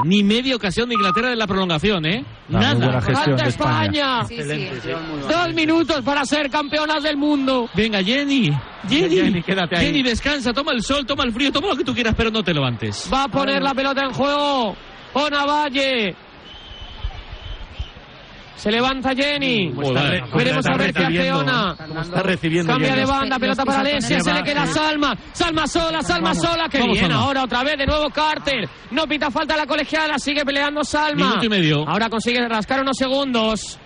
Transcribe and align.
Nada, 0.00 0.08
ni 0.08 0.22
media 0.22 0.56
ocasión 0.56 0.88
de 0.88 0.94
Inglaterra 0.94 1.30
de 1.30 1.36
la 1.36 1.46
prolongación, 1.46 2.04
¿eh? 2.06 2.24
Buena 2.48 2.74
Nada. 2.74 3.00
de 3.00 3.48
España. 3.48 4.22
Dos 4.22 5.54
minutos 5.54 6.02
para 6.02 6.24
ser 6.24 6.50
campeonas 6.50 7.02
del 7.02 7.16
mundo. 7.16 7.68
Venga, 7.74 8.02
Jenny. 8.02 8.50
Jenny, 8.88 9.16
Jenny, 9.16 9.42
quédate 9.42 9.76
ahí. 9.76 9.86
Jenny, 9.86 10.02
descansa, 10.02 10.52
toma 10.52 10.72
el 10.72 10.82
sol, 10.82 11.04
toma 11.06 11.24
el 11.24 11.32
frío, 11.32 11.52
toma 11.52 11.68
lo 11.68 11.76
que 11.76 11.84
tú 11.84 11.94
quieras, 11.94 12.14
pero 12.16 12.30
no 12.30 12.42
te 12.42 12.54
levantes. 12.54 13.08
Va 13.12 13.24
a 13.24 13.28
poner 13.28 13.62
la 13.62 13.74
pelota 13.74 14.04
en 14.04 14.12
juego. 14.12 14.76
Ona 15.12 15.44
Valle. 15.44 16.16
Se 18.60 18.70
levanta 18.70 19.14
Jenny. 19.14 19.70
¿Cómo 19.70 19.82
está 19.88 20.02
re- 20.10 20.20
cómo 20.20 20.36
Veremos 20.36 20.66
a 20.66 20.76
ver 20.76 20.92
qué 20.92 21.04
hace? 21.06 21.32
Ona. 21.32 21.76
¿Cómo 21.78 22.00
está 22.02 22.22
recibiendo 22.22 22.72
Cambia 22.72 22.90
Jenny? 22.90 23.00
de 23.00 23.06
banda, 23.06 23.38
pelota 23.38 23.64
para 23.64 23.80
Alesia, 23.80 24.20
se 24.20 24.32
le 24.34 24.42
queda 24.42 24.66
Salma. 24.66 25.16
Salma 25.32 25.66
sola, 25.66 26.02
Salma 26.02 26.34
sola, 26.34 26.68
que 26.68 26.82
bien. 26.82 26.98
Salma. 27.06 27.14
Ahora 27.22 27.44
otra 27.44 27.64
vez, 27.64 27.78
de 27.78 27.86
nuevo 27.86 28.10
Carter. 28.10 28.68
No 28.90 29.06
pita 29.06 29.30
falta 29.30 29.56
la 29.56 29.64
colegiala, 29.66 30.18
sigue 30.18 30.44
peleando 30.44 30.84
Salma. 30.84 31.26
Minuto 31.28 31.46
y 31.46 31.48
medio. 31.48 31.88
Ahora 31.88 32.10
consigue 32.10 32.46
rascar 32.46 32.82
unos 32.82 32.98
segundos. 32.98 33.78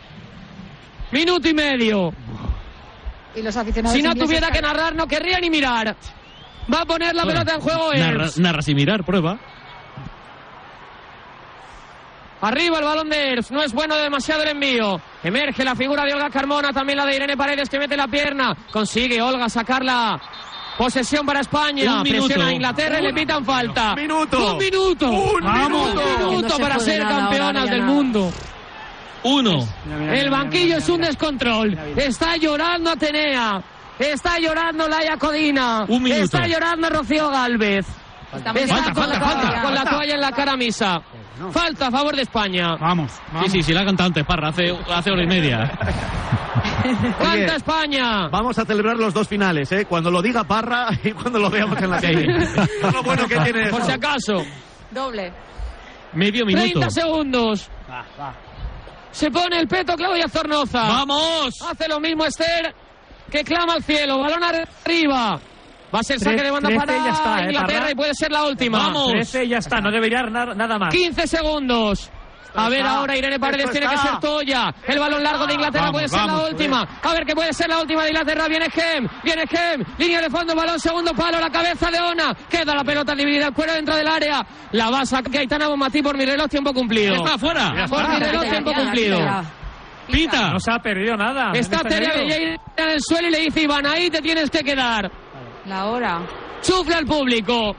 Minuto 1.12 1.48
y 1.48 1.54
medio. 1.54 2.12
Y 3.36 3.42
los 3.42 3.56
aficionados 3.56 3.96
Si 3.96 4.02
no 4.02 4.14
tuviera 4.14 4.50
que 4.50 4.60
narrar, 4.60 4.96
no 4.96 5.06
querría 5.06 5.38
ni 5.38 5.50
mirar. 5.50 5.94
Va 6.72 6.80
a 6.80 6.84
poner 6.84 7.14
la 7.14 7.24
pelota 7.24 7.54
en 7.54 7.60
juego 7.60 7.92
Narra, 7.92 8.24
Ers. 8.24 8.38
narra 8.38 8.62
sin 8.62 8.74
mirar, 8.74 9.04
prueba. 9.04 9.38
Arriba 12.46 12.78
el 12.78 12.84
balón 12.84 13.08
de 13.08 13.32
Ers. 13.32 13.50
No 13.50 13.62
es 13.62 13.72
bueno 13.72 13.96
demasiado 13.96 14.42
el 14.42 14.50
envío. 14.50 15.00
Emerge 15.22 15.64
la 15.64 15.74
figura 15.74 16.04
de 16.04 16.12
Olga 16.14 16.30
Carmona. 16.30 16.72
También 16.72 16.98
la 16.98 17.06
de 17.06 17.16
Irene 17.16 17.36
Paredes 17.36 17.68
que 17.68 17.78
mete 17.78 17.96
la 17.96 18.06
pierna. 18.08 18.54
Consigue 18.70 19.20
Olga 19.22 19.48
sacarla. 19.48 20.20
Posesión 20.76 21.24
para 21.24 21.40
España. 21.40 22.02
Presiona 22.02 22.46
a 22.48 22.52
Inglaterra 22.52 22.98
y 22.98 23.02
le 23.04 23.12
pitan 23.14 23.44
falta. 23.44 23.94
minuto. 23.94 24.52
Un 24.54 24.58
minuto. 24.58 25.10
Un 25.10 25.40
Vamos. 25.42 25.88
minuto. 25.88 26.02
Un 26.24 26.28
minuto 26.30 26.48
No 26.58 26.58
para 26.58 26.78
ser 26.80 27.02
campeonas 27.02 27.70
del 27.70 27.80
nada. 27.80 27.92
mundo. 27.92 28.32
Uno. 29.22 29.66
El 30.12 30.28
banquillo 30.30 30.78
es 30.78 30.88
un 30.88 31.00
descontrol. 31.00 31.78
Está 31.96 32.36
llorando 32.36 32.90
Atenea. 32.90 33.62
Está 33.98 34.38
llorando 34.38 34.88
Laia 34.88 35.16
Codina. 35.16 35.84
Un 35.88 36.02
minuto. 36.02 36.24
Está 36.24 36.46
llorando 36.46 36.90
Rocío 36.90 37.30
Galvez. 37.30 37.86
Está 38.34 38.52
muy 38.52 38.62
Está 38.62 38.74
Falta, 38.76 38.92
con, 38.92 39.02
falta, 39.04 39.18
la, 39.18 39.24
falta. 39.26 39.62
con 39.62 39.74
la 39.74 39.84
toalla 39.84 40.14
en 40.14 40.20
la 40.20 40.32
cara 40.32 40.56
misa. 40.56 41.00
Falta 41.52 41.88
a 41.88 41.90
favor 41.90 42.14
de 42.14 42.22
España. 42.22 42.76
Vamos, 42.80 43.12
Sí, 43.44 43.50
sí, 43.50 43.62
sí, 43.62 43.72
la 43.72 43.80
ha 43.82 43.84
cantado 43.84 44.06
antes, 44.08 44.24
Parra, 44.24 44.48
hace, 44.48 44.76
hace 44.88 45.10
hora 45.10 45.24
y 45.24 45.26
media. 45.26 45.58
Canta 47.18 47.56
España. 47.56 48.28
Vamos 48.28 48.58
a 48.58 48.64
celebrar 48.64 48.96
los 48.96 49.12
dos 49.12 49.26
finales, 49.26 49.70
¿eh? 49.72 49.86
Cuando 49.86 50.10
lo 50.10 50.22
diga 50.22 50.44
Parra 50.44 50.88
y 51.02 51.12
cuando 51.12 51.38
lo 51.38 51.50
veamos 51.50 51.80
en 51.82 51.90
la 51.90 52.00
calle. 52.00 52.26
Es 52.42 52.82
lo 52.92 53.02
bueno 53.02 53.26
que 53.26 53.36
tiene 53.40 53.70
Por 53.70 53.80
eso. 53.80 53.86
si 53.88 53.92
acaso. 53.92 54.44
Doble. 54.90 55.32
Medio 56.12 56.46
minuto. 56.46 56.62
30 56.80 56.90
segundos. 56.90 57.68
Se 59.10 59.30
pone 59.30 59.58
el 59.58 59.66
peto 59.68 59.94
Claudia 59.96 60.28
Zornoza. 60.28 60.82
¡Vamos! 60.82 61.54
Hace 61.68 61.88
lo 61.88 62.00
mismo 62.00 62.24
Esther, 62.24 62.74
que 63.30 63.42
clama 63.44 63.74
al 63.74 63.82
cielo. 63.82 64.18
Balón 64.20 64.42
arriba. 64.44 65.40
Va 65.94 66.00
a 66.00 66.02
ser 66.02 66.18
saque 66.18 66.42
de 66.42 66.50
banda 66.50 66.70
para 66.76 66.96
ya 66.96 67.10
está, 67.12 67.38
¿eh, 67.40 67.44
Inglaterra 67.50 67.90
y 67.90 67.94
puede 67.94 68.14
ser 68.14 68.32
la 68.32 68.44
última. 68.44 68.78
¡Vamos! 68.78 69.12
13 69.12 69.44
y 69.44 69.48
ya 69.50 69.58
está, 69.58 69.80
no 69.80 69.90
debería 69.92 70.22
na- 70.24 70.54
nada 70.54 70.78
más. 70.78 70.92
15 70.92 71.26
segundos. 71.26 72.10
A 72.56 72.68
ver 72.68 72.82
ahora 72.82 73.16
Irene 73.16 73.40
Paredes 73.40 73.68
tiene 73.72 73.88
que 73.88 73.96
ser 73.98 74.18
Toya. 74.20 74.72
El 74.86 74.98
balón 75.00 75.24
largo 75.24 75.44
de 75.44 75.54
Inglaterra 75.54 75.86
Vamos, 75.86 75.96
puede 75.96 76.08
ser 76.08 76.18
vamos, 76.20 76.42
la 76.42 76.48
última. 76.50 76.88
A 77.02 77.12
ver 77.12 77.24
que 77.26 77.34
puede 77.34 77.52
ser 77.52 77.68
la 77.68 77.80
última 77.80 78.04
de 78.04 78.10
Inglaterra. 78.10 78.46
Viene 78.46 78.70
Gem, 78.70 79.08
viene 79.24 79.44
Gem. 79.48 79.82
Línea 79.98 80.20
de 80.20 80.30
fondo, 80.30 80.54
balón 80.54 80.78
segundo 80.78 81.12
palo, 81.14 81.40
la 81.40 81.50
cabeza 81.50 81.90
de 81.90 81.98
Ona. 82.00 82.32
Queda 82.48 82.74
la 82.76 82.84
pelota 82.84 83.12
dividida, 83.16 83.48
el 83.48 83.52
cuero 83.54 83.72
dentro 83.72 83.96
del 83.96 84.06
área. 84.06 84.46
La 84.70 84.88
va 84.88 85.00
a 85.00 85.06
sacar 85.06 85.36
Aitana 85.36 85.66
Bonmatí 85.66 86.00
por 86.00 86.16
mi 86.16 86.24
reloj, 86.24 86.48
tiempo 86.48 86.72
cumplido. 86.72 87.16
¡Está 87.16 87.34
afuera! 87.34 87.86
Por 87.88 88.08
mi 88.08 88.18
reloj, 88.20 88.42
tiempo 88.44 88.72
cumplido. 88.72 89.18
¡Pita! 90.10 90.50
No 90.50 90.60
se 90.60 90.70
ha 90.70 90.78
perdido 90.78 91.16
nada. 91.16 91.50
Está 91.54 91.78
Este. 91.78 91.98
Belleira 91.98 92.56
en 92.76 92.88
el 92.90 93.00
suelo 93.00 93.28
y 93.28 93.30
le 93.32 93.38
dice 93.40 93.62
Iván, 93.62 93.86
ahí 93.86 94.10
te 94.10 94.20
tienes 94.20 94.50
que 94.50 94.60
quedar. 94.60 95.10
La 95.66 95.86
hora. 95.86 96.20
Chufla 96.62 96.98
al 96.98 97.06
público. 97.06 97.74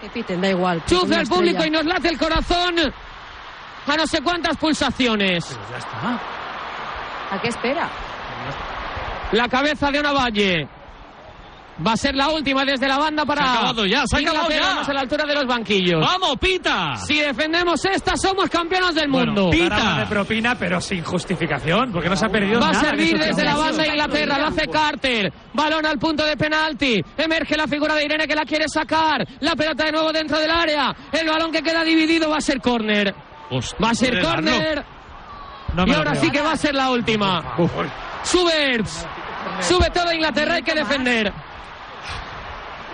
Que 0.00 0.08
piten, 0.10 0.40
da 0.40 0.48
igual. 0.50 0.82
Chufla 0.86 1.06
Una 1.06 1.20
al 1.20 1.26
público 1.26 1.64
y 1.64 1.70
nos 1.70 1.84
late 1.84 2.08
el 2.08 2.18
corazón 2.18 2.74
a 3.86 3.96
no 3.96 4.06
sé 4.06 4.20
cuántas 4.20 4.56
pulsaciones. 4.56 5.56
¿A 7.30 7.40
qué 7.40 7.48
espera? 7.48 7.88
La 9.32 9.48
cabeza 9.48 9.90
de 9.90 10.00
Ona 10.00 10.12
Valle. 10.12 10.68
Va 11.84 11.92
a 11.92 11.96
ser 11.96 12.14
la 12.14 12.30
última 12.30 12.64
desde 12.64 12.88
la 12.88 12.96
banda 12.96 13.24
para. 13.26 13.42
Se 13.42 13.48
ha 13.48 13.52
acabado 13.54 13.84
ya, 13.86 14.06
se 14.06 14.16
ha 14.16 14.18
acabado 14.20 14.44
Inglaterra, 14.44 14.62
ya. 14.68 14.74
vamos 14.74 14.88
a 14.88 14.92
la 14.94 15.00
altura 15.00 15.24
de 15.26 15.34
los 15.34 15.46
banquillos. 15.46 16.00
¡Vamos, 16.00 16.36
Pita! 16.40 16.96
Si 16.96 17.20
defendemos 17.20 17.84
esta, 17.84 18.16
somos 18.16 18.48
campeones 18.48 18.94
del 18.94 19.08
mundo. 19.08 19.50
Pita. 19.50 19.98
De 19.98 20.06
propina, 20.06 20.54
pero 20.54 20.80
sin 20.80 21.04
justificación, 21.04 21.92
porque 21.92 22.08
no 22.08 22.16
se 22.16 22.24
ha 22.24 22.28
perdido 22.30 22.60
Va 22.60 22.68
a 22.68 22.72
nada. 22.72 22.84
servir 22.84 23.18
desde 23.18 23.44
la 23.44 23.56
banda 23.56 23.82
de. 23.82 23.88
Inglaterra, 23.90 24.38
lo 24.38 24.46
hace 24.46 24.68
Carter. 24.68 25.32
Balón 25.52 25.84
al 25.84 25.98
punto 25.98 26.24
de 26.24 26.36
penalti. 26.36 27.02
Emerge 27.16 27.56
la 27.56 27.66
figura 27.66 27.94
de 27.94 28.04
Irene 28.06 28.26
que 28.26 28.34
la 28.34 28.44
quiere 28.44 28.68
sacar. 28.68 29.26
La 29.40 29.54
pelota 29.54 29.84
de 29.84 29.92
nuevo 29.92 30.12
dentro 30.12 30.38
del 30.38 30.50
área. 30.50 30.94
El 31.12 31.28
balón 31.28 31.52
que 31.52 31.62
queda 31.62 31.84
dividido 31.84 32.30
va 32.30 32.38
a 32.38 32.40
ser 32.40 32.60
córner. 32.60 33.14
Hostia, 33.50 33.78
Va 33.84 33.90
a 33.90 33.94
ser 33.94 34.22
córner. 34.22 34.84
No 35.74 35.86
Y 35.86 35.92
ahora 35.92 36.14
sí 36.14 36.30
que 36.30 36.40
va 36.40 36.52
a 36.52 36.56
ser 36.56 36.74
la 36.74 36.90
última. 36.90 37.54
Sube 38.22 38.72
Herbs. 38.74 39.06
Sube 39.60 39.90
toda 39.90 40.14
Inglaterra, 40.14 40.54
hay 40.54 40.62
que 40.62 40.74
defender. 40.74 41.32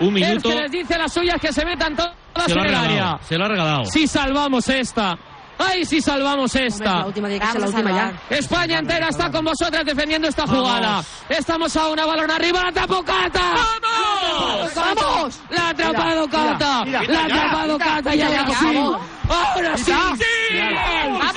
Un 0.02 0.14
minuto. 0.14 0.48
que 0.48 0.54
les 0.54 0.70
dice 0.70 0.98
las 0.98 1.12
suyas 1.12 1.40
que 1.40 1.52
se 1.52 1.64
metan 1.64 1.94
todas 1.94 2.12
Se 2.46 2.52
en 2.52 2.58
el 2.66 2.74
área. 2.74 3.18
Se 3.22 3.38
lo 3.38 3.44
ha 3.44 3.48
regalado. 3.48 3.84
Si 3.86 4.06
salvamos 4.06 4.68
esta. 4.68 5.16
¡Ay, 5.58 5.84
si 5.84 6.00
salvamos 6.00 6.54
Hombre, 6.54 6.66
esta! 6.66 6.98
la 6.98 7.06
última 7.06 7.28
la 7.28 7.66
Vamos 7.66 7.90
ya. 7.90 8.36
España 8.36 8.78
entera 8.78 9.08
está 9.08 9.30
con 9.30 9.44
vosotras 9.44 9.84
defendiendo 9.84 10.26
esta 10.26 10.46
jugada. 10.46 11.04
Estamos 11.28 11.76
a 11.76 11.88
una 11.88 12.04
balón 12.04 12.30
arriba, 12.30 12.62
la 12.62 12.68
atrapó 12.68 13.02
Cata. 13.04 13.54
¡Vamos! 13.54 14.74
¡Vamos! 14.74 15.40
La 15.50 15.66
ha 15.66 15.68
atrapado 15.70 16.28
Cata. 16.28 16.84
La 16.84 16.98
ha 16.98 17.24
atrapado 17.24 17.78
Cata. 17.78 18.14
Ya, 18.14 18.28
ya, 18.28 18.46
ya, 18.46 18.54
sí. 18.54 18.64
vamos. 18.64 19.00
Ahora 19.28 19.76
sí. 19.76 19.84
¡Sí! 19.84 20.58
¡Vamos! 21.10 21.32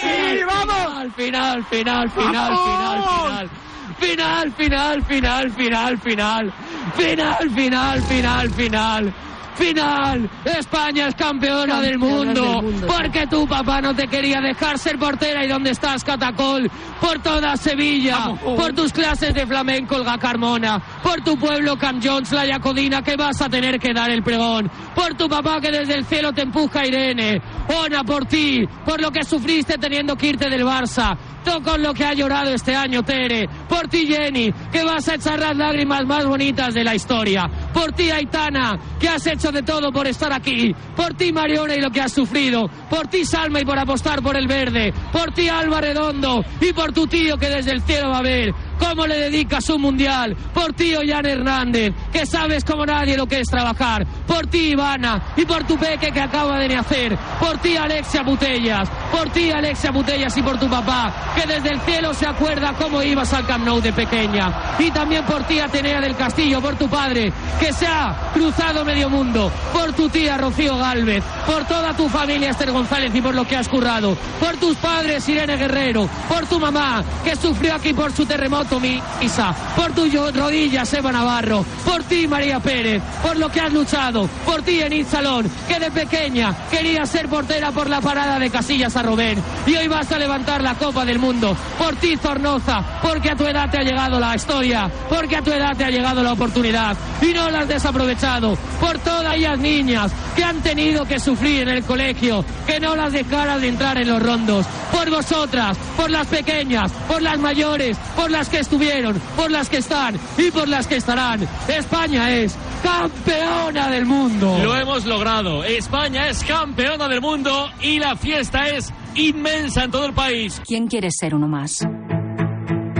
¡Sí, 0.00 0.44
vamos! 0.46 1.14
Final, 1.16 1.64
final, 1.64 2.10
final, 2.10 2.10
final, 2.10 3.02
final. 3.02 3.50
Final, 4.00 4.50
final, 4.52 5.02
final, 5.02 5.50
final, 5.50 5.96
final. 5.98 6.50
Final, 6.96 7.50
final, 7.50 8.00
final, 8.02 8.50
final. 8.50 9.33
Final, 9.54 10.28
España 10.44 11.08
es 11.08 11.14
campeona 11.14 11.80
del 11.80 11.98
mundo, 11.98 12.60
del 12.62 12.62
mundo, 12.62 12.86
porque 12.86 13.26
tu 13.26 13.46
papá 13.46 13.80
no 13.80 13.94
te 13.94 14.08
quería 14.08 14.40
dejar 14.40 14.78
ser 14.78 14.98
portera. 14.98 15.44
Y 15.44 15.48
dónde 15.48 15.70
estás 15.70 16.02
Catacol, 16.02 16.70
por 17.00 17.20
toda 17.20 17.56
Sevilla, 17.56 18.34
por 18.42 18.72
tus 18.72 18.92
clases 18.92 19.32
de 19.32 19.46
flamenco 19.46 19.96
Olga 19.96 20.18
Carmona, 20.18 20.82
por 21.02 21.22
tu 21.22 21.38
pueblo 21.38 21.76
Cam 21.78 22.00
Jones, 22.02 22.32
la 22.32 22.46
Yacodina 22.46 23.02
que 23.02 23.16
vas 23.16 23.40
a 23.42 23.48
tener 23.48 23.78
que 23.78 23.92
dar 23.92 24.10
el 24.10 24.22
pregón, 24.22 24.70
por 24.94 25.14
tu 25.14 25.28
papá 25.28 25.60
que 25.60 25.70
desde 25.70 25.94
el 25.94 26.04
cielo 26.04 26.32
te 26.32 26.42
empuja 26.42 26.86
Irene, 26.86 27.40
Ona 27.68 28.02
por 28.02 28.26
ti, 28.26 28.66
por 28.84 29.00
lo 29.00 29.10
que 29.10 29.22
sufriste 29.22 29.78
teniendo 29.78 30.16
que 30.16 30.28
irte 30.28 30.50
del 30.50 30.64
Barça, 30.64 31.16
con 31.62 31.82
lo 31.82 31.92
que 31.92 32.04
ha 32.04 32.14
llorado 32.14 32.52
este 32.54 32.74
año 32.74 33.02
Tere, 33.02 33.48
por 33.68 33.86
ti 33.88 34.06
Jenny, 34.06 34.52
que 34.72 34.82
vas 34.82 35.08
a 35.08 35.14
echar 35.14 35.38
las 35.38 35.56
lágrimas 35.56 36.04
más 36.06 36.24
bonitas 36.24 36.72
de 36.74 36.82
la 36.82 36.94
historia, 36.94 37.48
por 37.74 37.92
ti 37.92 38.10
Aitana, 38.10 38.78
que 38.98 39.08
has 39.08 39.26
hecho 39.26 39.50
de 39.50 39.62
todo 39.62 39.92
por 39.92 40.06
estar 40.06 40.32
aquí, 40.32 40.74
por 40.96 41.12
ti 41.14 41.32
Mariona 41.32 41.74
y 41.74 41.80
lo 41.80 41.90
que 41.90 42.00
has 42.00 42.12
sufrido, 42.12 42.70
por 42.88 43.08
ti 43.08 43.24
Salma 43.26 43.60
y 43.60 43.64
por 43.64 43.78
apostar 43.78 44.22
por 44.22 44.36
el 44.36 44.46
verde, 44.46 44.94
por 45.12 45.32
ti 45.32 45.48
Alba 45.48 45.80
Redondo 45.80 46.44
y 46.60 46.72
por 46.72 46.92
tu 46.92 47.06
tío 47.06 47.36
que 47.36 47.48
desde 47.48 47.72
el 47.72 47.82
cielo 47.82 48.10
va 48.10 48.18
a 48.18 48.22
ver 48.22 48.54
cómo 48.78 49.06
le 49.06 49.16
dedicas 49.16 49.68
un 49.70 49.82
mundial, 49.82 50.36
por 50.52 50.72
ti 50.72 50.94
Ollán 50.94 51.26
Hernández, 51.26 51.92
que 52.12 52.26
sabes 52.26 52.64
como 52.64 52.86
nadie 52.86 53.16
lo 53.16 53.26
que 53.26 53.40
es 53.40 53.48
trabajar, 53.48 54.06
por 54.26 54.46
ti 54.46 54.70
Ivana 54.70 55.34
y 55.36 55.44
por 55.44 55.64
tu 55.64 55.76
peque 55.78 56.10
que 56.10 56.20
acaba 56.20 56.58
de 56.58 56.68
nacer, 56.68 57.16
por 57.38 57.58
ti 57.58 57.76
Alexia 57.76 58.22
Butellas, 58.22 58.88
por 59.12 59.30
ti 59.30 59.50
Alexia 59.50 59.90
Butellas 59.90 60.36
y 60.36 60.42
por 60.42 60.58
tu 60.58 60.68
papá, 60.68 61.12
que 61.34 61.46
desde 61.46 61.70
el 61.70 61.80
cielo 61.80 62.14
se 62.14 62.26
acuerda 62.26 62.74
cómo 62.74 63.02
ibas 63.02 63.32
al 63.32 63.46
Camp 63.46 63.64
Nou 63.64 63.80
de 63.80 63.92
pequeña, 63.92 64.76
y 64.78 64.90
también 64.90 65.24
por 65.24 65.44
ti 65.44 65.60
Atenea 65.60 66.00
del 66.00 66.16
Castillo, 66.16 66.60
por 66.60 66.76
tu 66.76 66.88
padre, 66.88 67.32
que 67.60 67.72
se 67.72 67.86
ha 67.86 68.30
cruzado 68.32 68.84
medio 68.84 69.08
mundo, 69.08 69.50
por 69.72 69.92
tu 69.92 70.08
tía 70.08 70.36
Rocío 70.36 70.76
Galvez, 70.76 71.22
por 71.46 71.64
toda 71.64 71.94
tu 71.94 72.08
familia 72.08 72.50
Esther 72.50 72.72
González 72.72 73.14
y 73.14 73.20
por 73.20 73.34
lo 73.34 73.46
que 73.46 73.56
has 73.56 73.68
currado, 73.68 74.16
por 74.40 74.56
tus 74.56 74.76
padres 74.76 75.28
Irene 75.28 75.56
Guerrero, 75.56 76.08
por 76.28 76.46
tu 76.46 76.58
mamá, 76.58 77.04
que 77.22 77.36
sufrió 77.36 77.74
aquí 77.74 77.92
por 77.92 78.12
su 78.12 78.26
terremoto 78.26 78.63
comisa, 78.66 79.54
por 79.76 79.92
tus 79.92 80.12
rodillas, 80.34 80.92
Eva 80.94 81.12
Navarro, 81.12 81.64
por 81.84 82.02
ti, 82.04 82.26
María 82.26 82.60
Pérez, 82.60 83.02
por 83.22 83.36
lo 83.36 83.48
que 83.48 83.60
has 83.60 83.72
luchado, 83.72 84.28
por 84.44 84.62
ti, 84.62 84.80
Enid 84.80 85.06
Salón, 85.06 85.50
que 85.68 85.78
de 85.78 85.90
pequeña 85.90 86.54
quería 86.70 87.06
ser 87.06 87.28
portera 87.28 87.72
por 87.72 87.88
la 87.88 88.00
parada 88.00 88.38
de 88.38 88.50
Casillas 88.50 88.96
a 88.96 89.02
Robén, 89.02 89.42
y 89.66 89.76
hoy 89.76 89.88
vas 89.88 90.10
a 90.12 90.18
levantar 90.18 90.62
la 90.62 90.74
Copa 90.74 91.04
del 91.04 91.18
Mundo, 91.18 91.56
por 91.78 91.96
ti, 91.96 92.16
Zornoza, 92.16 93.00
porque 93.02 93.30
a 93.30 93.36
tu 93.36 93.44
edad 93.44 93.70
te 93.70 93.78
ha 93.78 93.82
llegado 93.82 94.18
la 94.18 94.34
historia, 94.34 94.90
porque 95.08 95.36
a 95.36 95.42
tu 95.42 95.50
edad 95.50 95.76
te 95.76 95.84
ha 95.84 95.90
llegado 95.90 96.22
la 96.22 96.32
oportunidad, 96.32 96.96
y 97.22 97.32
no 97.32 97.50
la 97.50 97.60
has 97.60 97.68
desaprovechado, 97.68 98.56
por 98.80 98.98
todas 98.98 99.34
ellas 99.36 99.58
niñas 99.58 100.12
que 100.34 100.44
han 100.44 100.60
tenido 100.62 101.04
que 101.06 101.18
sufrir 101.18 101.62
en 101.62 101.68
el 101.68 101.84
colegio, 101.84 102.44
que 102.66 102.80
no 102.80 102.96
las 102.96 103.12
dejaras 103.12 103.60
de 103.60 103.68
entrar 103.68 103.98
en 103.98 104.08
los 104.08 104.22
rondos, 104.22 104.66
por 104.92 105.10
vosotras, 105.10 105.76
por 105.96 106.10
las 106.10 106.26
pequeñas, 106.26 106.90
por 107.08 107.22
las 107.22 107.38
mayores, 107.38 107.96
por 108.16 108.30
las 108.30 108.48
que 108.54 108.60
estuvieron, 108.60 109.20
por 109.34 109.50
las 109.50 109.68
que 109.68 109.78
están 109.78 110.16
y 110.38 110.52
por 110.52 110.68
las 110.68 110.86
que 110.86 110.94
estarán. 110.94 111.40
España 111.66 112.30
es 112.30 112.56
campeona 112.84 113.90
del 113.90 114.06
mundo. 114.06 114.60
Lo 114.62 114.76
hemos 114.76 115.04
logrado. 115.06 115.64
España 115.64 116.28
es 116.28 116.44
campeona 116.44 117.08
del 117.08 117.20
mundo 117.20 117.68
y 117.82 117.98
la 117.98 118.14
fiesta 118.14 118.68
es 118.68 118.92
inmensa 119.16 119.82
en 119.82 119.90
todo 119.90 120.06
el 120.06 120.12
país. 120.12 120.62
¿Quién 120.64 120.86
quiere 120.86 121.08
ser 121.10 121.34
uno 121.34 121.48
más? 121.48 121.84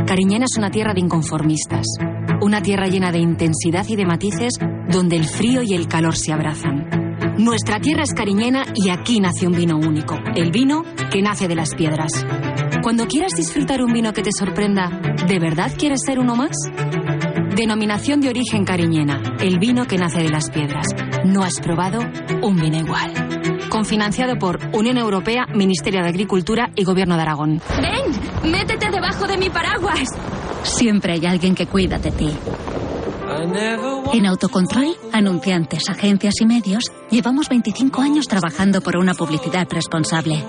Cariñena 0.04 0.46
es 0.46 0.58
una 0.58 0.70
tierra 0.70 0.92
de 0.92 1.00
inconformistas, 1.00 1.86
una 2.40 2.60
tierra 2.60 2.88
llena 2.88 3.12
de 3.12 3.20
intensidad 3.20 3.86
y 3.88 3.94
de 3.94 4.06
matices 4.06 4.54
donde 4.88 5.14
el 5.14 5.24
frío 5.24 5.62
y 5.62 5.74
el 5.74 5.86
calor 5.86 6.16
se 6.16 6.32
abrazan. 6.32 6.88
Nuestra 7.38 7.78
tierra 7.78 8.02
es 8.02 8.12
cariñena 8.12 8.64
y 8.74 8.88
aquí 8.88 9.20
nace 9.20 9.46
un 9.46 9.54
vino 9.54 9.76
único, 9.76 10.18
el 10.34 10.50
vino 10.50 10.82
que 11.12 11.22
nace 11.22 11.46
de 11.46 11.54
las 11.54 11.76
piedras. 11.76 12.10
Cuando 12.84 13.06
quieras 13.06 13.32
disfrutar 13.34 13.82
un 13.82 13.94
vino 13.94 14.12
que 14.12 14.20
te 14.20 14.28
sorprenda, 14.38 14.90
¿de 15.26 15.38
verdad 15.38 15.72
quieres 15.75 16.00
ser 16.04 16.19
uno 16.19 16.36
más? 16.36 16.54
Denominación 17.56 18.20
de 18.20 18.28
origen 18.28 18.66
cariñena, 18.66 19.22
el 19.40 19.58
vino 19.58 19.86
que 19.86 19.96
nace 19.96 20.19
de 20.19 20.28
las 20.28 20.50
piedras. 20.50 20.88
No 21.25 21.44
has 21.44 21.60
probado 21.60 22.00
un 22.42 22.56
vino 22.56 22.76
igual. 22.76 23.14
Confinanciado 23.70 24.36
por 24.38 24.58
Unión 24.75 24.98
Europea, 24.98 25.46
Ministerio 25.54 26.02
de 26.02 26.10
Agricultura 26.10 26.72
y 26.76 26.84
Gobierno 26.84 27.16
de 27.16 27.22
Aragón. 27.22 27.62
Ven, 27.81 28.52
métete 28.52 28.90
debajo 28.90 29.26
de 29.26 29.38
mi 29.38 29.48
paraguas. 29.48 30.06
Siempre 30.62 31.14
hay 31.14 31.25
alguien 31.25 31.54
que 31.54 31.66
cuida 31.66 31.98
de 31.98 32.10
ti. 32.10 32.37
En 34.12 34.26
Autocontrol, 34.26 34.94
anunciantes, 35.10 35.88
agencias 35.88 36.34
y 36.38 36.44
medios, 36.44 36.84
llevamos 37.10 37.48
25 37.48 38.02
años 38.02 38.28
trabajando 38.28 38.82
por 38.82 38.98
una 38.98 39.14
publicidad 39.14 39.66
responsable. 39.70 40.44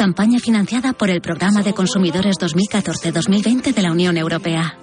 Campaña 0.00 0.38
financiada 0.38 0.94
por 0.94 1.10
el 1.10 1.20
Programa 1.20 1.60
de 1.60 1.74
Consumidores 1.74 2.36
2014-2020 2.38 3.74
de 3.74 3.82
la 3.82 3.92
Unión 3.92 4.16
Europea. 4.16 4.78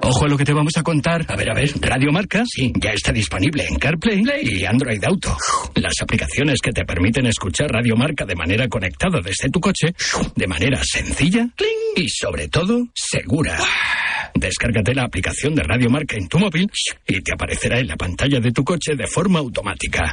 Ojo 0.00 0.24
a 0.24 0.28
lo 0.28 0.36
que 0.36 0.44
te 0.44 0.52
vamos 0.52 0.72
a 0.76 0.82
contar. 0.82 1.24
A 1.28 1.36
ver, 1.36 1.52
a 1.52 1.54
ver, 1.54 1.70
Radio 1.80 2.10
Marca, 2.10 2.42
sí, 2.44 2.72
ya 2.74 2.90
está 2.90 3.12
disponible 3.12 3.64
en 3.64 3.76
CarPlay 3.76 4.24
y 4.42 4.64
Android 4.64 5.04
Auto. 5.04 5.36
Las 5.76 5.92
aplicaciones 6.02 6.58
que 6.60 6.72
te 6.72 6.84
permiten 6.84 7.26
escuchar 7.26 7.70
Radio 7.70 7.94
Marca 7.94 8.24
de 8.24 8.34
manera 8.34 8.66
conectada 8.66 9.20
desde 9.24 9.48
tu 9.50 9.60
coche, 9.60 9.94
de 10.34 10.46
manera 10.48 10.80
sencilla 10.82 11.46
y 11.94 12.08
sobre 12.08 12.48
todo 12.48 12.88
segura. 12.92 13.56
Descárgate 14.34 14.96
la 14.96 15.04
aplicación 15.04 15.54
de 15.54 15.62
Radio 15.62 15.90
Marca 15.90 16.16
en 16.16 16.26
tu 16.26 16.40
móvil 16.40 16.68
y 17.06 17.20
te 17.20 17.32
aparecerá 17.32 17.78
en 17.78 17.86
la 17.86 17.96
pantalla 17.96 18.40
de 18.40 18.50
tu 18.50 18.64
coche 18.64 18.96
de 18.96 19.06
forma 19.06 19.38
automática. 19.38 20.12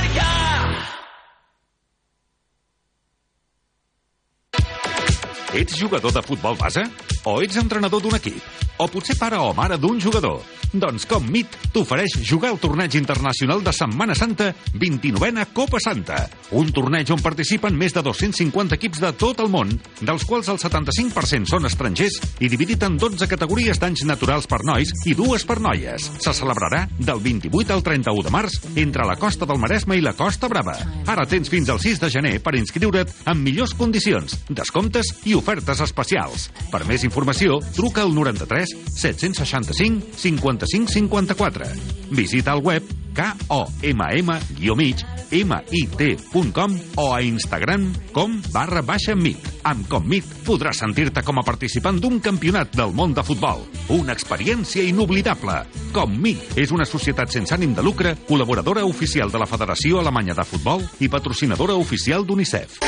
Ets 5.53 5.75
jugador 5.75 6.13
de 6.13 6.21
futbol 6.23 6.55
base? 6.55 6.85
O 7.27 7.41
ets 7.43 7.57
entrenador 7.59 7.99
d'un 8.01 8.15
equip? 8.15 8.39
O 8.79 8.87
potser 8.87 9.17
pare 9.19 9.35
o 9.35 9.51
mare 9.53 9.75
d'un 9.77 9.99
jugador? 9.99 10.39
Doncs 10.71 11.03
com 11.03 11.25
MIT 11.27 11.55
t'ofereix 11.75 12.13
jugar 12.23 12.53
al 12.53 12.59
torneig 12.59 12.95
internacional 12.95 13.59
de 13.63 13.73
Setmana 13.75 14.15
Santa 14.15 14.53
29a 14.71 15.43
Copa 15.51 15.81
Santa. 15.83 16.21
Un 16.55 16.71
torneig 16.71 17.11
on 17.11 17.19
participen 17.19 17.75
més 17.75 17.91
de 17.91 18.03
250 18.05 18.77
equips 18.79 19.01
de 19.03 19.11
tot 19.19 19.41
el 19.43 19.51
món, 19.51 19.73
dels 19.99 20.23
quals 20.27 20.47
el 20.53 20.59
75% 20.61 21.51
són 21.51 21.67
estrangers 21.67 22.15
i 22.39 22.47
dividit 22.51 22.85
en 22.87 22.95
12 23.01 23.27
categories 23.27 23.81
d'anys 23.81 24.05
naturals 24.07 24.47
per 24.47 24.61
nois 24.67 24.93
i 25.03 25.15
dues 25.17 25.43
per 25.47 25.59
noies. 25.59 26.07
Se 26.23 26.33
celebrarà 26.37 26.85
del 26.97 27.19
28 27.19 27.75
al 27.75 27.83
31 27.83 28.23
de 28.29 28.33
març 28.33 28.57
entre 28.79 29.07
la 29.07 29.17
costa 29.19 29.45
del 29.45 29.59
Maresme 29.59 29.99
i 29.99 30.05
la 30.05 30.15
Costa 30.15 30.47
Brava. 30.47 30.77
Ara 31.11 31.27
tens 31.27 31.51
fins 31.51 31.69
al 31.69 31.83
6 31.83 31.99
de 31.99 32.11
gener 32.15 32.37
per 32.39 32.55
inscriure't 32.55 33.11
en 33.27 33.43
millors 33.43 33.75
condicions, 33.75 34.39
descomptes 34.47 35.11
i 35.27 35.35
ofertes 35.41 35.81
especials. 35.83 36.49
Per 36.71 36.85
més 36.87 37.03
informació, 37.07 37.59
truca 37.75 38.05
al 38.05 38.15
93 38.15 38.77
765 38.93 40.15
55 40.21 40.97
54. 41.01 41.71
Visita 42.15 42.55
el 42.55 42.63
web 42.63 42.97
komm-mig 43.11 45.03
mit.com 45.31 46.79
o 46.95 47.13
a 47.13 47.21
Instagram 47.21 47.93
com 48.11 48.41
barra 48.51 48.81
baixa 48.81 49.15
mit. 49.15 49.39
Amb 49.63 49.87
Commit 49.87 50.25
podràs 50.45 50.81
sentir-te 50.81 51.21
com 51.23 51.39
a 51.39 51.45
participant 51.45 51.99
d'un 52.01 52.19
campionat 52.23 52.73
del 52.75 52.93
món 52.97 53.13
de 53.13 53.23
futbol. 53.23 53.63
Una 53.93 54.15
experiència 54.15 54.83
inoblidable. 54.87 55.61
Commit 55.95 56.57
és 56.59 56.71
una 56.75 56.87
societat 56.87 57.31
sense 57.31 57.55
ànim 57.55 57.75
de 57.77 57.85
lucre, 57.85 58.15
col·laboradora 58.27 58.83
oficial 58.87 59.31
de 59.31 59.39
la 59.41 59.49
Federació 59.49 60.01
Alemanya 60.01 60.35
de 60.37 60.47
Futbol 60.47 60.83
i 60.99 61.11
patrocinadora 61.11 61.77
oficial 61.79 62.25
d'UNICEF. 62.25 62.81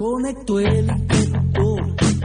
Conecto 0.00 0.58
el 0.58 0.86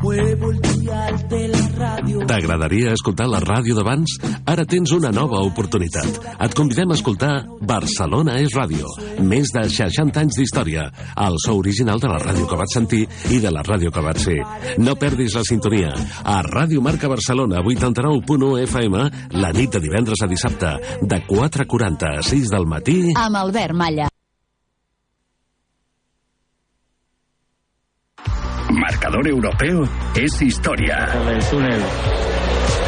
muevo 0.01 0.51
el 0.51 0.61
dial 0.61 1.27
de 1.27 1.47
la 1.49 1.63
ràdio. 1.75 2.21
T'agradaria 2.29 2.93
escoltar 2.95 3.25
la 3.27 3.41
ràdio 3.43 3.75
d'abans? 3.75 4.13
Ara 4.47 4.63
tens 4.63 4.93
una 4.95 5.11
nova 5.11 5.41
oportunitat. 5.43 6.21
Et 6.45 6.55
convidem 6.55 6.93
a 6.93 6.95
escoltar 6.95 7.33
Barcelona 7.59 8.37
és 8.39 8.55
ràdio. 8.55 8.87
Més 9.27 9.51
de 9.51 9.65
60 9.75 10.23
anys 10.23 10.39
d'història. 10.39 10.87
El 11.25 11.35
so 11.43 11.57
original 11.59 11.99
de 11.99 12.13
la 12.13 12.21
ràdio 12.23 12.47
que 12.47 12.61
vaig 12.63 12.71
sentir 12.77 13.03
i 13.35 13.41
de 13.43 13.51
la 13.51 13.65
ràdio 13.67 13.91
que 13.91 14.07
vaig 14.07 14.23
ser. 14.23 14.39
No 14.79 14.95
perdis 14.95 15.35
la 15.35 15.43
sintonia. 15.43 15.91
A 16.23 16.39
Ràdio 16.47 16.79
Marca 16.85 17.11
Barcelona, 17.11 17.59
89.1 17.59 18.63
FM, 18.69 19.05
la 19.41 19.51
nit 19.51 19.75
de 19.75 19.83
divendres 19.83 20.23
a 20.23 20.31
dissabte, 20.31 20.77
de 21.01 21.23
4.40 21.27 22.19
a 22.19 22.27
6 22.33 22.51
del 22.55 22.71
matí... 22.71 23.01
Amb 23.19 23.43
Albert 23.43 23.75
Malla. 23.75 24.14
Marcador 29.05 29.27
europeo 29.27 29.83
es 30.15 30.41
historia. 30.41 31.07
El 31.29 31.39
túnel 31.45 31.79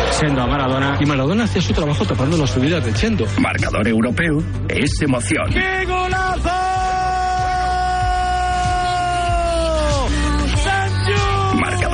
Sendo 0.10 0.42
a 0.42 0.48
Maradona. 0.48 0.98
Y 1.00 1.06
Maradona 1.06 1.44
hacía 1.44 1.62
su 1.62 1.74
trabajo 1.74 2.06
tapando 2.06 2.36
las 2.38 2.50
subidas 2.50 2.84
de 2.84 2.92
Chendo. 2.92 3.28
Marcador 3.40 3.88
europeo 3.88 4.42
es 4.68 5.00
emoción. 5.04 5.54
¡Qué 5.54 5.86
golazo! 5.86 6.67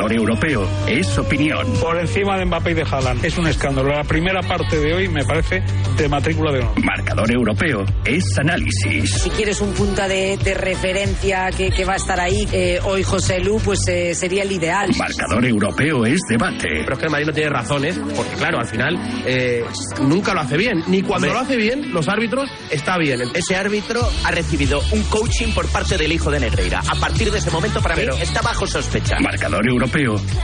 Marcador 0.03 0.19
europeo 0.19 0.69
es 0.85 1.17
opinión. 1.17 1.65
Por 1.79 1.97
encima 1.97 2.37
de 2.37 2.43
Mbappé 2.43 2.71
y 2.71 2.73
de 2.73 2.81
Haaland. 2.83 3.23
Es 3.23 3.37
un 3.37 3.47
escándalo. 3.47 3.87
La 3.87 4.03
primera 4.03 4.41
parte 4.41 4.77
de 4.77 4.93
hoy 4.93 5.07
me 5.07 5.23
parece 5.23 5.63
de 5.95 6.09
matrícula 6.09 6.51
de 6.51 6.59
honor. 6.59 6.83
Marcador 6.83 7.31
europeo 7.31 7.85
es 8.03 8.37
análisis. 8.37 9.09
Si 9.21 9.29
quieres 9.29 9.61
un 9.61 9.71
punto 9.71 10.05
de, 10.05 10.35
de 10.43 10.53
referencia 10.55 11.51
que, 11.55 11.69
que, 11.69 11.85
va 11.85 11.93
a 11.93 11.95
estar 11.95 12.19
ahí, 12.19 12.45
eh, 12.51 12.81
hoy 12.83 13.01
José 13.03 13.39
Lu, 13.39 13.61
pues 13.63 13.79
eh, 13.87 14.13
sería 14.13 14.43
el 14.43 14.51
ideal. 14.51 14.91
Marcador 14.97 15.45
europeo 15.45 16.05
es 16.05 16.19
debate. 16.27 16.67
Pero 16.83 16.93
es 16.93 16.99
que 16.99 17.05
el 17.05 17.11
Madrid 17.11 17.27
no 17.27 17.33
tiene 17.33 17.49
razones, 17.51 17.97
porque 18.13 18.33
claro, 18.33 18.59
al 18.59 18.67
final 18.67 18.99
eh, 19.25 19.63
nunca 20.01 20.33
lo 20.33 20.41
hace 20.41 20.57
bien. 20.57 20.83
Ni 20.87 21.01
cuando 21.01 21.27
Hombre. 21.27 21.33
lo 21.33 21.39
hace 21.39 21.55
bien, 21.55 21.93
los 21.93 22.09
árbitros 22.09 22.49
está 22.69 22.97
bien. 22.97 23.21
Ese 23.33 23.55
árbitro 23.55 24.01
ha 24.25 24.31
recibido 24.31 24.81
un 24.91 25.01
coaching 25.03 25.53
por 25.53 25.65
parte 25.69 25.97
del 25.97 26.11
hijo 26.11 26.29
de 26.29 26.41
Negreira. 26.41 26.81
A 26.89 26.95
partir 26.95 27.31
de 27.31 27.37
ese 27.37 27.51
momento, 27.51 27.81
para 27.81 27.95
Pero, 27.95 28.15
mí, 28.17 28.21
está 28.21 28.41
bajo 28.41 28.67
sospecha. 28.67 29.15
Marcador 29.21 29.65
europeo 29.65 29.93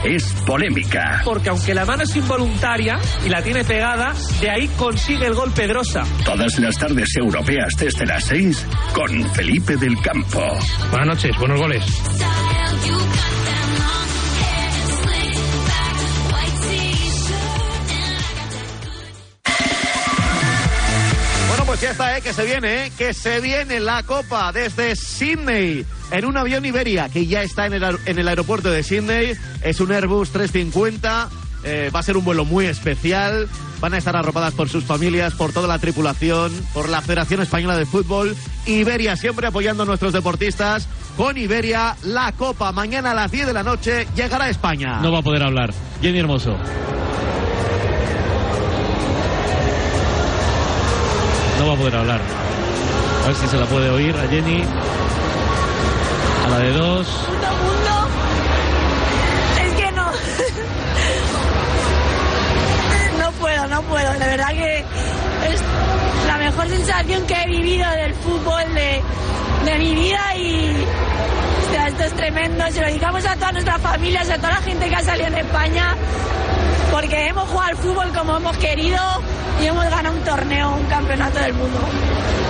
es 0.03 0.33
polémica. 0.45 1.21
Porque 1.25 1.49
aunque 1.49 1.73
la 1.73 1.85
mano 1.85 2.03
es 2.03 2.15
involuntaria 2.15 2.99
y 3.25 3.29
la 3.29 3.41
tiene 3.41 3.63
pegada, 3.63 4.13
de 4.41 4.49
ahí 4.49 4.67
consigue 4.77 5.25
el 5.25 5.33
gol 5.33 5.51
Pedrosa. 5.51 6.03
Todas 6.23 6.57
las 6.59 6.77
tardes 6.77 7.15
europeas 7.15 7.73
desde 7.77 8.05
las 8.05 8.23
6 8.25 8.65
con 8.93 9.29
Felipe 9.33 9.75
del 9.77 9.99
Campo. 10.01 10.41
Buenas 10.91 11.07
noches, 11.07 11.37
buenos 11.37 11.59
goles. 11.59 11.83
Pues 21.79 22.17
¿eh? 22.17 22.21
que 22.21 22.33
se 22.33 22.45
viene, 22.45 22.85
¿eh? 22.85 22.91
que 22.97 23.13
se 23.13 23.39
viene 23.39 23.79
la 23.79 24.03
Copa 24.03 24.51
desde 24.51 24.97
Sydney 24.97 25.85
en 26.11 26.25
un 26.25 26.35
avión 26.35 26.65
Iberia 26.65 27.07
que 27.07 27.25
ya 27.25 27.41
está 27.41 27.67
en 27.67 27.73
el, 27.73 27.97
en 28.05 28.19
el 28.19 28.27
aeropuerto 28.27 28.69
de 28.69 28.83
Sydney. 28.83 29.33
Es 29.61 29.79
un 29.79 29.91
Airbus 29.91 30.31
350 30.31 31.29
Eh, 31.61 31.91
va 31.93 31.99
a 31.99 32.03
ser 32.03 32.15
un 32.15 32.23
vuelo 32.23 32.45
muy 32.45 32.65
especial. 32.65 33.47
Van 33.81 33.93
a 33.93 33.97
estar 33.97 34.15
arropadas 34.15 34.53
por 34.53 34.69
sus 34.69 34.83
familias, 34.83 35.33
por 35.33 35.51
toda 35.51 35.67
la 35.67 35.77
tripulación, 35.79 36.51
por 36.73 36.87
la 36.89 37.01
Federación 37.01 37.41
Española 37.41 37.77
de 37.77 37.85
Fútbol. 37.85 38.35
Iberia 38.65 39.15
siempre 39.17 39.47
apoyando 39.47 39.83
a 39.83 39.85
nuestros 39.85 40.13
deportistas. 40.13 40.87
Con 41.17 41.37
Iberia, 41.37 41.95
la 42.03 42.31
Copa 42.33 42.71
mañana 42.71 43.11
a 43.11 43.13
las 43.13 43.31
10 43.31 43.47
de 43.47 43.53
la 43.53 43.63
noche 43.63 44.07
llegará 44.15 44.45
a 44.45 44.49
España. 44.49 44.99
No 45.01 45.11
va 45.11 45.19
a 45.19 45.21
poder 45.21 45.43
hablar. 45.43 45.73
Jenny 46.01 46.19
Hermoso. 46.19 46.57
Va 51.69 51.75
a 51.75 51.77
poder 51.77 51.95
hablar. 51.95 52.19
A 53.23 53.27
ver 53.27 53.35
si 53.35 53.47
se 53.47 53.57
la 53.57 53.65
puede 53.67 53.89
oír 53.91 54.15
a 54.15 54.27
Jenny. 54.27 54.63
A 56.45 56.49
la 56.49 56.59
de 56.59 56.71
dos. 56.71 57.07
Es 59.63 59.73
que 59.73 59.91
no. 59.91 60.11
No 63.19 63.31
puedo, 63.33 63.67
no 63.67 63.81
puedo. 63.83 64.13
La 64.13 64.25
verdad 64.25 64.49
que 64.49 64.79
es 64.79 65.61
la 66.27 66.37
mejor 66.37 66.69
sensación 66.69 67.27
que 67.27 67.33
he 67.35 67.47
vivido 67.47 67.87
del 67.91 68.15
fútbol 68.15 68.73
de, 68.73 69.01
de 69.65 69.77
mi 69.79 69.93
vida 69.95 70.19
y 70.37 70.71
o 71.67 71.71
sea, 71.71 71.87
esto 71.87 72.03
es 72.03 72.13
tremendo. 72.13 72.63
Se 72.71 72.81
lo 72.81 72.87
dedicamos 72.87 73.25
a 73.25 73.35
todas 73.35 73.53
nuestras 73.53 73.81
familias, 73.81 74.29
a 74.29 74.37
toda 74.37 74.49
la 74.51 74.61
gente 74.61 74.89
que 74.89 74.95
ha 74.95 75.01
salido 75.03 75.29
de 75.29 75.39
España, 75.41 75.95
porque 76.91 77.27
hemos 77.27 77.47
jugado 77.47 77.69
al 77.69 77.77
fútbol 77.77 78.07
como 78.17 78.37
hemos 78.37 78.57
querido 78.57 78.97
y 79.61 79.65
hemos 79.65 79.83
ganado 79.85 80.15
un 80.15 80.23
torneo, 80.23 80.71
un 80.75 80.85
campeonato 80.85 81.39
del 81.39 81.53
mundo. 81.53 81.79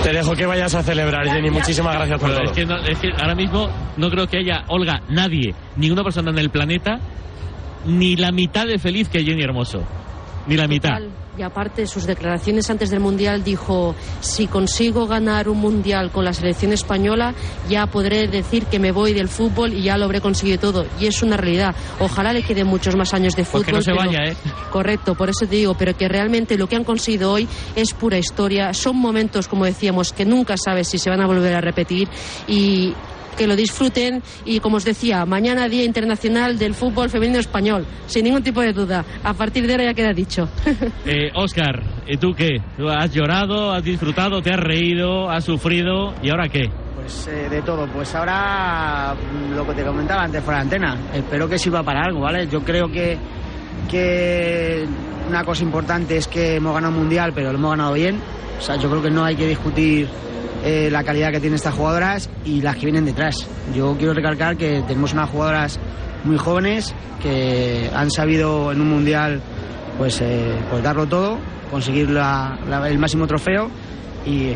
Te 0.03 0.13
dejo 0.13 0.33
que 0.33 0.45
vayas 0.45 0.73
a 0.75 0.81
celebrar, 0.83 1.27
Jenny. 1.27 1.49
Muchísimas 1.49 1.93
gracias 1.95 2.19
por 2.19 2.29
Pero 2.29 2.41
todo. 2.43 2.51
es, 2.51 2.57
que 2.57 2.65
no- 2.65 2.77
es 2.77 2.97
que 2.99 3.09
ahora 3.19 3.35
mismo 3.35 3.69
no 3.97 4.09
creo 4.09 4.27
que 4.27 4.37
haya, 4.37 4.63
Olga, 4.67 5.01
nadie, 5.09 5.53
ninguna 5.75 6.03
persona 6.03 6.31
en 6.31 6.39
el 6.39 6.49
planeta, 6.49 6.99
ni 7.85 8.15
la 8.15 8.31
mitad 8.31 8.65
de 8.65 8.79
feliz 8.79 9.09
que 9.09 9.23
Jenny 9.25 9.43
Hermoso. 9.43 9.83
Ni 10.47 10.55
la 10.57 10.67
mitad. 10.67 10.99
Y 11.37 11.41
aparte, 11.41 11.87
sus 11.87 12.05
declaraciones 12.05 12.69
antes 12.69 12.89
del 12.89 12.99
Mundial 12.99 13.45
dijo, 13.45 13.95
si 14.19 14.47
consigo 14.47 15.07
ganar 15.07 15.47
un 15.47 15.59
Mundial 15.59 16.11
con 16.11 16.25
la 16.25 16.33
selección 16.33 16.73
española, 16.73 17.33
ya 17.69 17.85
podré 17.87 18.27
decir 18.27 18.65
que 18.65 18.77
me 18.77 18.91
voy 18.91 19.13
del 19.13 19.29
fútbol 19.29 19.71
y 19.73 19.83
ya 19.83 19.97
lo 19.97 20.03
habré 20.05 20.19
conseguido 20.19 20.59
todo. 20.59 20.85
Y 20.99 21.05
es 21.05 21.23
una 21.23 21.37
realidad. 21.37 21.73
Ojalá 21.99 22.33
le 22.33 22.43
queden 22.43 22.67
muchos 22.67 22.95
más 22.97 23.13
años 23.13 23.37
de 23.37 23.45
fútbol. 23.45 23.61
Pues 23.63 23.65
que 23.67 23.71
no 23.71 23.81
se 23.81 23.91
pero- 23.91 24.19
vaya, 24.19 24.31
¿eh? 24.31 24.35
Correcto, 24.69 25.15
por 25.15 25.29
eso 25.29 25.45
te 25.45 25.55
digo, 25.55 25.75
pero 25.75 25.95
que 25.95 26.09
realmente 26.09 26.57
lo 26.57 26.67
que 26.67 26.75
han 26.75 26.83
conseguido 26.83 27.31
hoy 27.31 27.47
es 27.75 27.93
pura 27.93 28.17
historia. 28.17 28.73
Son 28.73 28.97
momentos, 28.97 29.47
como 29.47 29.63
decíamos, 29.63 30.11
que 30.11 30.25
nunca 30.25 30.55
sabes 30.57 30.89
si 30.89 30.97
se 30.97 31.09
van 31.09 31.21
a 31.21 31.27
volver 31.27 31.55
a 31.55 31.61
repetir 31.61 32.09
y 32.49 32.93
que 33.39 33.47
lo 33.47 33.55
disfruten 33.55 34.21
y 34.43 34.59
como 34.59 34.77
os 34.77 34.83
decía, 34.83 35.25
mañana 35.25 35.69
Día 35.69 35.85
Internacional 35.85 36.59
del 36.59 36.73
Fútbol 36.73 37.09
Femenino 37.09 37.39
Español, 37.39 37.85
sin 38.05 38.25
ningún 38.25 38.43
tipo 38.43 38.59
de 38.59 38.73
duda. 38.73 39.05
A 39.23 39.33
partir 39.33 39.65
de 39.65 39.71
ahora 39.71 39.85
ya 39.85 39.93
queda 39.93 40.13
dicho. 40.13 40.49
Eh, 41.05 41.31
Oscar, 41.33 41.81
¿y 42.07 42.17
tú 42.17 42.33
qué? 42.33 42.61
¿Tú 42.77 42.87
¿Has 42.89 43.11
llorado, 43.13 43.71
has 43.71 43.83
disfrutado, 43.83 44.41
te 44.41 44.53
has 44.53 44.59
reído, 44.59 45.29
has 45.29 45.45
sufrido? 45.45 46.13
¿Y 46.21 46.29
ahora 46.29 46.49
qué? 46.49 46.69
Pues 46.95 47.27
eh, 47.27 47.49
de 47.49 47.61
todo. 47.61 47.87
Pues 47.87 48.13
ahora 48.13 49.15
mm, 49.15 49.55
lo 49.55 49.65
que 49.65 49.73
te 49.73 49.83
comentaba 49.83 50.23
antes 50.23 50.43
fuera 50.43 50.59
de 50.59 50.63
antena. 50.63 50.97
Espero 51.13 51.47
que 51.47 51.57
sirva 51.57 51.81
para 51.81 52.03
algo, 52.03 52.19
¿vale? 52.19 52.47
Yo 52.47 52.61
creo 52.63 52.91
que, 52.91 53.17
que 53.89 54.85
una 55.27 55.43
cosa 55.43 55.63
importante 55.63 56.17
es 56.17 56.27
que 56.27 56.55
hemos 56.55 56.73
ganado 56.73 56.93
un 56.93 56.99
mundial, 56.99 57.31
pero 57.33 57.51
lo 57.51 57.57
hemos 57.57 57.71
ganado 57.71 57.93
bien. 57.93 58.19
O 58.59 58.61
sea, 58.61 58.75
yo 58.75 58.89
creo 58.89 59.01
que 59.01 59.11
no 59.11 59.23
hay 59.23 59.35
que 59.35 59.47
discutir 59.47 60.07
eh, 60.63 60.89
la 60.91 61.03
calidad 61.03 61.31
que 61.31 61.39
tienen 61.39 61.55
estas 61.55 61.73
jugadoras 61.73 62.29
y 62.45 62.61
las 62.61 62.75
que 62.75 62.85
vienen 62.85 63.05
detrás. 63.05 63.47
Yo 63.75 63.95
quiero 63.97 64.13
recalcar 64.13 64.57
que 64.57 64.83
tenemos 64.87 65.13
unas 65.13 65.29
jugadoras 65.29 65.79
muy 66.23 66.37
jóvenes 66.37 66.93
que 67.21 67.89
han 67.93 68.11
sabido 68.11 68.71
en 68.71 68.81
un 68.81 68.89
mundial 68.89 69.41
pues, 69.97 70.21
eh, 70.21 70.55
pues 70.69 70.83
darlo 70.83 71.07
todo, 71.07 71.37
conseguir 71.71 72.09
el 72.09 72.99
máximo 72.99 73.27
trofeo 73.27 73.69
y, 74.25 74.53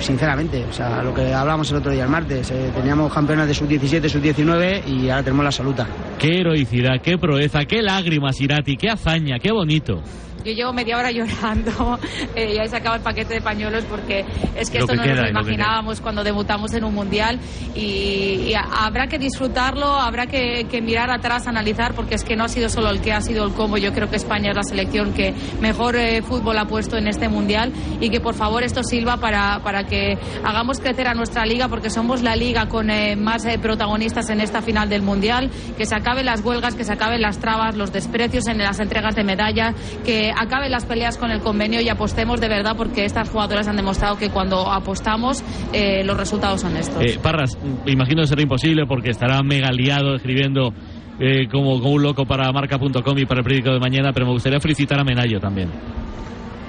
sinceramente, 0.00 0.64
o 0.64 0.72
sea, 0.72 1.02
lo 1.02 1.14
que 1.14 1.32
hablábamos 1.32 1.70
el 1.70 1.76
otro 1.76 1.92
día 1.92 2.04
el 2.04 2.10
martes, 2.10 2.50
eh, 2.50 2.70
teníamos 2.74 3.12
campeonas 3.12 3.46
de 3.46 3.54
sub-17, 3.54 4.08
sub-19 4.08 4.86
y 4.86 5.10
ahora 5.10 5.22
tenemos 5.22 5.44
la 5.44 5.48
absoluta. 5.48 5.86
Qué 6.18 6.40
heroicidad, 6.40 7.00
qué 7.02 7.18
proeza, 7.18 7.64
qué 7.64 7.82
lágrimas, 7.82 8.40
Irati, 8.40 8.76
qué 8.76 8.90
hazaña, 8.90 9.38
qué 9.38 9.52
bonito. 9.52 10.02
Yo 10.44 10.52
llevo 10.52 10.72
media 10.72 10.98
hora 10.98 11.10
llorando, 11.10 11.98
eh, 12.34 12.54
ya 12.56 12.62
he 12.62 12.68
sacado 12.68 12.96
el 12.96 13.02
paquete 13.02 13.34
de 13.34 13.40
pañuelos 13.40 13.84
porque 13.84 14.24
es 14.56 14.70
que 14.70 14.78
Lo 14.78 14.84
esto 14.84 14.92
que 14.92 14.96
no 14.96 15.02
queda 15.02 15.14
nos 15.14 15.30
y 15.30 15.32
lo 15.32 15.40
imaginábamos 15.40 16.00
cuando 16.00 16.24
debutamos 16.24 16.72
en 16.74 16.84
un 16.84 16.94
mundial 16.94 17.38
y, 17.74 18.52
habrá 18.54 19.06
que 19.06 19.18
disfrutarlo, 19.18 19.86
habrá 19.86 20.26
que, 20.26 20.66
que 20.70 20.82
mirar 20.82 21.10
atrás, 21.10 21.46
analizar 21.46 21.94
porque 21.94 22.14
es 22.14 22.24
que 22.24 22.36
no 22.36 22.44
ha 22.44 22.48
sido 22.48 22.68
solo 22.68 22.90
el 22.90 23.00
que 23.00 23.12
ha 23.12 23.20
sido 23.20 23.44
el 23.44 23.52
cómo. 23.54 23.78
Yo 23.78 23.92
creo 23.92 24.10
que 24.10 24.16
España 24.16 24.50
es 24.50 24.56
la 24.56 24.62
selección 24.62 25.12
que 25.14 25.34
mejor 25.60 25.96
eh, 25.96 26.22
fútbol 26.22 26.58
ha 26.58 26.66
puesto 26.66 26.96
en 26.96 27.08
este 27.08 27.28
mundial 27.28 27.72
y 28.00 28.10
que 28.10 28.20
por 28.20 28.34
favor 28.34 28.62
esto 28.62 28.82
sirva 28.82 29.16
para, 29.16 29.60
para 29.62 29.84
que 29.84 30.18
hagamos 30.44 30.80
crecer 30.80 31.08
a 31.08 31.14
nuestra 31.14 31.46
liga 31.46 31.68
porque 31.68 31.90
somos 31.90 32.22
la 32.22 32.36
liga 32.36 32.68
con 32.68 32.90
eh, 32.90 33.16
más 33.16 33.44
eh, 33.44 33.58
protagonistas 33.58 34.30
en 34.30 34.40
esta 34.40 34.62
final 34.62 34.88
del 34.88 35.02
mundial, 35.02 35.50
que 35.76 35.86
se 35.86 35.94
acaben 35.94 36.26
las 36.26 36.44
huelgas, 36.44 36.74
que 36.74 36.84
se 36.84 36.92
acaben 36.92 37.22
las 37.22 37.38
trabas, 37.38 37.76
los 37.76 37.92
desprecios 37.92 38.46
en 38.48 38.58
las 38.58 38.80
entregas 38.80 39.14
de 39.14 39.24
medallas, 39.24 39.74
que 40.04 40.31
acaben 40.36 40.70
las 40.70 40.84
peleas 40.84 41.16
con 41.18 41.30
el 41.30 41.40
convenio 41.40 41.80
y 41.80 41.88
apostemos 41.88 42.40
de 42.40 42.48
verdad 42.48 42.74
porque 42.76 43.04
estas 43.04 43.28
jugadoras 43.30 43.68
han 43.68 43.76
demostrado 43.76 44.16
que 44.18 44.30
cuando 44.30 44.70
apostamos 44.70 45.42
eh, 45.72 46.02
los 46.04 46.16
resultados 46.16 46.60
son 46.60 46.76
estos. 46.76 47.02
Eh, 47.02 47.18
Parras, 47.22 47.56
imagino 47.86 48.22
que 48.22 48.26
será 48.28 48.42
imposible 48.42 48.84
porque 48.86 49.10
estará 49.10 49.42
mega 49.42 49.70
liado 49.72 50.14
escribiendo 50.16 50.72
eh, 51.20 51.46
como, 51.50 51.78
como 51.80 51.94
un 51.94 52.02
loco 52.02 52.24
para 52.24 52.50
marca.com 52.52 53.18
y 53.18 53.24
para 53.26 53.40
el 53.40 53.44
periódico 53.44 53.72
de 53.72 53.80
mañana, 53.80 54.12
pero 54.12 54.26
me 54.26 54.32
gustaría 54.32 54.60
felicitar 54.60 54.98
a 54.98 55.04
Menayo 55.04 55.38
también. 55.40 55.68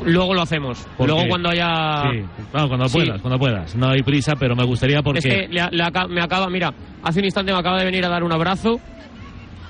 Luego 0.05 0.33
lo 0.33 0.41
hacemos. 0.41 0.85
¿Por 0.97 1.07
Luego 1.07 1.23
qué? 1.23 1.29
cuando 1.29 1.49
haya... 1.49 2.03
Sí, 2.11 2.25
cuando 2.51 2.87
Sí. 2.89 2.97
puedas, 2.97 3.21
cuando 3.21 3.39
puedas. 3.39 3.73
No 3.77 3.89
hay 3.89 4.01
prisa, 4.01 4.33
pero 4.37 4.53
me 4.53 4.65
gustaría 4.65 5.01
porque... 5.01 5.19
Es 5.19 5.25
que 5.25 5.47
le- 5.47 5.69
le 5.71 5.83
aca- 5.83 6.07
me 6.09 6.21
acaba, 6.21 6.49
mira, 6.49 6.73
hace 7.01 7.19
un 7.19 7.25
instante 7.25 7.53
me 7.53 7.59
acaba 7.59 7.79
de 7.79 7.85
venir 7.85 8.03
a 8.05 8.09
dar 8.09 8.21
un 8.23 8.33
abrazo. 8.33 8.81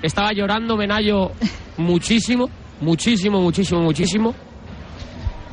Estaba 0.02 0.32
llorando 0.32 0.76
Menayo 0.76 1.30
muchísimo, 1.78 2.50
muchísimo, 2.80 3.40
muchísimo, 3.40 3.80
muchísimo. 3.82 4.34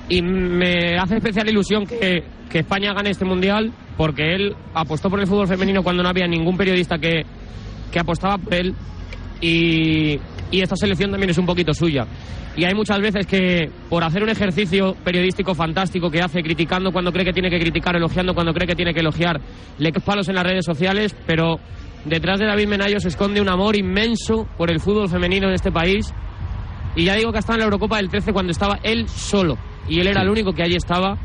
Y 0.09 0.21
me 0.21 0.97
hace 0.97 1.17
especial 1.17 1.49
ilusión 1.49 1.85
que, 1.85 2.23
que 2.49 2.59
España 2.59 2.93
gane 2.93 3.11
este 3.11 3.25
mundial 3.25 3.71
porque 3.97 4.33
él 4.33 4.55
apostó 4.73 5.09
por 5.09 5.19
el 5.19 5.27
fútbol 5.27 5.47
femenino 5.47 5.83
cuando 5.83 6.03
no 6.03 6.09
había 6.09 6.27
ningún 6.27 6.57
periodista 6.57 6.97
que, 6.97 7.23
que 7.91 7.99
apostaba 7.99 8.37
por 8.37 8.53
él. 8.53 8.75
Y, 9.39 10.19
y 10.51 10.61
esta 10.61 10.75
selección 10.75 11.11
también 11.11 11.29
es 11.29 11.37
un 11.37 11.45
poquito 11.45 11.73
suya. 11.73 12.05
Y 12.55 12.65
hay 12.65 12.73
muchas 12.73 12.99
veces 12.99 13.25
que 13.25 13.71
por 13.89 14.03
hacer 14.03 14.23
un 14.23 14.29
ejercicio 14.29 14.95
periodístico 15.05 15.55
fantástico 15.55 16.11
que 16.11 16.21
hace 16.21 16.43
criticando 16.43 16.91
cuando 16.91 17.11
cree 17.11 17.23
que 17.23 17.31
tiene 17.31 17.49
que 17.49 17.59
criticar, 17.59 17.95
elogiando 17.95 18.33
cuando 18.33 18.53
cree 18.53 18.67
que 18.67 18.75
tiene 18.75 18.93
que 18.93 18.99
elogiar, 18.99 19.39
le 19.77 19.91
palos 19.93 20.27
en 20.27 20.35
las 20.35 20.43
redes 20.43 20.65
sociales, 20.65 21.15
pero 21.25 21.59
detrás 22.03 22.39
de 22.39 22.47
David 22.47 22.67
Menayo 22.67 22.99
se 22.99 23.07
esconde 23.07 23.39
un 23.39 23.49
amor 23.49 23.77
inmenso 23.77 24.47
por 24.57 24.69
el 24.69 24.81
fútbol 24.81 25.07
femenino 25.07 25.47
de 25.47 25.55
este 25.55 25.71
país. 25.71 26.13
Y 26.95 27.05
ya 27.05 27.15
digo 27.15 27.31
que 27.31 27.39
estaba 27.39 27.55
en 27.55 27.59
la 27.61 27.65
Eurocopa 27.65 27.97
del 27.97 28.09
13 28.09 28.33
cuando 28.33 28.51
estaba 28.51 28.79
él 28.83 29.07
solo. 29.07 29.57
Y 29.87 29.99
él 29.99 30.07
era 30.07 30.21
el 30.23 30.29
único 30.29 30.51
que 30.53 30.63
allí 30.63 30.75
estaba. 30.75 31.17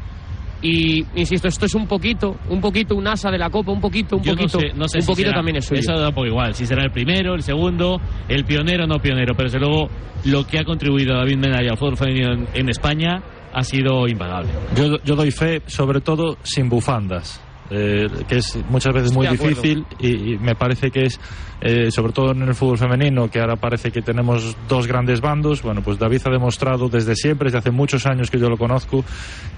Y 0.62 1.04
insisto, 1.14 1.48
esto 1.48 1.66
es 1.66 1.74
un 1.74 1.86
poquito, 1.86 2.36
un 2.48 2.60
poquito 2.62 2.94
un 2.96 3.06
asa 3.06 3.30
de 3.30 3.38
la 3.38 3.50
Copa, 3.50 3.70
un 3.72 3.80
poquito, 3.80 4.16
un 4.16 4.22
Yo 4.22 4.32
poquito, 4.34 4.58
no 4.58 4.60
sé, 4.60 4.72
no 4.74 4.88
sé 4.88 4.98
un 4.98 5.02
si 5.02 5.06
poquito 5.08 5.28
será- 5.28 5.38
también 5.38 5.56
es 5.58 5.66
suyo. 5.66 5.80
Eso 5.80 5.92
da 5.98 6.08
un 6.08 6.14
poco 6.14 6.26
igual, 6.26 6.54
si 6.54 6.64
será 6.64 6.82
el 6.82 6.90
primero, 6.90 7.34
el 7.34 7.42
segundo, 7.42 8.00
el 8.28 8.44
pionero 8.44 8.84
o 8.84 8.86
no 8.86 8.98
pionero, 8.98 9.34
pero 9.36 9.50
desde 9.50 9.58
luego 9.60 9.88
lo 10.24 10.46
que 10.46 10.58
ha 10.58 10.64
contribuido 10.64 11.14
David 11.14 11.36
Menayo 11.36 11.72
al 11.72 11.76
fútbol 11.76 11.96
femenino 11.98 12.32
en, 12.32 12.48
en 12.54 12.68
España 12.70 13.22
ha 13.52 13.62
sido 13.62 14.08
impagable. 14.08 14.48
Yo, 14.74 14.96
yo 15.04 15.14
doy 15.14 15.30
fe, 15.30 15.60
sobre 15.66 16.00
todo, 16.00 16.38
sin 16.42 16.68
bufandas. 16.70 17.42
Eh, 17.70 18.06
que 18.28 18.36
es 18.36 18.58
muchas 18.70 18.92
veces 18.94 19.12
muy 19.12 19.26
Estoy 19.26 19.36
acuerdo. 19.52 19.62
difícil 19.62 19.86
y, 19.98 20.34
y 20.34 20.38
me 20.38 20.54
parece 20.54 20.90
que 20.90 21.04
es, 21.06 21.20
eh, 21.60 21.90
sobre 21.90 22.12
todo 22.12 22.32
en 22.32 22.42
el 22.42 22.54
fútbol 22.54 22.78
femenino, 22.78 23.28
que 23.30 23.40
ahora 23.40 23.56
parece 23.56 23.90
que 23.90 24.02
tenemos 24.02 24.56
dos 24.68 24.86
grandes 24.86 25.20
bandos. 25.20 25.62
Bueno, 25.62 25.82
pues 25.82 25.98
David 25.98 26.20
ha 26.26 26.30
demostrado 26.30 26.88
desde 26.88 27.14
siempre, 27.16 27.46
desde 27.46 27.58
hace 27.58 27.70
muchos 27.70 28.06
años 28.06 28.30
que 28.30 28.38
yo 28.38 28.48
lo 28.48 28.56
conozco, 28.56 29.04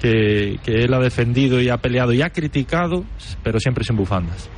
que, 0.01 0.59
que 0.65 0.81
él 0.83 0.95
ha 0.95 0.99
defendido 1.01 1.61
y 1.61 1.69
ha 1.69 1.77
peleado 1.79 2.13
y 2.13 2.23
ha 2.23 2.31
criticado, 2.31 3.05
pero 3.43 3.59
siempre 3.61 3.85
sin 3.85 3.97
bufandas. 3.97 4.49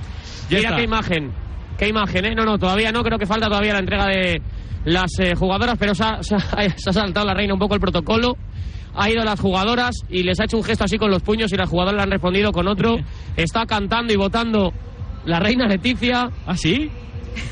Mira 0.51 0.77
qué 0.77 0.83
imagen, 0.83 1.31
qué 1.79 1.89
imagen, 1.89 2.25
¿eh? 2.27 2.35
No, 2.35 2.45
no, 2.45 2.59
todavía 2.59 2.93
no, 2.93 3.03
creo 3.03 3.19
que 3.19 3.27
falta 3.27 3.47
todavía 3.49 3.73
la 3.75 3.79
entrega 3.81 4.07
de 4.07 4.43
las 4.85 5.11
eh, 5.21 5.35
jugadoras, 5.35 5.77
pero 5.79 5.95
se 5.95 6.05
ha, 6.05 6.23
se 6.23 6.35
ha- 6.35 6.71
se 6.77 6.91
ha 6.91 6.93
saltado 6.93 7.27
la 7.27 7.35
reina 7.35 7.55
un 7.55 7.61
poco 7.61 7.75
el 7.75 7.81
protocolo. 7.81 8.37
Ha 8.95 9.09
ido 9.11 9.23
a 9.23 9.25
las 9.25 9.41
jugadoras 9.41 9.95
y 10.09 10.23
les 10.23 10.39
ha 10.41 10.45
hecho 10.45 10.57
un 10.57 10.65
gesto 10.65 10.85
así 10.85 10.99
con 10.99 11.11
los 11.11 11.23
puños 11.23 11.53
y 11.53 11.57
las 11.57 11.69
jugadoras 11.69 11.97
le 11.97 12.03
han 12.03 12.11
respondido 12.11 12.53
con 12.53 12.67
otro. 12.69 12.97
Está 13.37 13.65
cantando 13.67 14.13
y 14.13 14.17
votando 14.17 14.73
la 15.25 15.39
reina 15.41 15.67
Leticia. 15.67 16.29
¿Ah, 16.47 16.57
sí? 16.57 16.91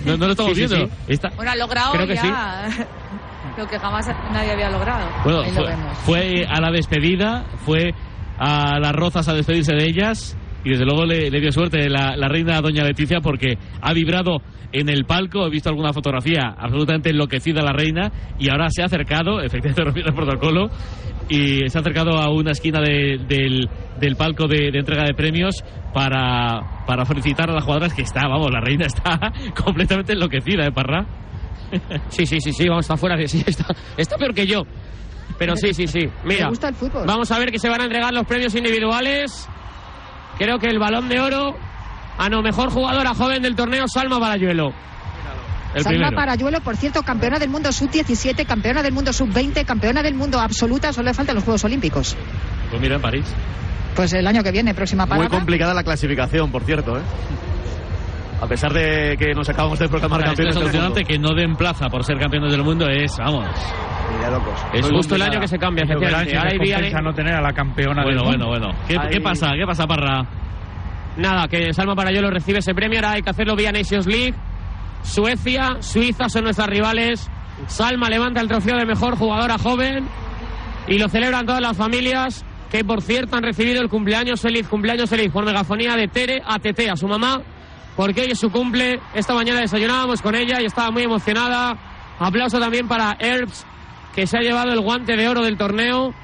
No, 0.05 0.17
no 0.17 0.27
lo 0.27 0.33
estamos 0.33 0.53
Sí, 0.57 0.67
sí, 0.67 0.75
viendo. 0.75 0.87
sí. 0.87 1.03
Está- 1.13 1.31
Bueno, 1.37 1.51
ha 1.53 1.57
logrado 1.57 1.93
Creo 1.93 2.07
que 2.07 2.15
ya 2.17 2.69
lo 3.57 3.67
que 3.67 3.79
jamás 3.79 4.07
nadie 4.33 4.53
había 4.53 4.71
logrado. 4.71 5.07
Bueno, 5.25 5.41
Ahí 5.43 5.53
lo 5.53 5.65
vemos. 5.65 5.99
fue 5.99 6.45
a 6.49 6.61
la 6.61 6.71
despedida, 6.71 7.45
fue 7.65 7.93
a 8.39 8.79
las 8.81 8.93
rozas 8.93 9.29
a 9.29 9.35
despedirse 9.35 9.73
de 9.75 9.85
ellas 9.85 10.37
y 10.69 10.73
desde 10.73 10.85
luego 10.85 11.05
le, 11.07 11.31
le 11.31 11.41
dio 11.41 11.51
suerte 11.53 11.89
la, 11.89 12.17
la 12.17 12.29
reina 12.29 12.61
doña 12.61 12.85
Leticia 12.85 13.21
porque 13.21 13.57
ha 13.81 13.93
vibrado 13.93 14.39
en 14.73 14.89
el 14.91 15.05
palco, 15.07 15.47
he 15.47 15.51
visto 15.51 15.71
alguna 15.71 15.93
fotografía 15.95 16.55
absolutamente 16.59 17.09
enloquecida 17.11 17.63
la 17.63 17.73
reina 17.73 18.13
y 18.39 18.51
ahora 18.51 18.69
se 18.71 18.83
ha 18.83 18.87
acercado, 18.87 19.41
efectivamente 19.43 19.83
rompiendo 19.83 20.11
el 20.11 20.17
protocolo, 20.17 20.69
y 21.31 21.69
se 21.69 21.79
ha 21.79 21.81
acercado 21.81 22.19
a 22.19 22.31
una 22.31 22.51
esquina 22.53 22.81
de- 22.81 23.19
del, 23.27 23.69
del 24.01 24.17
palco 24.17 24.47
de, 24.47 24.71
de 24.71 24.79
entrega 24.79 25.05
de 25.05 25.15
premios 25.15 25.65
para, 25.95 26.85
para 26.87 27.05
felicitar 27.07 27.51
a 27.51 27.55
las 27.55 27.65
jugadoras 27.65 27.95
que 27.95 28.03
está, 28.03 28.29
vamos, 28.29 28.49
la 28.53 28.61
reina 28.61 28.87
está 28.87 29.19
completamente 29.65 30.13
enloquecida, 30.13 30.67
¿eh, 30.67 30.73
Parra? 30.73 31.07
Sí, 32.09 32.25
sí, 32.27 32.41
sí, 32.41 32.53
sí, 32.53 32.69
vamos, 32.69 32.85
está 32.85 32.97
fuera 32.97 33.17
de 33.17 33.27
sí, 33.29 33.43
está, 33.47 33.67
está 33.97 34.17
peor 34.17 34.35
que 34.35 34.47
yo. 34.47 34.63
Pero 35.39 35.55
sí, 35.57 35.73
sí, 35.75 35.87
sí. 35.87 36.01
Mira, 36.25 36.45
Me 36.45 36.49
gusta 36.51 36.69
el 36.71 36.75
fútbol. 36.75 37.07
vamos 37.07 37.31
a 37.31 37.39
ver 37.39 37.51
que 37.53 37.59
se 37.59 37.69
van 37.69 37.81
a 37.81 37.85
entregar 37.85 38.13
los 38.13 38.27
premios 38.27 38.55
individuales. 38.55 39.49
Creo 40.39 40.59
que 40.59 40.69
el 40.69 40.79
balón 40.79 41.09
de 41.09 41.21
oro 41.21 41.57
a 42.17 42.29
no 42.29 42.43
mejor 42.43 42.71
jugadora 42.71 43.15
joven 43.15 43.43
del 43.43 43.55
torneo, 43.55 43.87
Salma 43.89 44.19
Barayuelo. 44.19 44.73
El 45.75 45.83
Salma 45.83 45.99
primero. 45.99 46.17
Parayuelo, 46.17 46.61
por 46.61 46.77
cierto, 46.77 47.03
campeona 47.03 47.39
del 47.39 47.51
mundo 47.51 47.71
sub-17, 47.73 48.47
campeona 48.47 48.83
del 48.83 48.93
mundo 48.93 49.13
sub-20, 49.13 49.65
campeona 49.65 50.03
del 50.03 50.15
mundo 50.15 50.41
absoluta, 50.41 50.93
solo 50.93 51.09
le 51.09 51.15
faltan 51.15 51.35
los 51.35 51.45
Juegos 51.45 51.65
Olímpicos. 51.65 52.17
Pues 52.71 52.81
mira, 52.81 52.97
en 52.97 53.03
París. 53.03 53.25
Pues 53.95 54.13
el 54.13 54.27
año 54.27 54.43
que 54.43 54.51
viene, 54.53 54.75
próxima 54.75 55.05
Muy 55.07 55.11
parada. 55.17 55.29
complicada 55.31 55.75
la 55.75 55.83
clasificación, 55.83 56.51
por 56.51 56.65
cierto, 56.65 56.97
¿eh? 56.97 57.03
A 58.41 58.47
pesar 58.47 58.73
de 58.73 59.17
que 59.19 59.35
nos 59.35 59.49
acabamos 59.49 59.79
de 59.81 59.89
proclamar 59.89 60.23
campeones 60.23 60.55
es 60.55 60.55
del 60.55 60.65
mundo. 60.65 60.79
alucinante 60.79 61.05
que 61.05 61.19
no 61.19 61.35
den 61.35 61.57
plaza 61.57 61.89
por 61.89 62.05
ser 62.05 62.19
campeones 62.19 62.53
del 62.53 62.63
mundo 62.63 62.87
es, 62.89 63.13
vamos. 63.19 63.47
Ni 64.17 64.25
de 64.25 64.31
locos. 64.31 64.55
Es 64.73 64.89
justo 64.91 65.15
el 65.17 65.23
año 65.23 65.41
que 65.41 65.49
se 65.49 65.59
cambia, 65.59 65.85
efectivamente. 65.85 66.37
Ahora 66.37 66.51
hay 66.51 66.59
compensa 66.59 67.01
no 67.01 67.13
tener 67.15 67.35
a 67.35 67.41
la 67.41 67.53
campeona 67.53 68.03
Bueno, 68.03 68.23
del 68.23 68.29
bueno, 68.29 68.47
bueno. 68.49 68.75
¿Qué, 68.87 68.97
Ahí- 68.99 69.09
qué 69.13 69.21
pasa? 69.21 69.53
¿Qué 69.59 69.67
pasa, 69.67 69.87
Parra? 69.87 70.27
Nada, 71.17 71.49
que 71.49 71.73
Salma 71.73 71.95
Parayuelo 71.95 72.31
recibe 72.31 72.61
ese 72.61 72.75
premio, 72.75 72.99
ahora 72.99 73.13
hay 73.13 73.23
que 73.23 73.31
hacerlo 73.31 73.57
vía 73.57 73.73
Nations 73.73 74.07
League. 74.07 74.35
Suecia, 75.03 75.77
Suiza 75.81 76.29
son 76.29 76.45
nuestras 76.45 76.69
rivales. 76.69 77.29
Salma 77.67 78.09
levanta 78.09 78.41
el 78.41 78.49
trofeo 78.49 78.77
de 78.77 78.85
mejor 78.87 79.17
jugadora 79.17 79.59
joven 79.59 80.07
y 80.87 80.99
lo 80.99 81.09
celebran 81.09 81.45
todas 81.47 81.61
las 81.61 81.77
familias 81.77 82.45
que, 82.71 82.85
por 82.85 83.03
cierto, 83.03 83.37
han 83.37 83.43
recibido 83.43 83.81
el 83.83 83.89
cumpleaños 83.89 84.41
feliz, 84.41 84.69
cumpleaños 84.69 85.09
feliz 85.11 85.31
por 85.33 85.45
megafonía 85.45 85.97
de 85.97 86.07
Tere 86.09 86.41
a 86.47 86.59
Tete, 86.59 86.91
a 86.91 86.97
su 86.97 87.09
mamá, 87.09 87.41
porque 87.97 88.21
hoy 88.23 88.31
es 88.31 88.39
su 88.39 88.51
cumple. 88.51 89.01
Esta 89.15 89.35
mañana 89.35 89.61
desayunábamos 89.61 90.23
con 90.23 90.35
ella 90.35 90.61
y 90.61 90.67
estaba 90.67 90.91
muy 90.91 91.03
emocionada. 91.03 91.77
Aplauso 92.21 92.59
también 92.61 92.87
para 92.87 93.17
Herbs, 93.19 93.67
que 94.15 94.27
se 94.27 94.37
ha 94.39 94.41
llevado 94.41 94.73
el 94.73 94.81
guante 94.81 95.17
de 95.17 95.29
oro 95.29 95.43
del 95.43 95.57
torneo. 95.57 96.15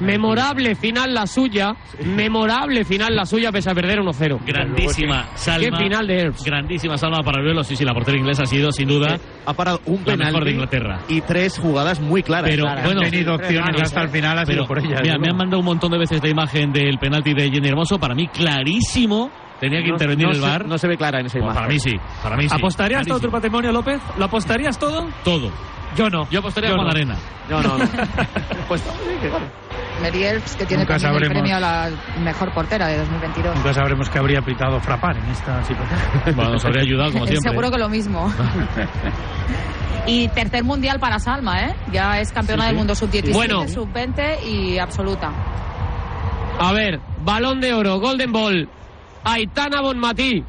Memorable 0.00 0.74
final 0.76 1.12
la 1.12 1.26
suya, 1.26 1.74
memorable 2.06 2.86
final 2.86 3.14
la 3.14 3.26
suya 3.26 3.52
pese 3.52 3.70
a 3.70 3.74
perder 3.74 3.98
1-0. 4.00 4.38
Grandísima 4.46 5.26
Salma. 5.34 5.76
Qué 5.76 5.84
final 5.84 6.06
de 6.06 6.20
Herbs. 6.20 6.42
Grandísima 6.42 6.96
Salma 6.96 7.18
para 7.18 7.32
Parayuelo. 7.32 7.62
Sí, 7.64 7.76
sí, 7.76 7.84
la 7.84 7.92
portera 7.92 8.16
inglesa 8.16 8.44
ha 8.44 8.46
sido, 8.46 8.72
sin 8.72 8.88
duda, 8.88 9.18
Ha 9.44 9.52
parado 9.52 9.82
un 9.84 9.96
mejor 10.02 10.06
de 10.06 10.16
penalti 10.24 10.50
Inglaterra. 10.52 11.00
y 11.06 11.20
tres 11.20 11.58
jugadas 11.58 12.00
muy 12.00 12.22
claras. 12.22 12.48
Pero 12.48 12.66
Han 12.66 12.82
bueno, 12.82 13.02
tenido 13.02 13.34
opciones 13.34 13.82
hasta 13.82 14.00
el 14.00 14.08
final, 14.08 14.38
ha 14.38 14.46
sido 14.46 14.64
pero, 14.64 14.68
por 14.68 14.78
ella. 14.78 15.00
mira, 15.02 15.18
me 15.18 15.28
han 15.28 15.36
mandado 15.36 15.58
un 15.60 15.66
montón 15.66 15.90
de 15.92 15.98
veces 15.98 16.22
la 16.22 16.30
imagen 16.30 16.72
del 16.72 16.96
penalti 16.98 17.34
de 17.34 17.50
Jenny 17.50 17.68
Hermoso. 17.68 17.98
Para 17.98 18.14
mí, 18.14 18.26
clarísimo. 18.28 19.30
Tenía 19.60 19.80
que 19.82 19.88
No- 19.88 19.94
intervenir 19.96 20.24
no 20.28 20.30
el 20.32 20.36
se- 20.40 20.42
VAR. 20.46 20.66
no 20.66 20.78
se 20.78 20.88
ve 20.88 20.96
clara 20.96 21.20
en 21.20 21.26
esa 21.26 21.38
Bueno, 21.38 21.52
imagen. 21.52 21.62
para 21.62 21.74
mí 21.74 21.78
sí. 21.78 21.92
Para 22.22 22.36
mí 22.38 22.48
sí. 22.48 22.54
¿Apostarías 22.56 23.06
todo 23.06 23.18
tu 23.20 23.28
Clarísimo. 23.28 23.32
patrimonio, 23.32 23.72
López? 23.72 24.00
¿Lo 24.18 24.24
apostarías 24.24 24.78
todo? 24.78 25.06
Todo. 25.22 25.50
Yo 25.96 26.08
no. 26.08 26.28
Yo 26.30 26.38
apostaría 26.40 26.70
Yo 26.70 26.76
con 26.76 26.84
no. 26.86 26.90
arena. 26.90 27.16
No, 27.48 27.62
no, 27.62 27.78
no. 27.78 27.84
pues 28.68 28.80
sí, 28.80 28.90
que 29.20 29.28
bueno. 29.28 29.46
Mary 30.02 30.24
Elves, 30.24 30.56
que 30.56 30.64
tiene 30.64 30.84
Nunca 30.84 30.98
también 30.98 31.24
el 31.24 31.28
premio 31.30 31.56
a 31.56 31.60
la 31.60 31.90
mejor 32.22 32.52
portera 32.54 32.86
de 32.88 32.96
2022. 32.98 33.56
Nunca 33.56 33.74
sabremos 33.74 34.08
qué 34.08 34.18
habría 34.18 34.40
pitado 34.40 34.80
Frapar 34.80 35.16
en 35.18 35.26
esta 35.26 35.62
situación. 35.64 35.98
Bueno, 36.36 36.52
nos 36.52 36.64
habría 36.64 36.82
ayudado 36.82 37.12
como 37.12 37.26
siempre. 37.26 37.50
Seguro 37.50 37.70
que 37.70 37.78
lo 37.78 37.88
mismo. 37.88 38.32
y 40.06 40.28
tercer 40.28 40.64
mundial 40.64 40.98
para 41.00 41.18
Salma, 41.18 41.60
¿eh? 41.66 41.74
Ya 41.92 42.18
es 42.20 42.32
campeona 42.32 42.62
Sí, 42.62 42.68
sí. 42.68 42.72
del 42.72 42.78
mundo 42.78 42.94
sub-17, 42.94 43.32
Bueno. 43.34 43.68
sub-20 43.68 44.42
y 44.46 44.78
absoluta. 44.78 45.30
A 46.58 46.72
ver, 46.72 47.00
balón 47.24 47.60
de 47.60 47.74
oro, 47.74 47.98
Golden 48.00 48.32
Ball. 48.32 48.68
Aitana 49.24 49.82
Bonmatí, 49.82 50.42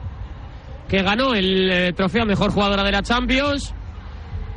que 0.87 1.01
ganó 1.03 1.33
el 1.33 1.69
eh, 1.71 1.93
trofeo 1.93 2.23
a 2.23 2.25
mejor 2.25 2.51
jugadora 2.51 2.83
de 2.83 2.91
la 2.93 3.01
Champions, 3.01 3.73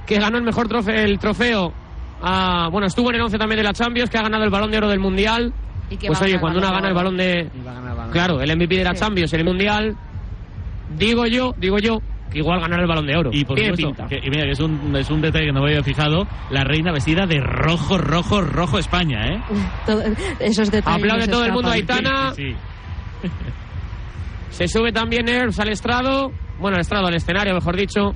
que 0.06 0.18
ganó 0.18 0.36
el 0.38 0.44
mejor 0.44 0.68
trofeo, 0.68 0.94
el 0.94 1.18
trofeo 1.18 1.72
a- 2.22 2.68
bueno, 2.70 2.86
estuvo 2.86 3.10
en 3.10 3.16
el 3.16 3.22
11 3.22 3.38
también 3.38 3.58
de 3.58 3.64
la 3.64 3.72
Champions, 3.72 4.08
que 4.10 4.18
ha 4.18 4.22
ganado 4.22 4.44
el 4.44 4.50
balón 4.50 4.70
de 4.70 4.78
oro 4.78 4.88
del 4.88 5.00
Mundial. 5.00 5.52
Y 5.90 5.96
que 5.96 6.06
Pues 6.06 6.20
oye, 6.22 6.32
ganar 6.32 6.40
cuando 6.40 6.58
una 6.60 6.70
gana 6.70 6.88
el 6.88 6.94
balón 6.94 7.16
de... 7.16 7.50
Ganar 7.64 7.90
el 7.90 7.96
balón. 7.96 8.12
Claro, 8.12 8.40
el 8.40 8.56
MVP 8.56 8.76
de 8.76 8.84
la 8.84 8.92
Sí. 8.94 9.00
Champions, 9.00 9.32
el 9.34 9.44
Mundial, 9.44 9.96
digo 10.96 11.26
yo, 11.26 11.52
digo 11.58 11.78
yo, 11.78 11.98
que 12.30 12.38
igual 12.38 12.60
ganará 12.60 12.82
el 12.82 12.88
balón 12.88 13.06
de 13.06 13.16
oro. 13.16 13.30
Y 13.32 13.44
por 13.44 13.58
supuesto, 13.58 13.86
pinta. 13.88 14.06
que, 14.06 14.16
y 14.16 14.30
mira, 14.30 14.44
que 14.44 14.52
es 14.52 14.60
un, 14.60 14.96
es 14.96 15.10
un 15.10 15.20
detalle 15.20 15.46
que 15.46 15.52
no 15.52 15.60
me 15.62 15.68
había 15.70 15.82
fijado, 15.82 16.26
la 16.50 16.64
reina 16.64 16.90
vestida 16.92 17.26
de 17.26 17.38
rojo, 17.40 17.98
rojo, 17.98 18.40
rojo 18.40 18.78
España, 18.78 19.26
¿eh? 19.26 19.40
Todo- 19.86 20.02
esos 20.40 20.70
detalles. 20.70 21.04
Aplaude 21.04 21.28
todo 21.28 21.44
el 21.44 21.52
mundo 21.52 21.68
a. 21.68 21.72
Aitana. 21.74 22.32
Sí. 22.34 22.54
Se 24.50 24.68
sube 24.68 24.92
también 24.92 25.28
Herbs 25.28 25.58
al 25.58 25.68
estrado, 25.68 26.30
bueno, 26.60 26.76
al 26.76 26.80
estrado, 26.82 27.06
al 27.08 27.14
escenario, 27.14 27.54
mejor 27.54 27.76
dicho. 27.76 28.14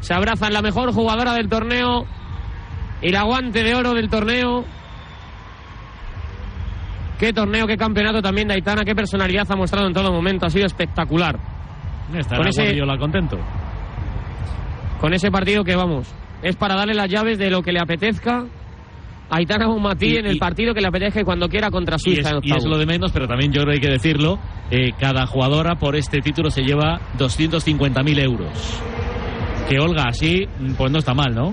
Se 0.00 0.14
abrazan 0.14 0.52
la 0.52 0.62
mejor 0.62 0.92
jugadora 0.92 1.32
del 1.34 1.48
torneo 1.48 2.04
y 3.02 3.10
la 3.10 3.22
guante 3.24 3.62
de 3.62 3.74
oro 3.74 3.94
del 3.94 4.08
torneo. 4.08 4.64
Qué 7.18 7.32
torneo, 7.32 7.66
qué 7.66 7.76
campeonato 7.76 8.22
también 8.22 8.46
de 8.48 8.54
Aitana, 8.54 8.84
qué 8.84 8.94
personalidad 8.94 9.46
ha 9.50 9.56
mostrado 9.56 9.88
en 9.88 9.92
todo 9.92 10.12
momento, 10.12 10.46
ha 10.46 10.50
sido 10.50 10.66
espectacular. 10.66 11.36
Estará 12.16 12.38
Con 12.38 12.48
ese- 12.48 12.62
Guardiola 12.62 12.96
contento. 12.96 13.38
Con 15.00 15.12
ese 15.12 15.30
partido 15.30 15.64
que 15.64 15.74
vamos, 15.76 16.12
es 16.42 16.54
para 16.56 16.76
darle 16.76 16.94
las 16.94 17.08
llaves 17.10 17.38
de 17.38 17.50
lo 17.50 17.60
que 17.62 17.72
le 17.72 17.80
apetezca 17.80 18.44
a 19.30 19.36
Aitana 19.36 19.66
Bonmatí 19.66 20.16
en 20.16 20.26
el 20.26 20.38
partido 20.38 20.72
que 20.74 20.80
le 20.80 20.88
apetezca 20.88 21.20
y 21.20 21.24
cuando 21.24 21.48
quiera 21.48 21.70
contra 21.70 21.96
Y 21.96 21.98
Suiza 21.98 22.20
es, 22.20 22.26
y 22.26 22.28
es 22.50 22.52
octavos. 22.54 22.64
lo 22.66 22.78
de 22.78 22.86
menos, 22.86 23.12
pero 23.12 23.26
también 23.26 23.52
yo 23.52 23.62
creo 23.62 23.72
que 23.74 23.74
hay 23.74 23.80
que 23.80 23.90
decirlo, 23.90 24.38
eh, 24.70 24.92
cada 24.98 25.26
jugadora 25.26 25.74
por 25.74 25.96
este 25.96 26.20
título 26.20 26.50
se 26.50 26.62
lleva 26.62 27.00
250.000 27.18 28.18
euros. 28.20 28.80
Que 29.68 29.78
Olga, 29.78 30.04
así, 30.08 30.46
pues 30.76 30.90
no 30.90 30.98
está 30.98 31.12
mal, 31.12 31.34
¿no? 31.34 31.52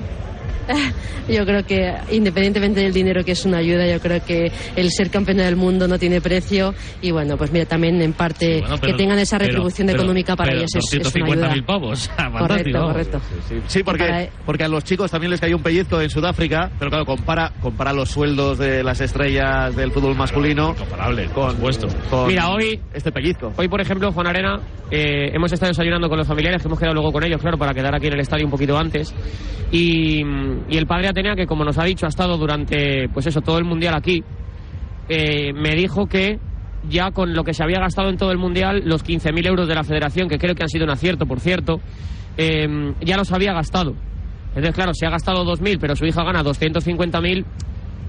Yo 1.27 1.43
creo 1.45 1.65
que 1.65 1.91
independientemente 2.11 2.81
del 2.81 2.93
dinero 2.93 3.23
que 3.23 3.31
es 3.31 3.45
una 3.45 3.57
ayuda, 3.57 3.87
yo 3.87 3.99
creo 3.99 4.23
que 4.23 4.51
el 4.75 4.91
ser 4.91 5.09
campeona 5.09 5.45
del 5.45 5.55
mundo 5.55 5.87
no 5.87 5.97
tiene 5.97 6.21
precio 6.21 6.75
y 7.01 7.09
bueno, 7.09 7.35
pues 7.35 7.51
mira, 7.51 7.65
también 7.65 7.99
en 8.01 8.13
parte 8.13 8.59
Bueno, 8.59 8.75
que 8.75 8.81
pero- 8.87 8.97
tengan 8.97 9.17
esa 9.17 9.39
retribución 9.39 9.87
pero- 9.87 9.99
económica 10.01 10.35
para 10.35 10.49
pero 10.51 10.59
ellos 10.59 10.75
es, 10.75 10.93
es 10.93 11.15
una 11.15 11.25
250.000 11.25 11.51
ayuda. 11.51 11.65
pavos. 11.65 12.07
Fantástico, 12.15 12.47
Correcto, 12.47 12.77
vamos. 12.79 12.91
correcto. 12.91 13.21
Sí, 13.49 13.55
sí, 13.67 13.83
porque, 13.83 14.03
Para- 14.03 14.27
porque 14.45 14.63
a 14.65 14.67
los 14.67 14.83
chicos 14.83 15.09
también 15.09 15.31
les 15.31 15.41
cayó 15.41 15.55
un 15.57 15.63
pellizco 15.63 15.99
en 15.99 16.09
Sudáfrica, 16.11 16.69
pero 16.77 16.91
claro, 16.91 17.05
compara, 17.05 17.51
compara 17.59 17.91
los 17.91 18.09
sueldos 18.11 18.59
de 18.59 18.83
las 18.83 19.01
estrellas 19.01 19.75
del 19.75 19.91
fútbol 19.91 20.15
masculino 20.15 20.75
Comparable, 20.75 21.25
con, 21.29 21.51
supuesto. 21.51 21.87
con 22.11 22.27
Mira, 22.27 22.49
hoy- 22.49 22.79
este 22.93 23.11
pellizco. 23.11 23.51
Hoy, 23.57 23.67
por 23.67 23.81
ejemplo, 23.81 24.11
Juan 24.11 24.27
Arena, 24.27 24.59
eh, 24.91 25.31
hemos 25.33 25.51
estado 25.51 25.71
desayunando 25.71 26.07
con 26.07 26.19
los 26.19 26.27
familiares, 26.27 26.61
que 26.61 26.67
hemos 26.67 26.77
quedado 26.79 26.93
luego 26.93 27.11
con 27.11 27.23
ellos, 27.23 27.41
claro, 27.41 27.57
para 27.57 27.73
quedar 27.73 27.95
aquí 27.95 28.07
en 28.07 28.13
el 28.13 28.19
estadio 28.19 28.45
un 28.45 28.51
poquito 28.51 28.77
antes. 28.77 29.11
Y, 29.71 30.21
y 30.69 30.77
el 30.77 30.87
padre 30.87 31.07
Atenea, 31.09 31.35
que 31.35 31.45
como 31.45 31.63
nos 31.63 31.77
ha 31.77 31.83
dicho, 31.83 32.05
ha 32.05 32.09
estado 32.09 32.37
durante, 32.37 33.09
pues 33.09 33.27
eso, 33.27 33.41
todo 33.41 33.57
el 33.57 33.65
mundial 33.65 33.93
aquí, 33.95 34.23
eh, 35.09 35.53
me 35.53 35.75
dijo 35.75 36.07
que 36.07 36.39
ya 36.89 37.11
con 37.11 37.33
lo 37.33 37.43
que 37.43 37.53
se 37.53 37.63
había 37.63 37.79
gastado 37.79 38.09
en 38.09 38.17
todo 38.17 38.31
el 38.31 38.37
mundial, 38.37 38.83
los 38.85 39.03
15.000 39.03 39.47
euros 39.47 39.67
de 39.67 39.75
la 39.75 39.83
federación, 39.83 40.27
que 40.29 40.37
creo 40.37 40.55
que 40.55 40.63
han 40.63 40.69
sido 40.69 40.85
un 40.85 40.91
acierto, 40.91 41.25
por 41.25 41.39
cierto, 41.39 41.79
eh, 42.37 42.93
ya 43.01 43.17
los 43.17 43.31
había 43.31 43.53
gastado. 43.53 43.95
Entonces, 44.49 44.73
claro, 44.75 44.93
si 44.93 45.05
ha 45.05 45.09
gastado 45.09 45.43
2.000, 45.45 45.77
pero 45.79 45.95
su 45.95 46.05
hija 46.05 46.23
gana 46.23 46.43
250.000, 46.43 47.43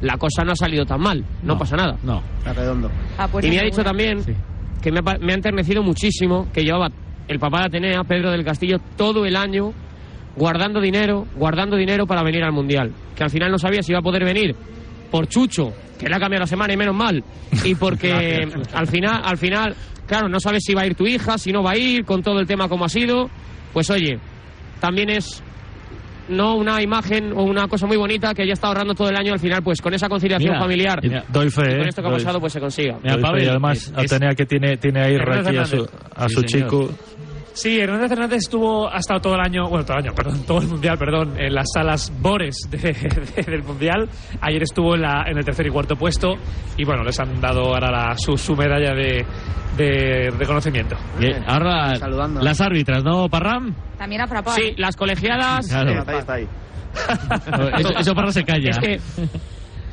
la 0.03 0.17
cosa 0.19 0.45
no 0.45 0.53
ha 0.53 0.57
salido 0.57 0.85
tan 0.85 1.01
mal, 1.01 1.25
no, 1.43 1.55
No. 1.55 1.59
pasa 1.59 1.77
nada. 1.77 1.97
No. 2.03 2.23
Está 2.39 2.53
redondo. 2.53 2.91
Ah, 3.19 3.29
pues 3.31 3.45
y 3.47 3.51
me 3.51 3.59
ha 3.59 3.63
dicho 3.63 3.83
también 3.83 4.19
que 4.83 4.93
me 4.93 5.01
ha, 5.01 5.19
me 5.19 5.33
ha 5.33 5.37
enternecido 5.37 5.83
muchísimo 5.83 6.47
que 6.53 6.63
llevaba 6.63 6.89
el 7.29 7.39
papá 7.39 7.61
de 7.61 7.65
Atenea, 7.67 8.05
Pedro 8.05 8.31
del 8.31 8.45
Castillo, 8.45 8.77
todo 8.97 9.25
el 9.25 9.35
año 9.37 9.73
guardando 10.37 10.81
dinero, 10.81 11.27
guardando 11.37 11.77
dinero 11.77 12.07
para 12.07 12.23
venir 12.23 12.43
al 12.45 12.53
Mundial. 12.53 12.93
Que 13.17 13.25
al 13.25 13.31
final 13.31 13.51
no 13.51 13.59
sabía 13.59 13.83
si 13.83 13.93
iba 13.93 14.01
a 14.01 14.03
poder 14.03 14.25
venir 14.25 14.55
por 15.11 15.27
Chucho, 15.29 15.73
que 15.99 16.09
le 16.09 16.15
ha 16.17 16.19
cambiado 16.21 16.43
la 16.43 16.47
semana 16.47 16.75
y 16.75 16.77
menos 16.77 16.95
mal, 16.95 17.23
y 17.65 17.75
porque 17.75 18.47
al 18.75 18.87
final, 18.87 19.23
al 19.25 19.39
final, 19.39 19.75
claro, 20.07 20.29
no 20.29 20.39
sabes 20.41 20.63
si 20.65 20.75
va 20.75 20.83
a 20.83 20.87
ir 20.87 20.95
tu 20.95 21.07
hija, 21.07 21.39
si 21.39 21.53
no 21.53 21.63
va 21.63 21.73
a 21.73 21.79
ir, 21.79 22.05
con 22.05 22.23
todo 22.23 22.41
el 22.41 22.47
tema 22.47 22.69
como 22.69 22.85
ha 22.85 22.89
sido. 22.89 23.31
Pues 23.73 23.89
oye, 23.91 24.19
también 24.81 25.11
es 25.11 25.43
no 26.29 26.57
una 26.57 26.83
imagen 26.83 27.33
o 27.33 27.45
una 27.45 27.69
cosa 27.69 27.87
muy 27.87 27.97
bonita 27.97 28.35
que 28.35 28.43
ella 28.43 28.55
está 28.55 28.67
ahorrando 28.67 28.95
todo 28.95 29.09
el 29.09 29.17
año 29.17 29.33
al 29.33 29.39
final 29.39 29.63
pues 29.63 29.81
con 29.81 29.95
esa 29.95 30.09
conciliación 30.09 30.51
Mira, 30.55 30.61
familiar 30.61 30.99
mira, 31.01 31.25
Doy 31.29 31.49
fe, 31.51 31.63
y 31.63 31.77
con 31.77 31.85
¿eh? 31.85 31.89
esto 31.89 32.03
que 32.03 32.09
ha 32.09 32.11
pasado 32.11 32.41
pues 32.41 32.53
se 32.53 32.59
consiga 32.59 32.99
Mira, 33.01 33.17
y 33.41 33.47
además 33.47 33.79
es- 33.79 33.93
Atenea 33.97 34.35
que 34.35 34.45
tiene, 34.45 34.77
tiene 34.77 35.03
ahí 35.05 35.15
aquí 35.15 35.57
a 35.57 35.65
su, 35.65 35.77
Hernández. 35.77 35.91
a 36.17 36.29
Sí, 36.29 36.35
su 36.35 36.43
chico 36.43 36.91
Sí, 37.57 37.81
Hernández 37.81 38.13
Hernández 38.13 38.39
estuvo 38.45 38.87
hasta 38.87 39.19
todo 39.19 39.35
el 39.35 39.41
año, 39.41 39.67
bueno, 39.71 39.83
todo 39.85 39.97
el 39.97 40.05
año, 40.05 40.15
perdón, 40.15 40.45
todo 40.47 40.59
el 40.61 40.69
mundial, 40.69 40.99
perdón, 40.99 41.35
en 41.39 41.55
las 41.55 41.67
salas 41.73 42.13
Bores 42.21 42.69
de- 42.71 42.77
de- 42.79 43.43
del 43.51 43.63
mundial. 43.63 44.09
Ayer 44.43 44.63
estuvo 44.63 44.95
en, 44.95 45.01
la, 45.01 45.25
en 45.27 45.39
el 45.39 45.45
tercer 45.45 45.67
y 45.67 45.71
cuarto 45.71 45.97
puesto 45.97 46.35
y 46.77 46.85
bueno, 46.85 47.03
les 47.03 47.19
han 47.19 47.41
dado 47.41 47.63
ahora 47.75 47.91
la- 47.91 48.15
su, 48.19 48.37
su 48.37 48.55
medalla 48.55 48.93
de, 48.95 49.25
de 49.77 50.31
reconocimiento. 50.39 50.97
Bien, 51.19 51.43
ahora 51.47 51.95
las 52.43 52.61
árbitras, 52.61 53.03
¿no, 53.03 53.27
Parram? 53.31 53.75
También 53.97 54.21
a 54.21 54.27
Frappart. 54.27 54.59
Sí, 54.59 54.75
las 54.77 54.95
colegiadas. 54.95 55.67
Claro. 55.69 55.93
eh, 55.93 55.99
Está 55.99 56.13
ahí, 56.13 56.19
está 56.19 56.33
ahí. 56.35 56.49
Eso, 57.81 57.91
eso 57.99 58.15
Parra 58.15 58.33
se 58.33 58.45
calla. 58.45 58.71
Es 58.71 58.79
que 58.79 59.01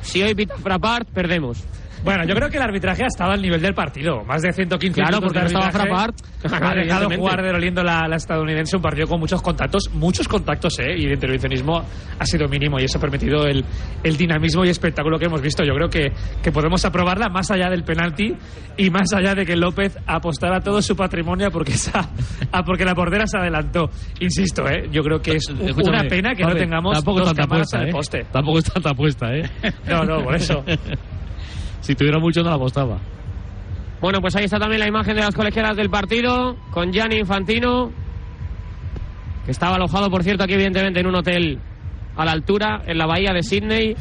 si 0.02 0.22
hoy 0.22 0.34
pita 0.34 0.54
Frappart, 0.56 1.08
perdemos. 1.08 1.64
Bueno, 2.04 2.24
yo 2.24 2.34
creo 2.34 2.50
que 2.50 2.58
el 2.58 2.62
arbitraje 2.62 3.02
ha 3.04 3.06
estado 3.06 3.32
al 3.32 3.40
nivel 3.40 3.62
del 3.62 3.72
partido. 3.74 4.22
Más 4.24 4.42
de 4.42 4.52
115 4.52 5.00
Claro, 5.00 5.18
minutos 5.20 5.32
porque 5.32 5.40
de 5.40 5.46
estaba. 5.46 5.70
Frappart. 5.70 6.16
Ha 6.52 6.74
dejado 6.74 7.08
jugar 7.10 7.42
de 7.42 7.50
oliendo 7.50 7.82
la, 7.82 8.06
la 8.06 8.16
estadounidense 8.16 8.76
un 8.76 8.82
partido 8.82 9.06
con 9.06 9.18
muchos 9.18 9.40
contactos, 9.40 9.90
muchos 9.94 10.28
contactos, 10.28 10.78
¿eh? 10.80 10.94
Y 10.98 11.06
el 11.06 11.12
intervencionismo 11.14 11.82
ha 12.18 12.26
sido 12.26 12.46
mínimo 12.48 12.78
y 12.78 12.84
eso 12.84 12.98
ha 12.98 13.00
permitido 13.00 13.46
el, 13.46 13.64
el 14.02 14.16
dinamismo 14.18 14.64
y 14.66 14.68
espectáculo 14.68 15.18
que 15.18 15.24
hemos 15.24 15.40
visto. 15.40 15.64
Yo 15.64 15.74
creo 15.74 15.88
que, 15.88 16.12
que 16.42 16.52
podemos 16.52 16.84
aprobarla 16.84 17.30
más 17.30 17.50
allá 17.50 17.70
del 17.70 17.84
penalti 17.84 18.34
y 18.76 18.90
más 18.90 19.12
allá 19.14 19.34
de 19.34 19.46
que 19.46 19.56
López 19.56 19.96
apostara 20.06 20.60
todo 20.60 20.82
su 20.82 20.94
patrimonio 20.96 21.50
porque, 21.50 21.72
esa, 21.74 22.10
a 22.52 22.62
porque 22.64 22.84
la 22.84 22.94
portera 22.94 23.26
se 23.26 23.38
adelantó. 23.38 23.88
Insisto, 24.20 24.68
¿eh? 24.68 24.88
Yo 24.92 25.02
creo 25.02 25.20
que 25.22 25.36
es 25.36 25.48
Escúchame, 25.48 26.00
una 26.00 26.08
pena 26.08 26.34
que 26.34 26.42
no 26.44 26.54
tengamos 26.54 26.94
tampoco 26.96 27.20
dos 27.20 27.32
cámaras 27.32 27.72
apuesta, 27.72 27.76
en 27.78 27.82
el 27.84 27.88
¿eh? 27.88 27.92
poste. 27.92 28.26
Tampoco 28.30 28.58
es 28.58 28.64
tanta 28.70 28.90
apuesta, 28.90 29.34
¿eh? 29.34 29.50
No, 29.88 30.04
no, 30.04 30.22
por 30.22 30.34
eso. 30.34 30.62
si 31.84 31.94
tuviera 31.94 32.18
mucho 32.18 32.42
no 32.42 32.48
la 32.48 32.56
apostaba. 32.56 32.98
Bueno, 34.00 34.20
pues 34.20 34.34
ahí 34.36 34.44
está 34.44 34.58
también 34.58 34.80
la 34.80 34.88
imagen 34.88 35.14
de 35.14 35.22
las 35.22 35.34
colegiadas 35.34 35.76
del 35.76 35.90
partido 35.90 36.56
con 36.70 36.92
Gianni 36.92 37.16
Infantino, 37.16 37.90
que 39.44 39.50
estaba 39.50 39.76
alojado, 39.76 40.10
por 40.10 40.22
cierto, 40.22 40.44
aquí 40.44 40.54
evidentemente 40.54 41.00
en 41.00 41.06
un 41.06 41.14
hotel 41.14 41.58
a 42.16 42.24
la 42.24 42.32
altura, 42.32 42.82
en 42.86 42.96
la 42.98 43.06
bahía 43.06 43.32
de 43.32 43.42
Sydney. 43.42 43.94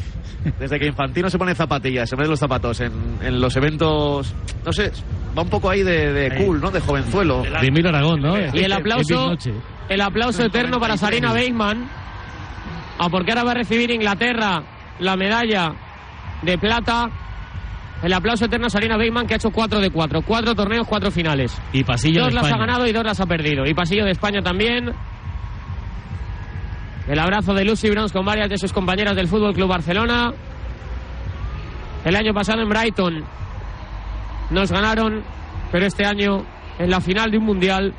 Desde 0.59 0.79
que 0.79 0.87
Infantino 0.87 1.29
se 1.29 1.37
pone 1.37 1.55
zapatillas, 1.55 2.09
se 2.09 2.15
pone 2.15 2.27
los 2.27 2.39
zapatos 2.39 2.79
en, 2.81 2.91
en 3.21 3.41
los 3.41 3.55
eventos, 3.57 4.33
no 4.65 4.71
sé, 4.71 4.91
va 5.37 5.41
un 5.41 5.49
poco 5.49 5.69
ahí 5.69 5.83
de, 5.83 6.13
de 6.13 6.35
cool, 6.37 6.61
¿no? 6.61 6.71
De 6.71 6.79
jovenzuelo. 6.79 7.43
De 7.43 7.67
Emilio 7.67 7.89
Aragón, 7.89 8.21
¿no? 8.21 8.37
Y 8.37 8.63
el 8.63 8.71
aplauso, 8.71 9.35
el 9.89 10.01
aplauso 10.01 10.45
eterno 10.45 10.79
para 10.79 10.95
Sarina 10.95 11.33
ah, 12.97 13.09
porque 13.09 13.31
ahora 13.31 13.43
va 13.43 13.51
a 13.51 13.55
recibir 13.55 13.91
Inglaterra 13.91 14.63
la 14.99 15.15
medalla 15.17 15.73
de 16.41 16.57
plata. 16.57 17.09
El 18.03 18.11
aplauso 18.11 18.45
eterno 18.45 18.67
a 18.67 18.69
Sarina 18.69 18.97
Bateman, 18.97 19.25
que 19.25 19.33
ha 19.33 19.37
hecho 19.37 19.49
4 19.49 19.79
de 19.79 19.89
4. 19.89 20.21
Cuatro 20.23 20.53
torneos, 20.53 20.85
cuatro 20.85 21.09
finales. 21.09 21.57
Y 21.71 21.85
pasillo 21.85 22.23
dos 22.23 22.29
de 22.29 22.35
las 22.35 22.51
ha 22.51 22.57
ganado 22.57 22.85
y 22.85 22.91
dos 22.91 23.03
las 23.05 23.19
ha 23.21 23.25
perdido. 23.25 23.65
Y 23.65 23.73
pasillo 23.73 24.03
de 24.03 24.11
España 24.11 24.41
también. 24.41 24.93
El 27.07 27.19
abrazo 27.19 27.53
de 27.53 27.63
Lucy 27.63 27.89
Bronze 27.89 28.13
con 28.13 28.25
varias 28.25 28.49
de 28.49 28.57
sus 28.57 28.73
compañeras 28.73 29.15
del 29.15 29.29
Fútbol 29.29 29.53
Club 29.53 29.69
Barcelona. 29.69 30.33
El 32.03 32.15
año 32.17 32.33
pasado 32.33 32.61
en 32.61 32.69
Brighton 32.69 33.23
nos 34.49 34.69
ganaron, 34.69 35.23
pero 35.71 35.85
este 35.85 36.05
año 36.05 36.45
en 36.79 36.89
la 36.89 36.99
final 36.99 37.31
de 37.31 37.37
un 37.37 37.45
mundial 37.45 37.93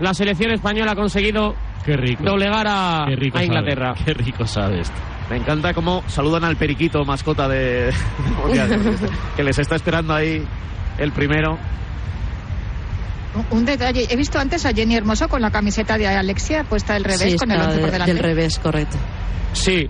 la 0.00 0.12
selección 0.14 0.50
española 0.50 0.92
ha 0.92 0.96
conseguido 0.96 1.54
Qué 1.84 1.96
rico. 1.96 2.24
doblegar 2.24 2.66
a, 2.68 3.04
Qué 3.08 3.16
rico 3.16 3.38
a 3.38 3.40
sabe, 3.40 3.46
Inglaterra. 3.46 3.94
Qué 4.04 4.14
rico 4.14 4.46
sabe 4.46 4.80
esto. 4.80 5.00
Me 5.30 5.36
encanta 5.36 5.74
cómo 5.74 6.02
saludan 6.06 6.44
al 6.44 6.56
periquito, 6.56 7.04
mascota 7.04 7.48
de, 7.48 7.92
que 9.36 9.42
les 9.42 9.58
está 9.58 9.74
esperando 9.76 10.14
ahí 10.14 10.42
el 10.98 11.12
primero. 11.12 11.58
Un 13.50 13.64
detalle, 13.66 14.06
he 14.08 14.16
visto 14.16 14.38
antes 14.38 14.64
a 14.64 14.72
Jenny 14.72 14.96
Hermoso 14.96 15.28
con 15.28 15.42
la 15.42 15.50
camiseta 15.50 15.98
de 15.98 16.06
Alexia 16.06 16.64
puesta 16.64 16.94
del 16.94 17.04
revés 17.04 17.32
Sí, 17.32 17.36
con 17.36 17.50
el 17.50 17.58
está 17.58 17.68
11 17.70 17.80
por 17.80 17.86
de- 17.86 17.92
delante. 17.92 18.14
del 18.14 18.22
revés, 18.22 18.58
correcto. 18.58 18.96
Sí. 19.52 19.88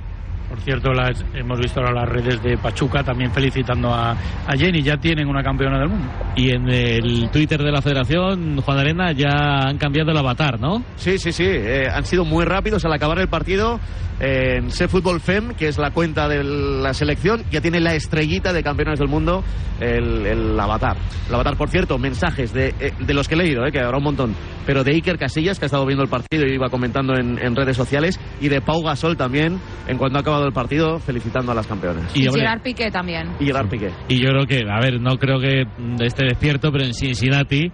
Por 0.49 0.61
cierto, 0.61 0.93
las, 0.93 1.25
hemos 1.35 1.59
visto 1.59 1.81
ahora 1.81 1.93
las 1.93 2.09
redes 2.09 2.41
de 2.41 2.57
Pachuca 2.57 3.03
también 3.03 3.33
felicitando 3.33 3.93
a, 3.93 4.13
a 4.13 4.57
Jenny. 4.57 4.81
Ya 4.81 4.97
tienen 4.97 5.27
una 5.29 5.43
campeona 5.43 5.77
del 5.81 5.89
mundo. 5.89 6.09
Y 6.37 6.51
en 6.51 6.69
el 6.71 7.29
Twitter 7.33 7.61
de 7.61 7.73
la 7.73 7.83
Federación, 7.83 8.61
Juan 8.61 8.79
Arena, 8.79 9.11
ya 9.11 9.67
han 9.67 9.77
cambiado 9.77 10.13
el 10.13 10.17
avatar, 10.17 10.61
¿no? 10.61 10.85
Sí, 10.95 11.19
sí, 11.19 11.33
sí. 11.33 11.45
eh, 11.45 11.89
han 11.93 12.05
sido 12.05 12.25
muy 12.25 12.45
rápidos 12.45 12.85
al 12.85 12.93
acabar 12.93 13.19
el 13.19 13.29
partido. 13.29 13.81
Eh, 14.21 14.57
en 14.57 14.71
Se 14.71 14.89
Fútbol 14.89 15.21
Fem, 15.21 15.55
que 15.55 15.69
es 15.69 15.79
la 15.79 15.91
cuenta 15.91 16.29
de 16.29 16.43
la 16.45 16.95
selección, 16.95 17.45
ya 17.51 17.61
tiene 17.61 17.81
la 17.81 17.95
estrellita 17.95 18.53
de 18.53 18.63
campeones 18.63 18.99
del 18.99 19.09
mundo, 19.09 19.43
el, 19.81 20.27
el 20.27 20.59
avatar. 20.59 20.97
El 21.29 21.35
avatar, 21.35 21.57
por 21.57 21.69
cierto, 21.69 21.99
mensajes 21.99 22.53
de, 22.53 22.75
eh, 22.81 22.93
de 22.99 23.15
los 23.15 23.29
que 23.29 23.35
he 23.35 23.39
leído, 23.39 23.67
eh, 23.67 23.73
que 23.73 23.81
habrá 23.81 23.99
un 23.99 24.05
montón, 24.05 24.35
pero 24.65 24.85
de 24.85 24.93
Iker 24.93 25.19
Casillas, 25.19 25.59
que 25.59 25.65
ha 25.65 25.67
estado 25.67 25.87
viendo 25.87 26.03
el 26.03 26.11
partido 26.11 26.45
y 26.47 26.55
iba 26.55 26.69
comentando 26.69 27.15
en, 27.15 27.39
en 27.39 27.55
redes 27.55 27.77
sociales, 27.77 28.19
y 28.41 28.49
de 28.49 28.61
Pau 28.61 28.83
Gasol 28.83 29.17
también, 29.17 29.61
en 29.87 29.99
cuanto 29.99 30.19
ha 30.19 30.21
acabado 30.21 30.47
el 30.47 30.53
partido, 30.53 30.99
felicitando 30.99 31.53
a 31.53 31.55
las 31.55 31.67
campeonas. 31.67 32.15
Y 32.15 32.23
Gerard 32.23 32.63
Piqué 32.63 32.91
también. 32.91 33.33
Y 33.39 33.47
Gerard 33.47 33.69
Piqué. 33.69 33.91
Y 34.09 34.21
yo 34.21 34.31
creo 34.31 34.47
que, 34.47 34.63
a 34.71 34.81
ver, 34.81 35.01
no 35.01 35.17
creo 35.19 35.39
que 35.41 35.65
esté 36.05 36.25
despierto, 36.25 36.73
pero 36.73 36.85
en 36.85 36.95
Cincinnati 36.95 37.71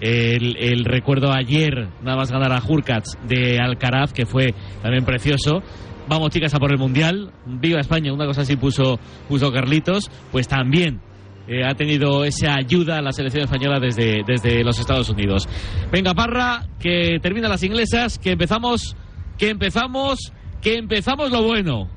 el, 0.00 0.56
el 0.58 0.84
recuerdo 0.84 1.32
ayer, 1.32 1.88
nada 2.02 2.16
más 2.16 2.30
ganar 2.30 2.52
a 2.52 2.62
Hurkacz 2.62 3.16
de 3.26 3.58
Alcaraz, 3.58 4.12
que 4.12 4.26
fue 4.26 4.54
también 4.82 5.04
precioso. 5.04 5.62
Vamos 6.08 6.30
chicas 6.30 6.54
a 6.54 6.58
por 6.58 6.70
el 6.70 6.78
Mundial, 6.78 7.32
viva 7.46 7.80
España, 7.80 8.12
una 8.12 8.26
cosa 8.26 8.42
así 8.42 8.56
puso, 8.56 8.98
puso 9.28 9.50
Carlitos, 9.50 10.08
pues 10.30 10.46
también 10.46 11.00
eh, 11.48 11.64
ha 11.64 11.74
tenido 11.74 12.24
esa 12.24 12.54
ayuda 12.54 12.98
a 12.98 13.02
la 13.02 13.12
selección 13.12 13.44
española 13.44 13.80
desde, 13.80 14.22
desde 14.24 14.62
los 14.62 14.78
Estados 14.78 15.10
Unidos. 15.10 15.48
Venga, 15.90 16.14
Parra, 16.14 16.66
que 16.78 17.18
termina 17.20 17.48
las 17.48 17.62
inglesas, 17.64 18.18
que 18.18 18.30
empezamos, 18.32 18.96
que 19.36 19.50
empezamos, 19.50 20.32
que 20.62 20.74
empezamos 20.74 21.30
lo 21.30 21.42
bueno. 21.42 21.88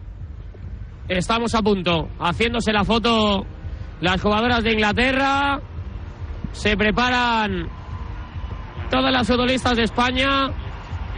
Estamos 1.07 1.53
a 1.53 1.61
punto, 1.61 2.09
haciéndose 2.19 2.71
la 2.71 2.83
foto 2.83 3.45
las 4.01 4.21
jugadoras 4.21 4.63
de 4.63 4.73
Inglaterra. 4.73 5.59
Se 6.51 6.75
preparan 6.77 7.67
todas 8.89 9.11
las 9.11 9.27
futbolistas 9.27 9.77
de 9.77 9.83
España. 9.83 10.49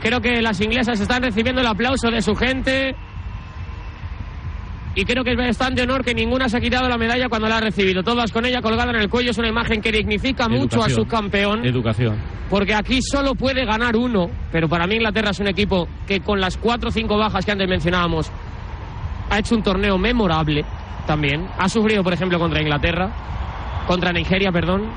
Creo 0.02 0.20
que 0.20 0.42
las 0.42 0.60
inglesas 0.62 1.00
están 1.00 1.24
recibiendo 1.24 1.62
el 1.62 1.68
aplauso 1.68 2.10
de 2.10 2.22
su 2.22 2.36
gente. 2.36 2.96
Y 4.94 5.06
creo 5.06 5.24
que 5.24 5.32
es 5.32 5.38
bastante 5.38 5.84
honor 5.84 6.04
que 6.04 6.14
ninguna 6.14 6.50
se 6.50 6.58
ha 6.58 6.60
quitado 6.60 6.90
la 6.90 6.98
medalla 6.98 7.30
cuando 7.30 7.48
la 7.48 7.58
ha 7.58 7.62
recibido. 7.62 8.04
Todas 8.04 8.32
con 8.32 8.46
ella 8.46 8.62
colgada 8.62 8.92
en 8.92 8.98
el 8.98 9.10
cuello. 9.10 9.32
Es 9.32 9.38
una 9.38 9.48
imagen 9.48 9.82
que 9.82 9.92
dignifica 9.92 10.50
mucho 10.50 10.84
a 10.84 10.90
su 10.90 11.02
Educación. 11.02 11.06
campeón. 11.06 11.66
Educación. 11.66 12.16
Porque 12.50 12.74
aquí 12.74 13.02
solo 13.02 13.34
puede 13.36 13.64
ganar 13.66 13.96
uno. 13.96 14.30
Pero 14.52 14.68
para 14.68 14.86
mí 14.88 14.96
Inglaterra 14.96 15.30
es 15.30 15.40
un 15.40 15.48
equipo 15.48 15.88
que 16.06 16.20
con 16.20 16.42
las 16.42 16.58
cuatro 16.58 16.90
o 16.90 16.92
cinco 16.92 17.18
bajas 17.18 17.46
que 17.46 17.52
antes 17.52 17.70
mencionábamos 17.70 18.30
ha 19.30 19.40
hecho 19.40 19.56
un 19.56 19.64
torneo 19.64 19.98
memorable 19.98 20.66
también. 21.08 21.48
Ha 21.58 21.70
sufrido, 21.70 22.04
por 22.04 22.12
ejemplo, 22.12 22.38
contra 22.38 22.62
Inglaterra, 22.62 23.10
contra 23.88 24.12
Nigeria, 24.12 24.52
perdón, 24.52 24.90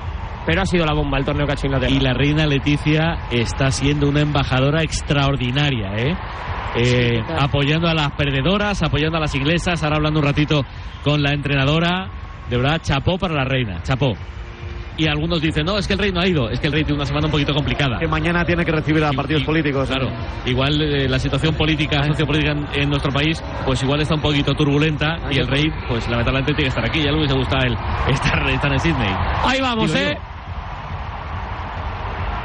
pero 0.46 0.62
ha 0.62 0.66
sido 0.66 0.84
la 0.84 0.92
bomba 0.92 1.18
el 1.18 1.24
torneo 1.24 1.46
que 1.46 1.52
ha 1.52 1.54
hecho 1.54 1.66
Inglaterra. 1.66 1.92
Y 1.92 2.00
la 2.00 2.14
reina 2.14 2.46
Leticia 2.46 3.18
está 3.30 3.70
siendo 3.70 4.08
una 4.08 4.20
embajadora 4.20 4.82
extraordinaria, 4.82 5.96
¿eh? 5.96 6.16
Eh, 6.76 7.22
apoyando 7.38 7.88
a 7.88 7.94
las 7.94 8.12
perdedoras, 8.12 8.82
apoyando 8.82 9.18
a 9.18 9.20
las 9.20 9.34
inglesas, 9.34 9.82
ahora 9.82 9.96
hablando 9.96 10.20
un 10.20 10.26
ratito 10.26 10.64
con 11.02 11.22
la 11.22 11.32
entrenadora. 11.32 12.10
De 12.50 12.56
verdad, 12.56 12.80
chapó 12.82 13.16
para 13.16 13.34
la 13.34 13.44
reina, 13.44 13.82
chapó. 13.82 14.14
Y 14.96 15.08
algunos 15.08 15.40
dicen, 15.40 15.64
no, 15.64 15.76
es 15.76 15.88
que 15.88 15.94
el 15.94 15.98
rey 15.98 16.12
no 16.12 16.20
ha 16.20 16.26
ido, 16.26 16.48
es 16.50 16.60
que 16.60 16.68
el 16.68 16.72
rey 16.72 16.84
tiene 16.84 16.96
una 16.96 17.06
semana 17.06 17.26
un 17.26 17.32
poquito 17.32 17.52
complicada. 17.52 17.98
Que 17.98 18.06
mañana 18.06 18.44
tiene 18.44 18.64
que 18.64 18.70
recibir 18.70 19.02
a 19.02 19.12
partidos 19.12 19.42
políticos. 19.42 19.88
Claro, 19.88 20.08
igual 20.46 20.80
eh, 20.80 21.08
la 21.08 21.18
situación 21.18 21.54
política, 21.54 22.04
sociopolítica 22.04 22.52
en, 22.52 22.82
en 22.82 22.90
nuestro 22.90 23.10
país, 23.10 23.42
pues 23.64 23.82
igual 23.82 24.00
está 24.02 24.14
un 24.14 24.20
poquito 24.20 24.52
turbulenta 24.54 25.16
y 25.32 25.38
el 25.38 25.48
rey, 25.48 25.64
pues 25.88 26.08
lamentablemente 26.08 26.52
tiene 26.54 26.64
que 26.64 26.68
estar 26.68 26.84
aquí. 26.84 27.00
Ya 27.00 27.10
le 27.10 27.18
hubiese 27.18 27.34
gustado 27.34 27.64
el 27.64 27.72
estar, 28.12 28.48
estar 28.48 28.72
en 28.72 28.80
Sydney. 28.80 29.14
Ahí 29.44 29.60
vamos, 29.60 29.92
Digo 29.92 30.10
yo. 30.10 30.33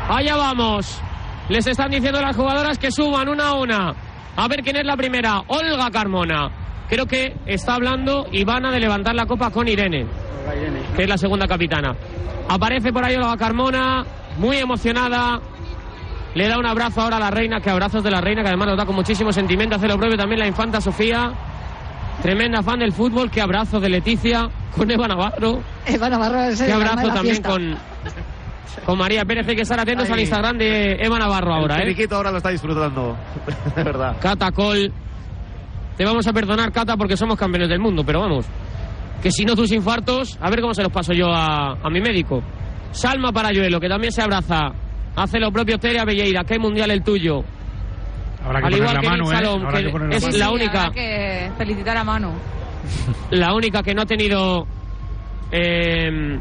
Allá 0.10 0.36
vamos. 0.36 1.00
Les 1.50 1.66
están 1.68 1.92
diciendo 1.92 2.20
las 2.22 2.36
jugadoras 2.36 2.78
que 2.78 2.92
suban 2.92 3.30
una 3.30 3.50
a 3.50 3.54
una. 3.54 3.94
A 4.36 4.48
ver 4.48 4.62
quién 4.64 4.76
es 4.76 4.86
la 4.86 4.98
primera. 4.98 5.44
Olga 5.48 5.90
Carmona. 5.92 6.50
Creo 6.90 7.06
que 7.06 7.36
está 7.46 7.76
hablando 7.76 8.26
Ivana 8.32 8.72
de 8.72 8.80
levantar 8.80 9.14
la 9.14 9.28
copa 9.28 9.52
con 9.52 9.68
Irene, 9.68 10.08
que 10.96 11.04
es 11.04 11.08
la 11.10 11.18
segunda 11.18 11.48
capitana. 11.48 11.96
Aparece 12.50 12.92
por 12.92 13.06
ahí 13.06 13.16
Olga 13.16 13.38
Carmona, 13.38 14.04
muy 14.40 14.58
emocionada. 14.58 15.40
Le 16.34 16.48
da 16.48 16.58
un 16.58 16.66
abrazo 16.66 17.02
ahora 17.02 17.18
a 17.18 17.20
la 17.20 17.30
reina, 17.32 17.60
que 17.62 17.70
abrazos 17.70 18.04
de 18.04 18.10
la 18.10 18.22
reina, 18.22 18.42
que 18.42 18.48
además 18.48 18.70
nos 18.70 18.78
da 18.78 18.86
con 18.86 18.96
muchísimo 18.96 19.32
sentimiento. 19.32 19.76
Hace 19.76 19.88
lo 19.88 19.98
propio 19.98 20.18
también 20.18 20.40
la 20.40 20.48
infanta 20.48 20.82
Sofía. 20.82 21.32
Tremenda 22.24 22.64
fan 22.64 22.80
del 22.80 22.92
fútbol. 22.92 23.30
Qué 23.30 23.42
abrazo 23.42 23.80
de 23.80 23.90
Leticia 23.90 24.50
con 24.76 24.90
Eva 24.90 25.08
Navarro. 25.08 25.62
Eva 25.86 26.10
Navarro 26.10 26.42
es 26.44 26.60
el 26.60 26.66
Qué 26.68 26.72
de 26.72 26.74
abrazo 26.74 27.08
la 27.08 27.14
también 27.14 27.36
fiesta. 27.36 27.50
con, 27.50 27.78
con 28.86 28.98
María 28.98 29.26
Pérez. 29.26 29.48
Hay 29.48 29.56
que 29.56 29.62
estar 29.62 29.80
atentos 29.80 30.08
Ahí. 30.08 30.14
al 30.14 30.20
Instagram 30.22 30.58
de 30.58 30.98
Eva 31.00 31.18
Navarro 31.20 31.54
ahora, 31.54 31.76
el 31.76 31.82
¿eh? 31.82 31.84
periquito 31.86 32.16
ahora 32.16 32.32
lo 32.32 32.38
está 32.38 32.50
disfrutando, 32.50 33.18
de 33.76 33.84
verdad. 33.84 34.18
Catacol. 34.22 34.92
Te 35.98 36.06
vamos 36.06 36.26
a 36.28 36.32
perdonar, 36.32 36.72
Cata, 36.72 36.96
porque 36.96 37.18
somos 37.18 37.38
campeones 37.38 37.68
del 37.70 37.80
mundo, 37.80 38.04
pero 38.06 38.22
vamos. 38.22 38.46
Que 39.22 39.32
si 39.32 39.44
no 39.44 39.54
tus 39.54 39.72
infartos, 39.74 40.38
a 40.40 40.50
ver 40.50 40.62
cómo 40.62 40.74
se 40.74 40.82
los 40.82 40.94
paso 40.94 41.12
yo 41.12 41.28
a, 41.28 41.74
a 41.74 41.90
mi 41.90 42.00
médico. 42.00 42.42
Salma 42.92 43.34
Parayuelo, 43.34 43.80
que 43.82 43.90
también 43.90 44.14
se 44.14 44.22
abraza 44.22 44.72
Hace 45.16 45.40
lo 45.40 45.52
propio 45.52 45.78
Tere 45.78 46.04
Belleira. 46.06 46.44
¿Qué 46.44 46.58
mundial 46.58 46.92
el 46.92 47.04
tuyo? 47.04 47.44
Habrá 48.44 48.62
que 48.62 48.68
Al 48.68 48.72
poner 48.72 48.78
igual 48.78 48.94
la 48.94 49.02
que 49.02 49.10
mano, 49.10 49.24
¿eh? 49.26 49.36
Que 49.36 49.82
que 49.82 50.16
es 50.16 50.24
mano. 50.24 50.38
la 50.38 50.52
única. 50.52 50.82
habrá 50.84 50.94
que 50.94 51.52
felicitar 51.58 51.98
a 51.98 52.04
Manu. 52.04 52.32
la 53.32 53.54
única 53.54 53.84
que 53.84 53.94
no 53.94 54.04
ha 54.04 54.06
tenido 54.06 54.66
eh, 55.52 56.40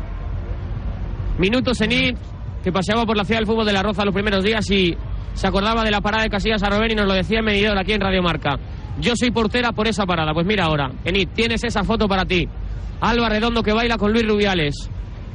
minutos 1.39 1.81
en 1.81 1.93
IT, 1.93 2.17
que 2.63 2.73
paseaba 2.73 3.05
por 3.07 3.17
la 3.17 3.25
ciudad 3.25 3.41
del 3.41 3.47
fútbol 3.47 3.67
de 3.67 3.73
la 3.73 3.83
Roza 3.83 4.05
los 4.05 4.15
primeros 4.15 4.45
días 4.45 4.69
y 4.71 4.97
se 5.35 5.47
acordaba 5.47 5.85
de 5.85 5.91
la 5.91 6.01
parada 6.01 6.25
de 6.25 6.31
Casillas 6.31 6.63
a 6.63 6.69
Robben 6.71 6.91
y 6.93 6.95
nos 6.95 7.07
lo 7.07 7.15
decía 7.15 7.39
en 7.39 7.45
medidor 7.45 7.79
aquí 7.79 7.93
en 7.93 8.01
Radio 8.01 8.23
Marca. 8.23 8.57
Yo 9.01 9.13
soy 9.17 9.31
portera 9.31 9.71
por 9.73 9.87
esa 9.87 10.05
parada. 10.05 10.33
Pues 10.35 10.45
mira 10.47 10.65
ahora, 10.65 10.91
en 11.05 11.17
IT, 11.17 11.31
tienes 11.35 11.63
esa 11.63 11.85
foto 11.85 12.09
para 12.09 12.25
ti. 12.25 12.47
Alba 13.01 13.29
Redondo 13.29 13.63
que 13.63 13.73
baila 13.73 13.97
con 13.97 14.13
Luis 14.13 14.27
Rubiales. 14.27 14.91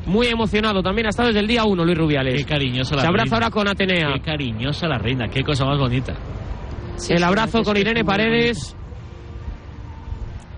Muy 0.06 0.28
emocionado, 0.28 0.84
también 0.84 1.06
ha 1.08 1.12
estado 1.12 1.30
desde 1.30 1.40
el 1.40 1.48
día 1.48 1.64
uno 1.64 1.86
Luis 1.86 1.98
Rubiales. 1.98 2.36
Qué 2.36 2.44
cariñosa 2.44 2.96
la 2.96 3.02
Se 3.04 3.08
abraza 3.08 3.24
reina. 3.24 3.36
ahora 3.38 3.50
con 3.52 3.68
Atenea. 3.70 4.14
Qué 4.16 4.20
cariñosa 4.20 4.88
la 4.90 4.98
reina, 4.98 5.30
qué 5.30 5.44
cosa 5.44 5.64
más 5.64 5.80
bonita. 5.80 6.14
el 7.10 7.24
abrazo 7.24 7.64
con 7.64 7.78
Irene 7.78 8.04
Paredes. 8.04 8.76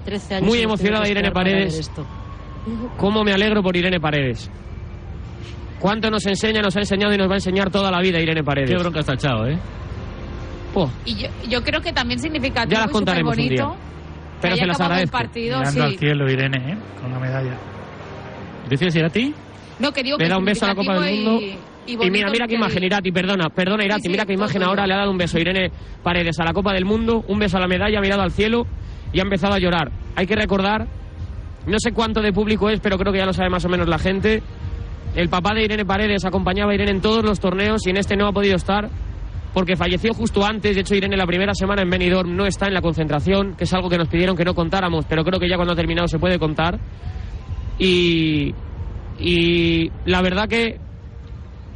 13 0.05 0.36
años 0.36 0.47
Muy 0.49 0.60
emocionada 0.62 1.08
Irene 1.08 1.31
Paredes. 1.31 1.77
esto. 1.79 2.05
¿Cómo 2.97 3.23
me 3.23 3.34
alegro 3.34 3.62
por 3.62 3.75
Irene 3.77 3.99
Paredes? 3.99 4.49
¿Cuánto 5.80 6.10
nos 6.10 6.26
enseña, 6.26 6.62
nos 6.62 6.76
ha 6.76 6.80
enseñado 6.80 7.14
y 7.14 7.18
nos 7.18 7.28
va 7.30 7.34
a 7.34 7.38
enseñar 7.38 7.70
toda 7.70 7.92
la 7.92 8.02
vida 8.02 8.20
Irene 8.20 8.44
Paredes? 8.44 8.70
Qué 8.72 8.78
bronca 8.78 9.00
está 9.02 9.14
echado, 9.14 9.48
¿eh? 9.48 9.58
Oh, 10.74 10.90
Y 11.06 11.16
yo, 11.16 11.28
yo 11.48 11.64
creo 11.64 11.80
que 11.82 11.94
también 11.94 12.20
significativo 12.20 12.74
Ya 12.74 12.82
las 12.86 12.92
contaremos 12.92 13.38
un 13.38 13.48
día. 13.50 13.68
Pero 14.42 14.56
se 14.58 14.66
las 14.66 14.80
el 14.80 14.86
agradezco. 14.86 15.18
partido, 15.18 15.60
Mirando 15.60 15.80
sí. 15.80 15.94
al 15.94 15.98
cielo, 16.00 16.30
Irene, 16.32 16.74
¿eh? 16.74 16.78
Con 17.02 17.12
la 17.12 17.20
medalla. 17.20 17.56
¿Decías 18.70 18.96
ir 18.96 19.06
a 19.06 19.10
ti? 19.10 19.34
No, 19.80 19.92
que 19.92 20.04
digo 20.04 20.18
Le 20.18 20.26
que 20.26 20.30
da 20.30 20.38
un 20.38 20.46
beso 20.46 20.66
a 20.66 20.70
la 20.70 20.76
Copa 20.76 20.94
del 21.00 21.16
Mundo. 21.24 21.42
y- 21.42 21.46
y 21.88 21.94
Y, 21.94 21.96
bonito 21.98 22.14
mira, 22.14 22.30
mira 22.32 22.46
qué 22.46 22.50
que- 22.50 22.56
imagen, 22.56 22.84
Irati, 22.84 23.12
perdona, 23.12 23.50
perdona, 23.50 23.86
Irati, 23.86 24.02
Sí, 24.02 24.08
sí, 24.08 24.12
mira 24.12 24.26
qué 24.26 24.34
imagen 24.34 24.60
todo 24.62 24.70
ahora 24.70 24.88
le 24.88 24.94
ha 24.96 24.98
dado 24.98 25.12
un 25.12 25.18
beso 25.18 25.38
Irene 25.40 25.70
Paredes 26.04 26.40
a 26.40 26.44
la 26.44 26.52
Copa 26.52 26.74
del 26.74 26.84
Mundo, 26.84 27.24
un 27.28 27.38
beso 27.40 27.58
a 27.58 27.60
la 27.60 27.68
medalla, 27.68 28.00
ha 28.00 28.02
mirado 28.02 28.24
al 28.24 28.32
cielo 28.32 28.66
y 29.14 29.20
ha 29.20 29.24
empezado 29.24 29.54
a 29.54 29.60
llorar. 29.60 29.92
Hay 30.16 30.26
que 30.26 30.36
recordar, 30.36 30.88
no 31.68 31.78
sé 31.80 31.92
cuánto 31.92 32.22
de 32.22 32.34
público 32.34 32.70
es, 32.70 32.80
pero 32.80 32.98
creo 32.98 33.14
que 33.14 33.20
ya 33.20 33.26
lo 33.26 33.34
sabe 33.34 33.50
más 33.50 33.64
o 33.66 33.70
menos 33.70 33.88
la 33.88 34.00
gente. 34.00 34.42
El 35.15 35.30
papá 35.30 35.54
de 35.54 35.63
Irene 35.63 35.86
Paredes 35.86 36.25
acompañaba 36.25 36.71
a 36.71 36.75
Irene 36.75 36.91
en 36.91 37.01
todos 37.01 37.23
los 37.23 37.39
torneos 37.39 37.88
y 37.88 37.89
en 37.89 37.97
este 37.97 38.17
no 38.17 38.28
ha 38.28 38.34
podido 38.34 38.58
estar 38.58 38.89
porque 39.54 39.78
falleció 39.78 40.13
justo 40.13 40.45
antes. 40.45 40.75
De 40.75 40.82
hecho, 40.82 40.95
Irene 40.95 41.15
la 41.15 41.25
primera 41.25 41.54
semana 41.54 41.82
en 41.82 41.89
Benidorm 41.89 42.36
no 42.36 42.45
está 42.45 42.67
en 42.67 42.73
la 42.73 42.82
concentración, 42.82 43.56
que 43.56 43.63
es 43.63 43.73
algo 43.73 43.89
que 43.89 43.97
nos 43.97 44.10
pidieron 44.10 44.36
que 44.36 44.43
no 44.43 44.54
contáramos, 44.54 45.06
pero 45.08 45.23
creo 45.23 45.39
que 45.39 45.47
ya 45.47 45.56
cuando 45.56 45.71
ha 45.71 45.75
terminado 45.78 46.10
se 46.10 46.19
puede 46.19 46.38
contar. 46.38 46.78
Y, 47.80 48.54
y 49.17 49.89
la 50.06 50.21
verdad 50.21 50.49
que 50.49 50.80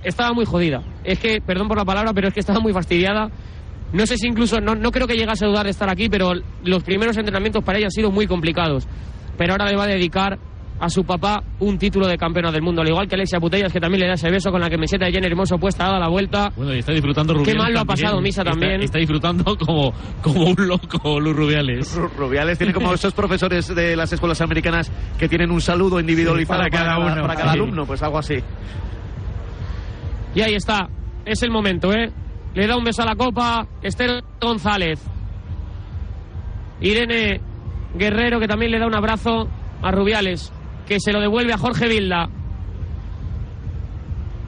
estaba 0.04 0.34
muy 0.34 0.43
jodida. 0.43 0.84
Es 1.06 1.19
que, 1.19 1.39
perdón 1.39 1.69
por 1.69 1.78
la 1.78 1.86
palabra, 1.86 2.12
pero 2.13 2.28
es 2.28 2.34
que 2.34 2.41
estaba 2.41 2.60
muy 2.60 2.73
fastidiada. 2.73 3.30
No 3.93 4.06
sé 4.06 4.17
si 4.17 4.28
incluso, 4.28 4.60
no, 4.60 4.75
no 4.75 4.91
creo 4.91 5.08
que 5.08 5.15
llegase 5.15 5.45
a 5.45 5.47
dudar 5.47 5.63
de 5.63 5.71
estar 5.71 5.89
aquí, 5.89 6.10
pero 6.10 6.34
los 6.65 6.84
primeros 6.84 7.15
entrenamientos 7.15 7.63
para 7.63 7.78
ella 7.78 7.88
han 7.88 7.91
sido 7.91 8.12
muy 8.12 8.28
complicados. 8.28 8.86
Pero 9.38 9.54
ahora 9.54 9.69
le 9.69 9.78
va 9.78 9.86
a 9.86 9.88
dedicar 9.88 10.38
a 10.82 10.89
su 10.89 11.04
papá 11.04 11.44
un 11.60 11.78
título 11.78 12.08
de 12.08 12.18
campeona 12.18 12.52
del 12.52 12.62
mundo, 12.62 12.82
al 12.82 12.88
igual 12.88 13.08
que 13.08 13.15
Alexia 13.15 13.39
Putellas, 13.39 13.72
que 13.74 13.80
también 13.82 14.02
le 14.02 14.08
da 14.08 14.13
ese 14.13 14.30
beso 14.32 14.50
con 14.50 14.62
la 14.62 14.70
camiseta 14.70 15.06
de 15.06 15.12
Jenny 15.12 15.28
Hermoso 15.28 15.58
puesta 15.58 15.86
dada 15.86 16.00
la 16.00 16.08
vuelta. 16.08 16.52
Bueno, 16.56 16.74
y 16.74 16.80
está 16.80 16.94
disfrutando 16.94 17.34
Rubiales. 17.34 17.54
Qué 17.54 17.58
mal 17.60 17.74
lo 17.74 17.80
ha 17.80 17.86
también. 17.86 18.06
pasado 18.06 18.22
Misa 18.22 18.42
Está- 18.42 18.52
también. 18.52 18.82
Está, 18.82 18.98
disfrutando 19.00 19.58
como, 19.58 19.94
como 20.22 20.46
un 20.46 20.68
loco 20.68 21.20
Luz 21.20 21.36
Rubiales. 21.36 21.98
Ru- 21.98 22.10
Rubiales 22.18 22.58
tiene 22.58 22.74
como 22.74 22.94
esos 22.94 23.13
profesores 23.13 23.68
de 23.76 23.96
las 23.96 24.13
escuelas 24.13 24.39
americanas 24.42 24.92
que 25.18 25.28
tienen 25.28 25.52
un 25.52 25.60
saludo 25.62 26.00
individualizado 26.00 26.63
Sí, 26.63 26.70
para 26.70 26.84
cada 26.84 26.98
uno. 26.98 27.22
para 27.24 27.36
cada 27.36 27.52
Sí. 27.54 27.58
alumno, 27.60 27.86
pues 27.86 28.02
algo 28.02 28.18
así. 28.20 28.36
Y 30.36 30.42
ahí 30.42 30.54
está, 30.54 30.88
es 31.26 31.44
el 31.44 31.52
momento, 31.52 31.92
¿eh? 31.92 32.12
Le 32.54 32.68
da 32.68 32.78
un 32.78 32.84
beso 32.84 33.02
a 33.02 33.06
la 33.06 33.15
copa 33.15 33.68
Esther 33.82 34.24
González. 34.39 35.00
Irene 36.82 37.42
Guerrero, 37.96 38.39
que 38.39 38.48
también 38.48 38.72
le 38.72 38.80
da 38.80 38.88
un 38.88 38.96
abrazo 38.96 39.48
a 39.82 39.92
Rubiales, 39.92 40.52
que 40.89 40.99
se 40.99 41.13
lo 41.13 41.21
devuelve 41.21 41.54
a 41.54 41.58
Jorge 41.60 41.88
Vilda, 41.88 42.28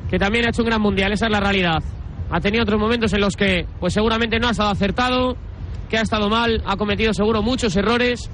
que 0.10 0.18
también 0.18 0.46
ha 0.46 0.50
hecho 0.50 0.64
un 0.64 0.70
gran 0.70 0.82
mundial, 0.82 1.14
esa 1.14 1.28
es 1.28 1.32
la 1.32 1.40
realidad. 1.40 1.84
Ha 2.32 2.40
tenido 2.40 2.64
otros 2.64 2.80
momentos 2.80 3.14
en 3.14 3.22
los 3.22 3.36
que, 3.36 3.68
pues 3.80 3.94
seguramente 3.94 4.40
no 4.40 4.48
ha 4.48 4.52
estado 4.52 4.72
acertado, 4.72 5.38
que 5.88 6.00
ha 6.00 6.02
estado 6.02 6.30
mal, 6.30 6.64
ha 6.66 6.76
cometido 6.78 7.14
seguro 7.14 7.44
muchos 7.44 7.76
errores, 7.76 8.32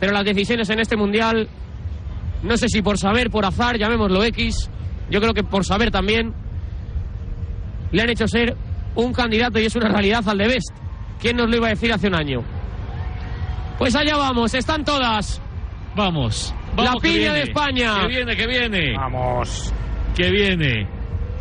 pero 0.00 0.12
las 0.12 0.24
decisiones 0.24 0.68
en 0.70 0.80
este 0.80 0.96
mundial, 0.96 1.48
no 2.42 2.56
sé 2.56 2.68
si 2.68 2.82
por 2.82 2.98
saber, 2.98 3.30
por 3.30 3.46
azar, 3.46 3.78
llamémoslo 3.78 4.24
X, 4.24 4.68
yo 5.08 5.20
creo 5.20 5.32
que 5.32 5.44
por 5.44 5.64
saber 5.64 5.92
también, 5.92 6.34
le 7.92 8.02
han 8.02 8.10
hecho 8.10 8.26
ser 8.26 8.56
un 8.96 9.12
candidato 9.12 9.60
y 9.60 9.66
es 9.66 9.76
una 9.76 9.88
realidad 9.88 10.28
al 10.28 10.38
de 10.38 10.48
Best. 10.48 10.72
¿Quién 11.20 11.36
nos 11.36 11.48
lo 11.48 11.56
iba 11.56 11.68
a 11.68 11.70
decir 11.70 11.92
hace 11.92 12.08
un 12.08 12.16
año? 12.16 12.42
Pues 13.78 13.94
allá 13.94 14.16
vamos, 14.16 14.54
están 14.54 14.84
todas. 14.84 15.40
Vamos. 15.94 16.52
La 16.76 16.84
vamos, 16.84 17.02
piña 17.02 17.32
de. 17.32 17.42
España. 17.42 18.00
Que 18.02 18.06
viene, 18.08 18.36
que 18.36 18.46
viene. 18.46 18.96
Vamos. 18.96 19.72
Que 20.16 20.30
viene. 20.30 20.88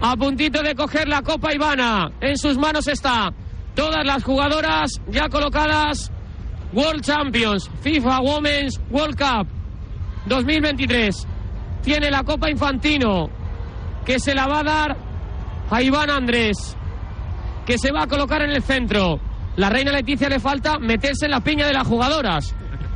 A 0.01 0.15
puntito 0.15 0.61
de 0.61 0.75
coger 0.75 1.07
la 1.07 1.21
Copa 1.21 1.53
Ivana. 1.53 2.11
En 2.21 2.37
sus 2.37 2.57
manos 2.57 2.87
está. 2.87 3.31
Todas 3.75 4.05
las 4.05 4.23
jugadoras 4.23 4.91
ya 5.07 5.29
colocadas. 5.29 6.11
World 6.73 7.01
Champions, 7.01 7.69
FIFA 7.81 8.19
Women's 8.19 8.79
World 8.89 9.17
Cup 9.17 9.47
2023. 10.25 11.27
Tiene 11.81 12.11
la 12.11 12.23
Copa 12.23 12.49
Infantino, 12.49 13.29
que 14.05 14.19
se 14.19 14.35
la 14.35 14.47
va 14.47 14.59
a 14.59 14.63
dar 14.63 14.97
a 15.69 15.81
Iván 15.81 16.09
Andrés, 16.09 16.75
que 17.65 17.77
se 17.77 17.91
va 17.91 18.03
a 18.03 18.07
colocar 18.07 18.41
en 18.41 18.51
el 18.51 18.61
centro. 18.61 19.19
La 19.55 19.69
reina 19.69 19.91
Leticia 19.91 20.29
le 20.29 20.39
falta 20.39 20.77
meterse 20.77 21.25
en 21.25 21.31
la 21.31 21.39
piña 21.39 21.65
de 21.65 21.73
las 21.73 21.87
jugadoras. 21.87 22.53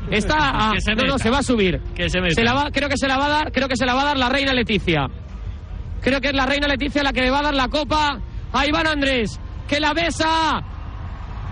Está 0.10 0.70
a- 0.70 0.72
Que 0.74 0.82
se 0.82 0.96
no, 0.96 1.04
no, 1.04 1.18
se 1.18 1.30
va 1.30 1.40
a 1.40 1.44
subir. 1.44 1.80
Que 1.96 2.10
se 2.10 2.20
meta. 2.20 2.36
Se 2.36 2.44
la 2.44 2.54
va- 2.54 2.70
creo 2.72 2.90
que 2.90 2.98
se 2.98 3.08
la 3.08 3.18
va 3.18 3.26
a 3.28 3.30
dar, 3.30 3.52
creo 3.52 3.68
que 3.68 3.76
se 3.78 3.86
la 3.86 3.94
va 3.94 4.02
a 4.02 4.06
dar 4.06 4.18
la 4.18 4.30
reina 4.30 4.54
Leticia. 4.54 5.08
Creo 6.02 6.20
que 6.20 6.30
es 6.30 6.34
la 6.34 6.46
reina 6.46 6.68
Leticia 6.68 7.04
la 7.04 7.14
que 7.14 7.22
le 7.22 7.30
va 7.30 7.40
a 7.40 7.44
dar 7.44 7.54
la 7.54 7.68
copa 7.68 8.20
a 8.52 8.66
Iván 8.66 8.88
Andrés, 8.88 9.40
que 9.68 9.80
la 9.80 9.94
besa 9.94 10.62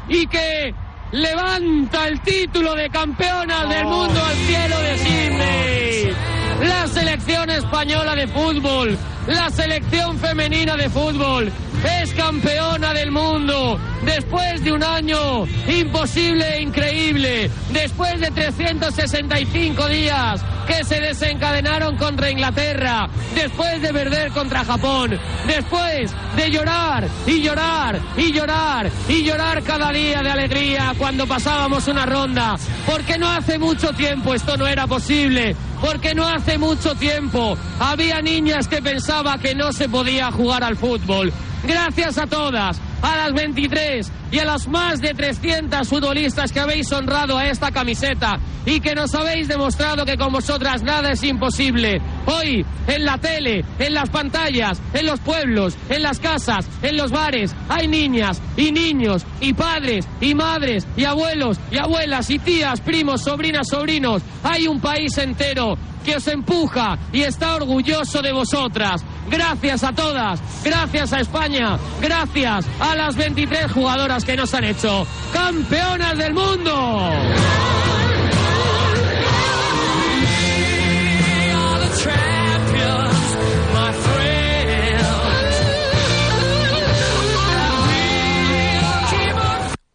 y 0.10 0.26
que 0.28 0.74
levanta 1.12 2.08
el 2.08 2.20
título 2.22 2.74
de 2.76 2.90
campeona 2.90 3.66
del 3.66 3.86
mundo 3.86 4.24
al 4.26 4.36
cielo 4.36 4.80
de 4.80 4.98
Sydney. 4.98 6.16
La 6.68 6.88
selección 6.88 7.50
española 7.52 8.16
de 8.16 8.28
fútbol, 8.28 8.98
la 9.28 9.50
selección 9.50 10.18
femenina 10.18 10.76
de 10.76 10.90
fútbol 10.90 11.52
es 12.02 12.14
campeona 12.14 12.94
del 12.94 13.12
mundo 13.12 13.80
después 14.04 14.64
de 14.64 14.72
un 14.72 14.84
año 14.84 15.46
imposible 15.68 16.58
e 16.58 16.62
increíble, 16.62 17.50
después 17.72 18.20
de 18.20 18.32
365 18.32 19.88
días 19.88 20.42
que 20.68 20.84
se 20.84 21.00
desencadenaron 21.00 21.98
contra 21.98 22.30
Inglaterra, 22.30 23.10
después 23.34 23.82
de 23.82 23.94
perder 23.94 24.32
contra 24.32 24.64
Japón, 24.64 25.18
después 25.48 26.14
de 26.36 26.52
llorar 26.52 27.08
y 27.26 27.42
llorar 27.42 28.00
y 28.18 28.32
llorar 28.32 28.90
y 29.08 29.24
llorar 29.24 29.64
cada 29.64 29.92
día 29.92 30.22
de 30.22 30.32
alegría 30.32 30.94
cuando 30.98 31.26
pasábamos 31.28 31.88
una 31.88 32.06
ronda, 32.06 32.56
porque 32.86 33.18
no 33.18 33.28
hace 33.30 33.58
mucho 33.58 33.94
tiempo 33.94 34.34
esto 34.34 34.58
no 34.58 34.68
era 34.68 34.86
posible, 34.86 35.56
porque 35.82 36.14
no 36.14 36.28
hace 36.28 36.58
mucho 36.58 36.94
tiempo 36.96 37.58
había 37.80 38.22
niñas 38.22 38.68
que 38.68 38.82
que 39.42 39.54
no 39.54 39.74
se 39.74 39.90
podía 39.90 40.32
jugar 40.32 40.64
al 40.64 40.78
fútbol. 40.78 41.34
Gracias 41.64 42.18
a 42.18 42.26
todas, 42.26 42.80
a 43.02 43.18
las 43.18 43.34
23 43.34 44.10
y 44.32 44.40
a 44.40 44.46
las 44.46 44.66
más 44.68 45.02
de 45.02 45.14
300 45.14 45.88
futbolistas 45.90 46.54
que 46.54 46.62
habéis 46.62 46.90
honrado 46.94 47.38
a 47.38 47.46
esta 47.48 47.70
camiseta 47.70 48.40
y 48.66 48.80
que 48.80 48.96
nos 48.96 49.14
habéis 49.14 49.50
demostrado 49.50 50.06
que 50.06 50.18
con 50.18 50.32
vosotras 50.32 50.84
nada 50.84 51.12
es 51.12 51.22
imposible. 51.24 52.02
Hoy, 52.32 52.64
en 52.88 53.06
la 53.06 53.18
tele, 53.18 53.66
en 53.80 53.94
las 53.94 54.10
pantallas, 54.10 54.80
en 54.94 55.08
los 55.08 55.20
pueblos, 55.20 55.76
en 55.90 56.04
las 56.04 56.20
casas, 56.20 56.68
en 56.84 56.96
los 56.96 57.12
bares, 57.12 57.56
hay 57.68 57.88
niñas 57.88 58.40
y 58.56 58.72
niños 58.72 59.26
y 59.42 59.54
padres 59.54 60.08
y 60.22 60.36
madres 60.36 60.86
y 60.96 61.06
abuelos 61.06 61.58
y 61.72 61.78
abuelas 61.78 62.30
y 62.30 62.38
tías, 62.38 62.82
primos, 62.82 63.24
sobrinas, 63.24 63.68
sobrinos. 63.68 64.22
Hay 64.44 64.68
un 64.68 64.80
país 64.80 65.18
entero 65.18 65.76
que 66.06 66.18
os 66.18 66.28
empuja 66.28 67.00
y 67.12 67.22
está 67.22 67.56
orgulloso 67.56 68.22
de 68.22 68.32
vosotras. 68.32 69.04
Gracias 69.30 69.84
a 69.84 69.94
todas, 69.94 70.40
gracias 70.64 71.14
a 71.14 71.22
España, 71.22 71.80
gracias 72.00 72.66
a 72.80 72.96
las 72.96 73.16
23 73.16 73.72
jugadoras 73.72 74.24
que 74.24 74.36
nos 74.36 74.54
han 74.54 74.66
hecho 74.66 75.06
campeonas 75.34 76.18
del 76.18 76.34
mundo. 76.34 77.10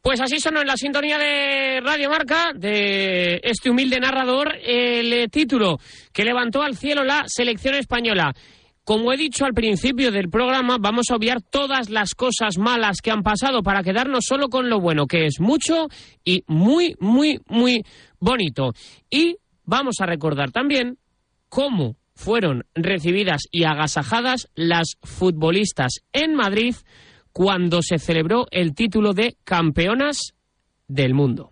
Pues 0.05 0.21
así 0.21 0.39
sonó 0.39 0.61
en 0.61 0.67
la 0.67 0.77
sintonía 0.77 1.17
de 1.17 1.81
Radio 1.81 2.11
Marca 2.11 2.53
de 2.55 3.41
este 3.43 3.71
humilde 3.71 3.99
narrador 3.99 4.55
el 4.63 5.11
eh, 5.15 5.29
título 5.29 5.79
que 6.13 6.27
levantó 6.27 6.61
al 6.61 6.77
cielo 6.77 7.05
la 7.05 7.25
selección 7.27 7.75
española. 7.75 8.35
Como 8.85 9.15
he 9.15 9.17
dicho 9.17 9.47
al 9.47 9.55
principio 9.55 10.13
del 10.13 10.29
programa, 10.29 10.77
vamos 10.79 11.07
a 11.09 11.17
obviar 11.17 11.41
todas 11.41 11.89
las 11.89 12.15
cosas 12.15 12.59
malas 12.59 12.99
que 13.03 13.13
han 13.13 13.23
pasado 13.23 13.63
para 13.63 13.83
quedarnos 13.83 14.27
solo 14.29 14.51
con 14.51 14.69
lo 14.69 14.79
bueno, 14.79 15.07
que 15.07 15.25
es 15.25 15.41
mucho 15.41 15.89
y 16.23 16.45
muy, 16.49 16.95
muy, 17.01 17.41
muy 17.47 17.83
bonito. 18.21 18.75
Y 19.09 19.39
vamos 19.65 19.97
a 20.01 20.07
recordar 20.07 20.51
también 20.51 20.99
cómo 21.49 21.97
fueron 22.15 22.65
recibidas 22.75 23.45
y 23.51 23.65
agasajadas 23.65 24.51
las 24.55 24.99
futbolistas 25.03 26.03
en 26.13 26.35
Madrid 26.35 26.75
cuando 27.35 27.83
se 27.83 27.99
celebró 27.99 28.47
el 28.53 28.75
título 28.75 29.13
de 29.13 29.37
campeonas 29.45 30.35
del 30.87 31.15
mundo. 31.15 31.51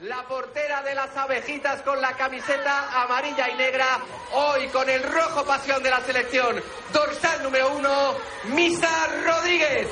La 0.00 0.28
portera 0.28 0.82
de 0.82 0.94
las 0.94 1.16
abejitas 1.16 1.80
con 1.80 1.98
la 2.02 2.12
camiseta 2.12 3.02
amarilla 3.02 3.48
y 3.48 3.56
negra, 3.56 3.98
hoy 4.34 4.68
con 4.68 4.88
el 4.90 5.02
rojo 5.02 5.42
pasión 5.46 5.82
de 5.82 5.88
la 5.88 6.00
selección. 6.02 6.56
Dorsal 6.92 7.42
número 7.42 7.78
uno, 7.78 8.12
Misa 8.54 8.90
Rodríguez. 9.24 9.88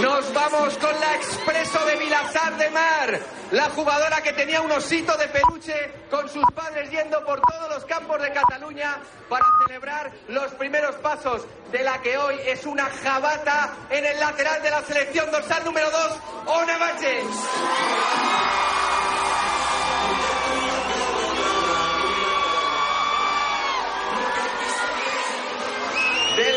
Nos 0.00 0.32
vamos 0.34 0.76
con 0.78 1.00
la 1.00 1.14
expreso 1.14 1.84
de 1.86 1.96
Vilasar 1.96 2.56
de 2.56 2.70
Mar, 2.70 3.20
la 3.52 3.70
jugadora 3.70 4.20
que 4.22 4.32
tenía 4.32 4.60
un 4.60 4.72
osito 4.72 5.16
de 5.16 5.28
peluche 5.28 5.92
con 6.10 6.28
sus 6.28 6.44
padres 6.52 6.90
yendo 6.90 7.24
por 7.24 7.40
todos 7.40 7.70
los 7.70 7.84
campos 7.84 8.20
de 8.20 8.32
Cataluña 8.32 8.98
para 9.28 9.44
celebrar 9.66 10.10
los 10.28 10.52
primeros 10.52 10.96
pasos 10.96 11.46
de 11.70 11.82
la 11.82 12.02
que 12.02 12.18
hoy 12.18 12.36
es 12.44 12.66
una 12.66 12.86
jabata 12.86 13.72
en 13.90 14.04
el 14.04 14.18
lateral 14.18 14.62
de 14.62 14.70
la 14.70 14.82
selección 14.82 15.30
dorsal 15.30 15.64
número 15.64 15.88
2, 15.90 16.18
Ona 16.46 16.78
Baches. 16.78 17.24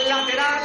Lateral 0.07 0.56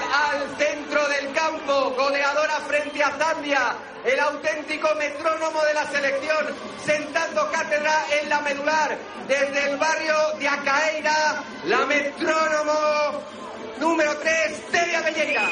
goleadora 2.92 2.92
frente 2.92 3.02
a 3.02 3.10
Zambia, 3.18 3.76
el 4.04 4.20
auténtico 4.20 4.94
metrónomo 4.96 5.62
de 5.62 5.74
la 5.74 5.86
selección, 5.86 6.46
sentando 6.84 7.50
cátedra 7.50 8.04
en 8.20 8.28
la 8.28 8.40
medular, 8.40 8.98
desde 9.26 9.70
el 9.70 9.76
barrio 9.78 10.14
de 10.38 10.48
Acaeira, 10.48 11.42
la 11.64 11.86
metrónomo 11.86 13.22
número 13.78 14.16
3, 14.18 14.70
Teria 14.70 15.00
Belleira. 15.02 15.42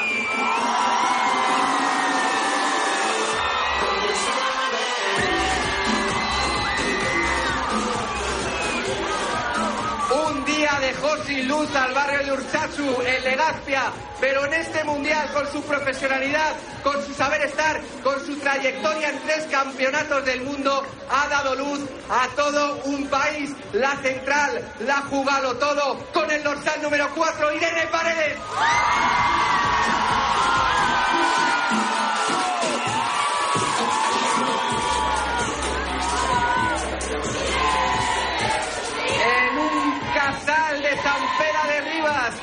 Dejó 10.79 11.15
sin 11.25 11.47
luz 11.47 11.73
al 11.75 11.93
barrio 11.93 12.23
de 12.25 12.31
Urchachu, 12.31 13.01
en 13.05 13.23
Legazpia, 13.23 13.91
pero 14.19 14.45
en 14.45 14.53
este 14.53 14.83
mundial, 14.83 15.29
con 15.31 15.51
su 15.51 15.61
profesionalidad, 15.63 16.55
con 16.83 17.05
su 17.05 17.13
saber 17.13 17.41
estar, 17.43 17.79
con 18.03 18.19
su 18.25 18.37
trayectoria 18.39 19.09
en 19.09 19.19
tres 19.19 19.45
campeonatos 19.51 20.25
del 20.25 20.41
mundo, 20.41 20.83
ha 21.09 21.27
dado 21.27 21.55
luz 21.55 21.81
a 22.09 22.27
todo 22.35 22.81
un 22.85 23.07
país. 23.07 23.51
La 23.73 23.95
central, 23.97 24.73
la 24.79 25.01
jugado 25.03 25.55
todo, 25.57 25.99
con 26.13 26.31
el 26.31 26.41
dorsal 26.43 26.81
número 26.81 27.09
4, 27.13 27.53
Irene 27.53 27.87
Paredes. 27.91 28.37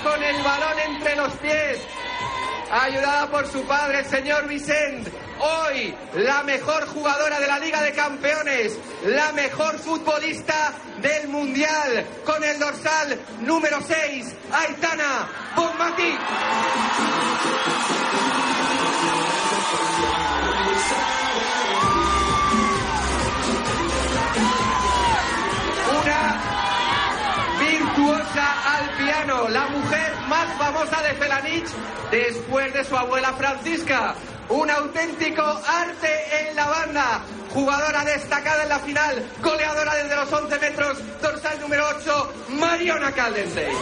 Con 0.03 0.23
el 0.23 0.43
balón 0.43 0.79
entre 0.79 1.17
los 1.17 1.33
pies, 1.35 1.81
ayudada 2.71 3.31
por 3.31 3.47
su 3.47 3.63
padre, 3.67 4.01
el 4.01 4.07
señor 4.07 4.47
Vicent. 4.49 5.09
Hoy, 5.41 5.95
la 6.15 6.43
mejor 6.43 6.87
jugadora 6.89 7.39
de 7.39 7.47
la 7.47 7.59
Liga 7.59 7.81
de 7.83 7.93
Campeones, 7.93 8.77
la 9.05 9.33
mejor 9.33 9.79
futbolista 9.79 10.73
del 11.01 11.29
Mundial, 11.29 12.07
con 12.25 12.43
el 12.43 12.59
dorsal 12.59 13.19
número 13.41 13.79
6, 13.87 14.35
Aitana 14.53 15.29
Bonmatí. 15.55 16.19
La 29.27 29.67
mujer 29.69 30.13
más 30.29 30.47
famosa 30.57 31.03
de 31.03 31.15
Felanich 31.15 31.69
después 32.11 32.73
de 32.73 32.85
su 32.85 32.97
abuela 32.97 33.33
Francisca. 33.33 34.15
Un 34.49 34.71
auténtico 34.71 35.43
arte 35.43 36.49
en 36.49 36.57
la 36.57 36.67
banda, 36.67 37.21
jugadora 37.53 38.05
destacada 38.05 38.63
en 38.63 38.69
la 38.69 38.79
final, 38.79 39.27
goleadora 39.43 39.95
desde 39.97 40.17
los 40.17 40.33
11 40.33 40.59
metros, 40.61 40.99
dorsal 41.21 41.61
número 41.61 41.85
8, 41.99 42.33
Mariona 42.51 43.13
Caldentey. 43.13 43.73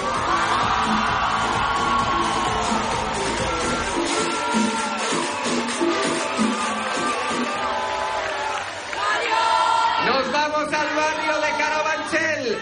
Nos 10.07 10.33
vamos 10.33 10.73
al 10.73 10.97
barrio 10.97 11.41
de 11.41 11.51
Carabanchel. 11.59 12.59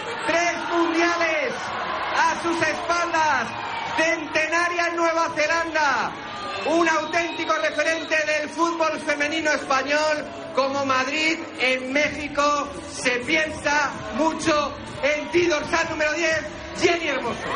Sus 2.45 2.61
espaldas. 2.61 3.49
Centenaria 3.97 4.89
en 4.89 4.97
Nueva 4.97 5.31
Zelanda. 5.35 6.13
Un 6.67 6.87
auténtico 6.87 7.55
referente 7.55 8.15
del 8.27 8.51
fútbol 8.51 9.01
femenino 9.01 9.51
español 9.51 10.27
como 10.55 10.85
Madrid 10.85 11.39
en 11.59 11.91
México. 11.91 12.69
Se 12.91 13.13
piensa 13.21 13.91
mucho 14.17 14.77
en 15.03 15.31
ti, 15.31 15.47
dorsal 15.47 15.89
número 15.89 16.13
10, 16.13 16.47
Jenny 16.83 17.09
Hermoso. 17.09 17.49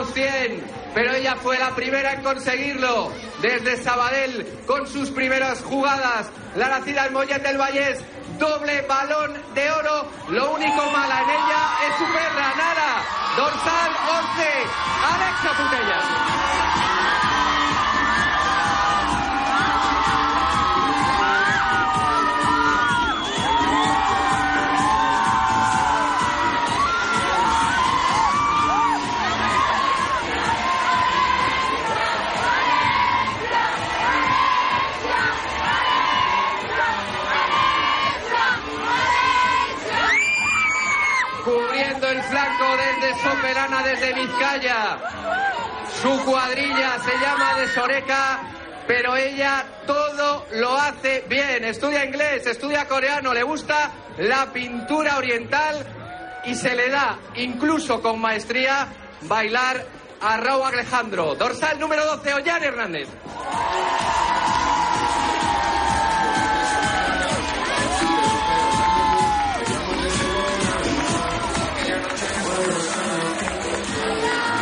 Los 0.00 0.14
100, 0.14 0.64
pero 0.94 1.12
ella 1.12 1.36
fue 1.36 1.58
la 1.58 1.74
primera 1.74 2.14
en 2.14 2.22
conseguirlo. 2.22 3.12
Desde 3.42 3.76
Sabadell, 3.82 4.46
con 4.66 4.86
sus 4.86 5.10
primeras 5.10 5.62
jugadas, 5.62 6.30
la 6.56 6.68
nacida 6.68 7.06
en 7.06 7.12
Mollet 7.12 7.42
del 7.42 7.58
Vallés, 7.58 7.98
doble 8.38 8.80
balón 8.82 9.34
de 9.54 9.70
oro. 9.70 10.10
Lo 10.30 10.52
único 10.52 10.90
mala 10.90 11.22
en 11.22 11.30
ella 11.30 11.62
es 11.88 11.98
su 11.98 12.04
perra, 12.12 12.54
Nara. 12.56 13.04
Dorsal 13.36 13.92
11, 14.20 14.48
Alexa 15.12 15.62
Putella. 15.62 16.89
Desde 43.10 43.22
Soperana, 43.22 43.82
desde 43.82 44.12
Vizcaya. 44.14 44.98
Su 46.02 46.24
cuadrilla 46.24 46.98
se 46.98 47.12
llama 47.18 47.54
de 47.58 47.68
Soreca, 47.68 48.40
pero 48.86 49.16
ella 49.16 49.64
todo 49.86 50.46
lo 50.52 50.76
hace 50.76 51.24
bien. 51.28 51.64
Estudia 51.64 52.04
inglés, 52.04 52.46
estudia 52.46 52.86
coreano, 52.86 53.32
le 53.34 53.42
gusta 53.42 53.90
la 54.18 54.52
pintura 54.52 55.18
oriental 55.18 55.84
y 56.44 56.54
se 56.54 56.74
le 56.74 56.88
da, 56.90 57.18
incluso 57.34 58.00
con 58.00 58.20
maestría, 58.20 58.86
bailar 59.22 59.84
a 60.20 60.36
Raúl 60.36 60.66
Alejandro. 60.66 61.34
Dorsal 61.34 61.78
número 61.78 62.04
12, 62.04 62.34
Ollán 62.34 62.62
Hernández. 62.62 63.08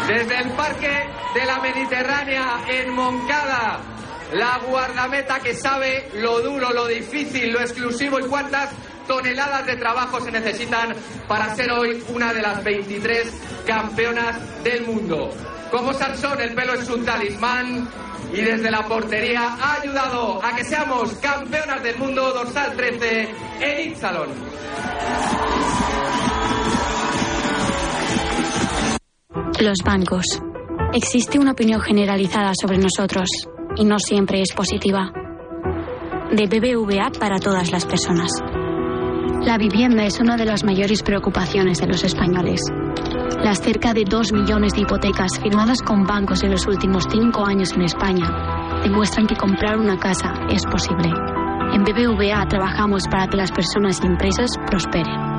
Desde 0.09 0.39
el 0.39 0.51
Parque 0.53 1.07
de 1.35 1.45
la 1.45 1.59
Mediterránea 1.61 2.63
en 2.67 2.95
Moncada, 2.95 3.79
la 4.33 4.59
guardameta 4.67 5.39
que 5.41 5.55
sabe 5.55 6.09
lo 6.15 6.41
duro, 6.41 6.73
lo 6.73 6.87
difícil, 6.87 7.53
lo 7.53 7.61
exclusivo 7.61 8.19
y 8.19 8.23
cuántas 8.23 8.71
toneladas 9.07 9.67
de 9.67 9.77
trabajo 9.77 10.19
se 10.23 10.31
necesitan 10.31 10.95
para 11.29 11.55
ser 11.55 11.71
hoy 11.73 12.03
una 12.09 12.33
de 12.33 12.41
las 12.41 12.65
23 12.65 13.35
campeonas 13.67 14.65
del 14.65 14.87
mundo. 14.87 15.29
Como 15.71 15.93
Sansón, 15.93 16.41
el 16.41 16.55
pelo 16.55 16.73
es 16.73 16.89
un 16.89 17.05
talismán 17.05 17.87
y 18.33 18.41
desde 18.41 18.71
la 18.71 18.87
portería 18.87 19.57
ha 19.61 19.75
ayudado 19.83 20.43
a 20.43 20.57
que 20.57 20.65
seamos 20.65 21.13
campeonas 21.17 21.83
del 21.83 21.99
mundo 21.99 22.33
dorsal 22.33 22.75
13 22.75 23.29
en 23.61 23.97
Salón. 23.97 24.29
Los 29.61 29.78
bancos. 29.84 30.24
Existe 30.93 31.39
una 31.39 31.53
opinión 31.53 31.80
generalizada 31.80 32.53
sobre 32.61 32.78
nosotros 32.78 33.28
y 33.76 33.84
no 33.84 33.99
siempre 33.99 34.41
es 34.41 34.53
positiva. 34.53 35.11
De 36.30 36.47
BBVA 36.47 37.11
para 37.18 37.39
todas 37.39 37.70
las 37.70 37.84
personas. 37.84 38.30
La 39.45 39.59
vivienda 39.59 40.05
es 40.05 40.20
una 40.20 40.36
de 40.36 40.45
las 40.45 40.64
mayores 40.64 41.03
preocupaciones 41.03 41.78
de 41.80 41.86
los 41.86 42.05
españoles. 42.05 42.61
Las 43.43 43.61
cerca 43.61 43.95
de 43.95 44.05
2 44.05 44.32
millones 44.32 44.74
de 44.74 44.82
hipotecas 44.82 45.39
firmadas 45.41 45.82
con 45.82 46.05
bancos 46.05 46.43
en 46.43 46.51
los 46.51 46.66
últimos 46.66 47.05
cinco 47.11 47.47
años 47.47 47.72
en 47.72 47.82
España 47.82 48.80
demuestran 48.82 49.26
que 49.26 49.36
comprar 49.36 49.78
una 49.78 49.99
casa 49.99 50.34
es 50.51 50.64
posible. 50.66 51.11
En 51.72 51.84
BBVA 51.84 52.47
trabajamos 52.49 53.05
para 53.11 53.28
que 53.28 53.36
las 53.36 53.53
personas 53.53 54.01
y 54.03 54.07
empresas 54.07 54.51
prosperen. 54.66 55.38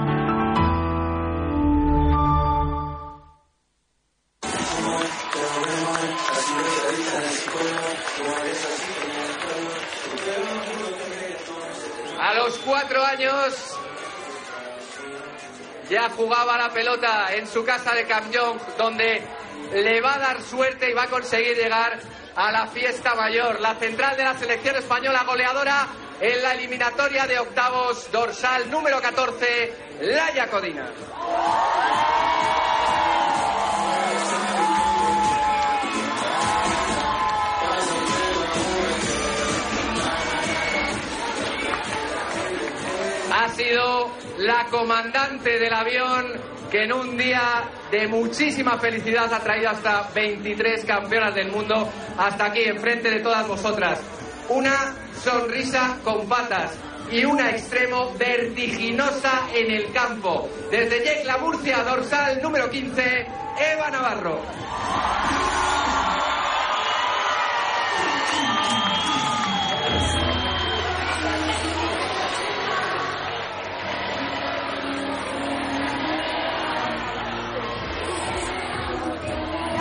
Ya 15.89 16.09
jugaba 16.09 16.57
la 16.57 16.69
pelota 16.69 17.33
en 17.33 17.47
su 17.47 17.65
casa 17.65 17.93
de 17.93 18.05
Campión, 18.05 18.59
donde 18.77 19.23
le 19.73 20.01
va 20.01 20.15
a 20.15 20.19
dar 20.19 20.41
suerte 20.43 20.89
y 20.89 20.93
va 20.93 21.03
a 21.03 21.07
conseguir 21.07 21.55
llegar 21.55 21.99
a 22.35 22.51
la 22.51 22.67
fiesta 22.67 23.15
mayor. 23.15 23.59
La 23.59 23.75
central 23.75 24.15
de 24.15 24.23
la 24.23 24.37
selección 24.37 24.75
española 24.75 25.23
goleadora 25.23 25.87
en 26.21 26.43
la 26.43 26.53
eliminatoria 26.53 27.25
de 27.25 27.39
octavos 27.39 28.11
dorsal 28.11 28.69
número 28.69 29.01
14, 29.01 29.73
Laia 30.01 30.47
Codina. 30.47 30.89
ha 43.31 43.47
sido 43.55 44.11
la 44.39 44.65
comandante 44.71 45.59
del 45.59 45.73
avión 45.73 46.25
que 46.71 46.83
en 46.83 46.93
un 46.93 47.17
día 47.17 47.63
de 47.91 48.07
muchísima 48.07 48.77
felicidad 48.77 49.33
ha 49.33 49.39
traído 49.39 49.69
hasta 49.69 50.09
23 50.15 50.85
campeonas 50.85 51.35
del 51.35 51.51
mundo 51.51 51.89
hasta 52.17 52.45
aquí, 52.45 52.61
enfrente 52.61 53.09
de 53.09 53.19
todas 53.19 53.47
vosotras. 53.47 53.99
Una 54.47 54.95
sonrisa 55.21 55.97
con 56.03 56.27
patas 56.27 56.71
y 57.11 57.25
una 57.25 57.49
extremo 57.49 58.13
vertiginosa 58.17 59.49
en 59.53 59.71
el 59.71 59.91
campo. 59.91 60.47
Desde 60.71 61.03
Yecla, 61.03 61.37
Murcia, 61.39 61.83
dorsal 61.83 62.41
número 62.41 62.69
15, 62.69 63.27
Eva 63.73 63.89
Navarro. 63.89 64.39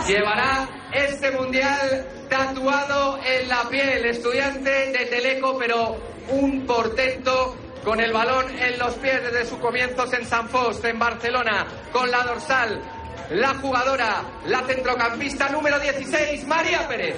Llevará 0.08 0.66
este 0.94 1.30
mundial 1.32 2.06
tatuado 2.30 3.18
en 3.22 3.46
la 3.46 3.68
piel, 3.68 4.06
estudiante 4.06 4.70
de 4.70 5.04
Teleco, 5.04 5.58
pero 5.58 5.98
un 6.30 6.64
portento 6.64 7.54
con 7.84 8.00
el 8.00 8.10
balón 8.10 8.46
en 8.58 8.78
los 8.78 8.94
pies 8.94 9.22
desde 9.22 9.44
sus 9.44 9.58
comienzos 9.58 10.10
en 10.14 10.24
San 10.24 10.48
Fost, 10.48 10.82
en 10.86 10.98
Barcelona, 10.98 11.66
con 11.92 12.10
la 12.10 12.22
dorsal, 12.22 12.80
la 13.32 13.54
jugadora, 13.56 14.22
la 14.46 14.62
centrocampista 14.62 15.50
número 15.50 15.78
16, 15.78 16.46
María 16.46 16.88
Pérez. 16.88 17.16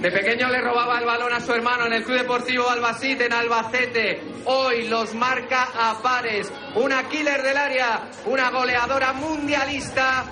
De 0.00 0.12
pequeño 0.12 0.48
le 0.48 0.60
robaba 0.60 1.00
el 1.00 1.04
balón 1.04 1.32
a 1.32 1.40
su 1.40 1.52
hermano 1.52 1.86
en 1.86 1.92
el 1.92 2.04
Club 2.04 2.18
Deportivo 2.18 2.70
Albacete 2.70 3.26
en 3.26 3.32
Albacete. 3.32 4.22
Hoy 4.44 4.86
los 4.86 5.12
marca 5.14 5.70
a 5.76 6.00
pares. 6.00 6.52
Una 6.76 7.08
killer 7.08 7.42
del 7.42 7.56
área, 7.56 8.08
una 8.26 8.48
goleadora 8.50 9.12
mundialista, 9.12 10.24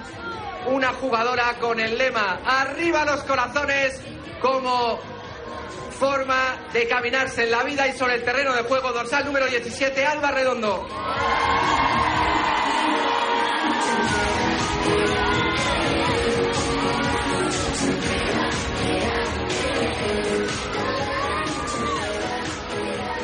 una 0.66 0.92
jugadora 0.92 1.54
con 1.60 1.80
el 1.80 1.98
lema 1.98 2.40
Arriba 2.44 3.04
los 3.04 3.24
corazones 3.24 4.00
como 4.40 5.00
forma 5.98 6.68
de 6.72 6.86
caminarse 6.86 7.42
en 7.44 7.50
la 7.50 7.64
vida 7.64 7.88
y 7.88 7.92
sobre 7.92 8.14
el 8.14 8.22
terreno 8.22 8.54
de 8.54 8.62
juego 8.62 8.92
dorsal 8.92 9.24
número 9.24 9.46
17, 9.46 10.06
Alba 10.06 10.30
Redondo. 10.30 10.86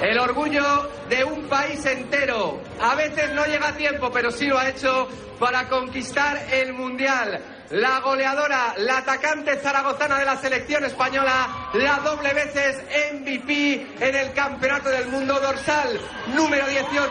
El 0.03 0.19
orgullo 0.19 0.91
de 1.09 1.23
un 1.23 1.45
país 1.45 1.87
entero. 1.87 2.61
A 2.81 2.97
veces 2.97 3.31
no 3.35 3.45
llega 3.45 3.69
a 3.69 3.77
tiempo, 3.77 4.11
pero 4.11 4.33
sí 4.33 4.47
lo 4.47 4.59
ha 4.59 4.69
hecho 4.69 5.09
para 5.39 5.69
conquistar 5.69 6.45
el 6.51 6.73
Mundial. 6.73 7.41
La 7.71 8.01
goleadora, 8.01 8.75
la 8.79 8.99
atacante 8.99 9.57
zaragozana 9.59 10.19
de 10.19 10.25
la 10.25 10.37
selección 10.37 10.85
española, 10.85 11.71
la 11.75 12.01
doble 12.01 12.35
veces 12.35 12.83
MVP 13.15 13.87
en 14.01 14.15
el 14.17 14.33
Campeonato 14.33 14.89
del 14.91 15.07
Mundo 15.07 15.39
dorsal, 15.39 16.01
número 16.35 16.67
18, 16.67 17.09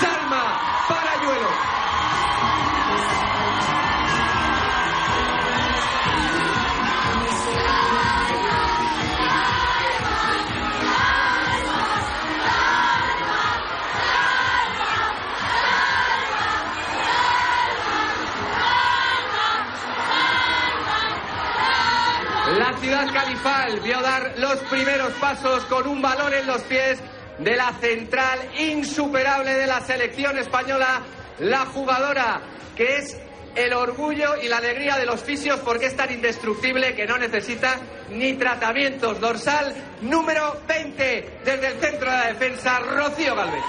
Salma 0.00 0.84
Parayuelo. 0.88 1.48
Califal 23.04 23.80
vio 23.80 24.00
dar 24.00 24.34
los 24.38 24.56
primeros 24.70 25.12
pasos 25.14 25.64
con 25.64 25.86
un 25.86 26.00
balón 26.00 26.32
en 26.32 26.46
los 26.46 26.62
pies 26.62 26.98
de 27.38 27.54
la 27.54 27.72
central 27.74 28.38
insuperable 28.58 29.52
de 29.52 29.66
la 29.66 29.80
selección 29.82 30.38
española, 30.38 31.02
la 31.40 31.66
jugadora 31.66 32.40
que 32.74 32.96
es 32.96 33.16
el 33.54 33.74
orgullo 33.74 34.36
y 34.42 34.48
la 34.48 34.58
alegría 34.58 34.96
de 34.96 35.04
los 35.04 35.22
fisios 35.22 35.60
porque 35.60 35.86
es 35.86 35.96
tan 35.96 36.10
indestructible 36.10 36.94
que 36.94 37.06
no 37.06 37.18
necesita 37.18 37.78
ni 38.10 38.34
tratamientos. 38.34 39.20
Dorsal 39.20 39.74
número 40.02 40.62
20 40.66 41.40
desde 41.44 41.66
el 41.66 41.78
centro 41.78 42.10
de 42.10 42.16
la 42.16 42.26
defensa, 42.28 42.78
Rocío 42.78 43.34
Galvez. 43.34 43.62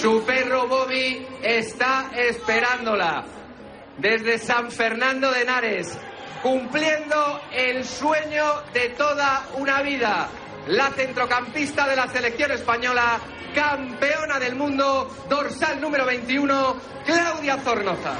Su 0.00 0.22
perro 0.24 0.68
Bobby 0.68 1.26
está 1.42 2.10
esperándola 2.14 3.24
desde 3.96 4.38
San 4.38 4.70
Fernando 4.70 5.28
de 5.32 5.42
Henares, 5.42 5.98
cumpliendo 6.40 7.40
el 7.52 7.84
sueño 7.84 8.44
de 8.72 8.90
toda 8.90 9.48
una 9.56 9.82
vida. 9.82 10.28
La 10.68 10.90
centrocampista 10.90 11.88
de 11.88 11.96
la 11.96 12.06
selección 12.06 12.52
española, 12.52 13.18
campeona 13.52 14.38
del 14.38 14.54
mundo, 14.54 15.10
dorsal 15.28 15.80
número 15.80 16.06
21, 16.06 16.76
Claudia 17.04 17.56
Zornoza. 17.58 18.14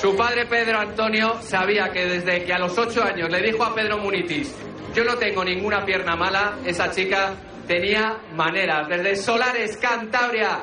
Su 0.00 0.14
padre 0.16 0.46
Pedro 0.46 0.78
Antonio 0.78 1.42
sabía 1.42 1.90
que 1.90 2.06
desde 2.06 2.44
que 2.44 2.52
a 2.52 2.58
los 2.58 2.78
ocho 2.78 3.02
años 3.02 3.28
le 3.30 3.42
dijo 3.42 3.64
a 3.64 3.74
Pedro 3.74 3.98
Munitis, 3.98 4.54
yo 4.94 5.02
no 5.02 5.16
tengo 5.16 5.44
ninguna 5.44 5.84
pierna 5.84 6.14
mala, 6.14 6.58
esa 6.64 6.88
chica 6.92 7.34
tenía 7.66 8.16
maneras. 8.32 8.88
Desde 8.88 9.16
Solares, 9.16 9.76
Cantabria, 9.76 10.60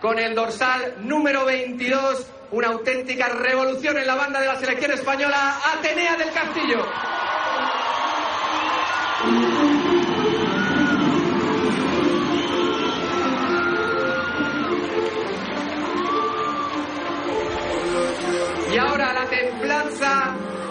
con 0.00 0.18
el 0.18 0.34
dorsal 0.34 0.94
número 1.00 1.44
22, 1.44 2.26
una 2.52 2.68
auténtica 2.68 3.28
revolución 3.28 3.98
en 3.98 4.06
la 4.06 4.14
banda 4.14 4.40
de 4.40 4.46
la 4.46 4.56
selección 4.56 4.92
española, 4.92 5.58
Atenea 5.76 6.16
del 6.16 6.30
Castillo. 6.30 6.86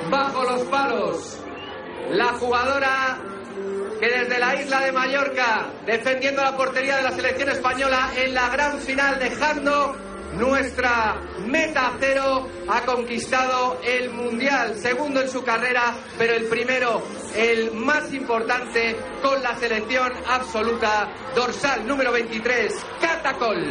Bajo 0.10 0.44
los 0.44 0.62
palos. 0.64 1.38
La 2.12 2.34
jugadora 2.34 3.20
que 4.00 4.08
desde 4.08 4.40
la 4.40 4.62
isla 4.62 4.82
de 4.82 4.92
Mallorca, 4.92 5.72
defendiendo 5.86 6.42
la 6.44 6.56
portería 6.56 6.98
de 6.98 7.04
la 7.04 7.12
selección 7.12 7.50
española 7.50 8.12
en 8.16 8.34
la 8.34 8.50
gran 8.50 8.80
final, 8.80 9.20
dejando 9.20 9.96
nuestra 10.34 11.16
meta 11.46 11.94
cero, 12.00 12.48
ha 12.68 12.82
conquistado 12.82 13.80
el 13.84 14.12
Mundial, 14.12 14.76
segundo 14.76 15.22
en 15.22 15.30
su 15.30 15.44
carrera, 15.44 15.96
pero 16.18 16.36
el 16.36 16.46
primero, 16.46 17.02
el 17.36 17.74
más 17.74 18.14
importante, 18.14 18.96
con 19.22 19.42
la 19.42 19.58
selección 19.58 20.12
absoluta, 20.28 21.12
dorsal 21.36 21.88
número 21.88 22.12
23, 22.12 22.74
Catacol. 23.02 23.66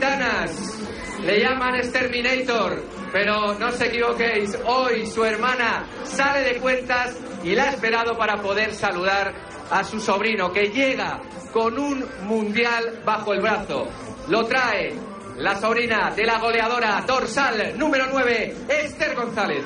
Le 0.00 1.40
llaman 1.40 1.74
Exterminator, 1.74 2.82
pero 3.12 3.52
no 3.58 3.66
os 3.66 3.80
equivoquéis. 3.82 4.56
Hoy 4.64 5.06
su 5.06 5.22
hermana 5.24 5.84
sale 6.04 6.40
de 6.40 6.58
cuentas 6.58 7.18
y 7.44 7.54
la 7.54 7.64
ha 7.64 7.70
esperado 7.70 8.16
para 8.16 8.40
poder 8.40 8.74
saludar 8.74 9.34
a 9.70 9.84
su 9.84 10.00
sobrino 10.00 10.50
que 10.52 10.70
llega 10.70 11.20
con 11.52 11.78
un 11.78 12.06
mundial 12.22 13.02
bajo 13.04 13.34
el 13.34 13.42
brazo. 13.42 13.88
Lo 14.28 14.46
trae 14.46 14.94
la 15.36 15.60
sobrina 15.60 16.10
de 16.16 16.24
la 16.24 16.38
goleadora 16.38 17.04
dorsal 17.06 17.78
número 17.78 18.06
9, 18.10 18.56
Esther 18.68 19.14
González. 19.14 19.64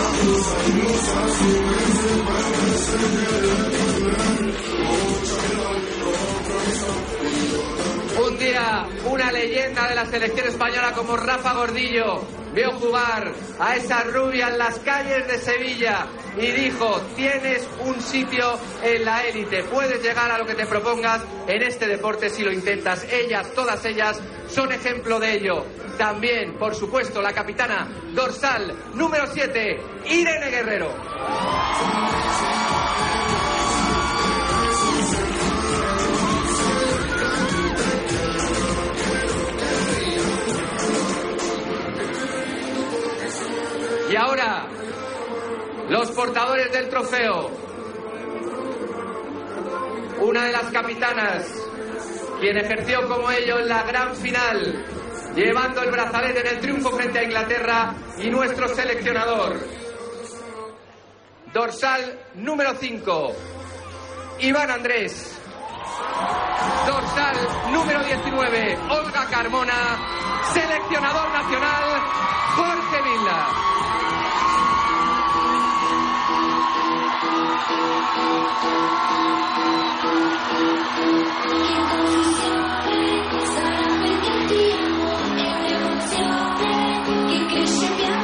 Thank 0.00 0.22
you. 5.02 5.07
Día, 8.38 8.86
una 9.04 9.32
leyenda 9.32 9.88
de 9.88 9.96
la 9.96 10.06
selección 10.06 10.46
española 10.46 10.92
como 10.92 11.16
Rafa 11.16 11.54
Gordillo 11.54 12.22
vio 12.54 12.70
jugar 12.72 13.32
a 13.58 13.74
esa 13.74 14.04
rubia 14.04 14.48
en 14.48 14.58
las 14.58 14.78
calles 14.78 15.26
de 15.26 15.38
Sevilla 15.38 16.06
y 16.36 16.46
dijo, 16.52 17.00
tienes 17.16 17.68
un 17.84 18.00
sitio 18.00 18.56
en 18.82 19.04
la 19.04 19.26
élite, 19.26 19.64
puedes 19.64 20.00
llegar 20.02 20.30
a 20.30 20.38
lo 20.38 20.46
que 20.46 20.54
te 20.54 20.66
propongas 20.66 21.22
en 21.48 21.62
este 21.62 21.88
deporte 21.88 22.30
si 22.30 22.44
lo 22.44 22.52
intentas. 22.52 23.04
Ellas, 23.10 23.52
todas 23.54 23.84
ellas, 23.84 24.20
son 24.48 24.70
ejemplo 24.70 25.18
de 25.18 25.34
ello. 25.34 25.64
También, 25.98 26.54
por 26.54 26.76
supuesto, 26.76 27.20
la 27.20 27.32
capitana 27.32 27.88
dorsal 28.14 28.72
número 28.94 29.26
7, 29.26 29.80
Irene 30.06 30.50
Guerrero. 30.50 30.94
Los 45.88 46.10
portadores 46.10 46.70
del 46.72 46.88
trofeo. 46.88 47.50
Una 50.20 50.44
de 50.44 50.52
las 50.52 50.64
capitanas, 50.64 51.46
quien 52.40 52.58
ejerció 52.58 53.08
como 53.08 53.30
ello 53.30 53.58
en 53.58 53.68
la 53.68 53.82
gran 53.84 54.14
final, 54.16 54.84
llevando 55.34 55.82
el 55.82 55.90
brazalete 55.90 56.40
en 56.40 56.46
el 56.46 56.60
triunfo 56.60 56.90
frente 56.90 57.20
a 57.20 57.22
Inglaterra, 57.24 57.94
y 58.18 58.28
nuestro 58.28 58.68
seleccionador. 58.68 59.58
Dorsal 61.54 62.20
número 62.34 62.74
5, 62.74 63.32
Iván 64.40 64.70
Andrés. 64.70 65.40
Dorsal 66.86 67.72
número 67.72 68.04
19, 68.04 68.78
Olga 68.90 69.26
Carmona. 69.30 70.52
Seleccionador 70.52 71.30
nacional, 71.30 72.02
Jorge 72.56 73.02
Villa. 73.02 73.77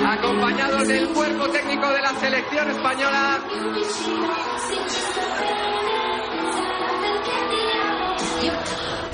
Acompañados 0.07 0.89
del 0.89 1.09
cuerpo 1.09 1.49
técnico 1.51 1.89
de 1.91 2.03
la 2.03 2.15
selección 2.21 2.71
española. 2.71 3.41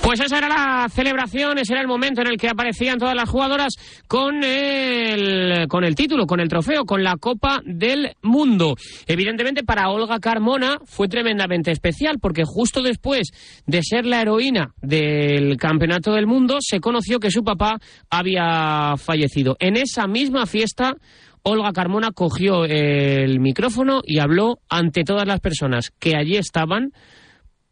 Pues 0.03 0.19
esa 0.19 0.39
era 0.39 0.49
la 0.49 0.89
celebración, 0.89 1.59
ese 1.59 1.75
era 1.75 1.83
el 1.83 1.87
momento 1.87 2.23
en 2.23 2.29
el 2.29 2.39
que 2.39 2.49
aparecían 2.49 2.99
todas 2.99 3.15
las 3.15 3.29
jugadoras 3.29 3.75
con 4.09 4.43
el, 4.43 5.69
con 5.69 5.85
el 5.85 5.95
título, 5.95 6.27
con 6.27 6.41
el 6.41 6.49
trofeo, 6.49 6.85
con 6.85 7.05
la 7.05 7.17
Copa 7.17 7.61
del 7.65 8.15
Mundo. 8.23 8.77
Evidentemente 9.07 9.63
para 9.63 9.91
Olga 9.91 10.19
Carmona 10.19 10.79
fue 10.85 11.07
tremendamente 11.07 11.71
especial 11.71 12.19
porque 12.19 12.45
justo 12.45 12.83
después 12.83 13.29
de 13.67 13.83
ser 13.83 14.07
la 14.07 14.23
heroína 14.23 14.75
del 14.81 15.57
Campeonato 15.59 16.13
del 16.13 16.27
Mundo 16.27 16.59
se 16.61 16.81
conoció 16.81 17.21
que 17.21 17.31
su 17.31 17.45
papá 17.45 17.79
había 18.09 18.95
fallecido. 18.97 19.57
En 19.61 19.77
esa 19.77 20.07
misma 20.07 20.47
fiesta 20.47 20.95
Olga 21.43 21.73
Carmona 21.73 22.11
cogió 22.11 22.65
el 22.65 23.39
micrófono 23.39 24.01
y 24.05 24.19
habló 24.19 24.61
ante 24.69 25.05
todas 25.05 25.27
las 25.27 25.41
personas 25.41 25.91
que 25.99 26.17
allí 26.17 26.37
estaban 26.37 26.93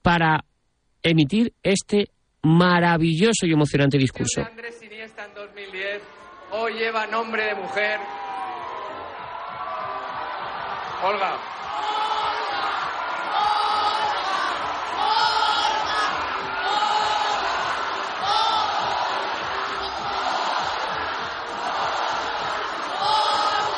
para 0.03 0.45
emitir 1.03 1.53
este 1.63 2.11
maravilloso 2.43 3.47
y 3.47 3.53
emocionante 3.53 3.99
discurso. 3.99 4.43
Andrés 4.43 4.81
Iniesta 4.83 5.25
en 5.25 5.35
2010 5.35 6.03
hoy 6.53 6.73
lleva 6.75 7.07
nombre 7.07 7.45
de 7.45 7.55
mujer. 7.55 8.01
Olga. 11.03 11.37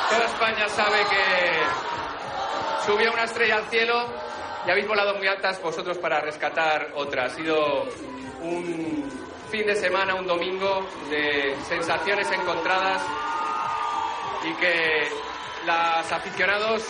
Toda 0.09 0.25
España 0.25 0.69
sabe 0.69 0.97
que 1.09 2.85
subió 2.85 3.13
una 3.13 3.23
estrella 3.23 3.57
al 3.57 3.65
cielo 3.65 4.05
y 4.65 4.71
habéis 4.71 4.87
volado 4.87 5.15
muy 5.15 5.27
altas 5.27 5.61
vosotros 5.61 5.97
para 5.97 6.21
rescatar 6.21 6.89
otra. 6.95 7.25
Ha 7.25 7.29
sido 7.29 7.85
un 8.41 9.09
fin 9.49 9.65
de 9.65 9.75
semana, 9.75 10.15
un 10.15 10.25
domingo 10.25 10.87
de 11.09 11.55
sensaciones 11.67 12.29
encontradas 12.31 13.01
y 14.43 14.53
que 14.55 15.09
los 15.65 16.11
aficionados 16.11 16.83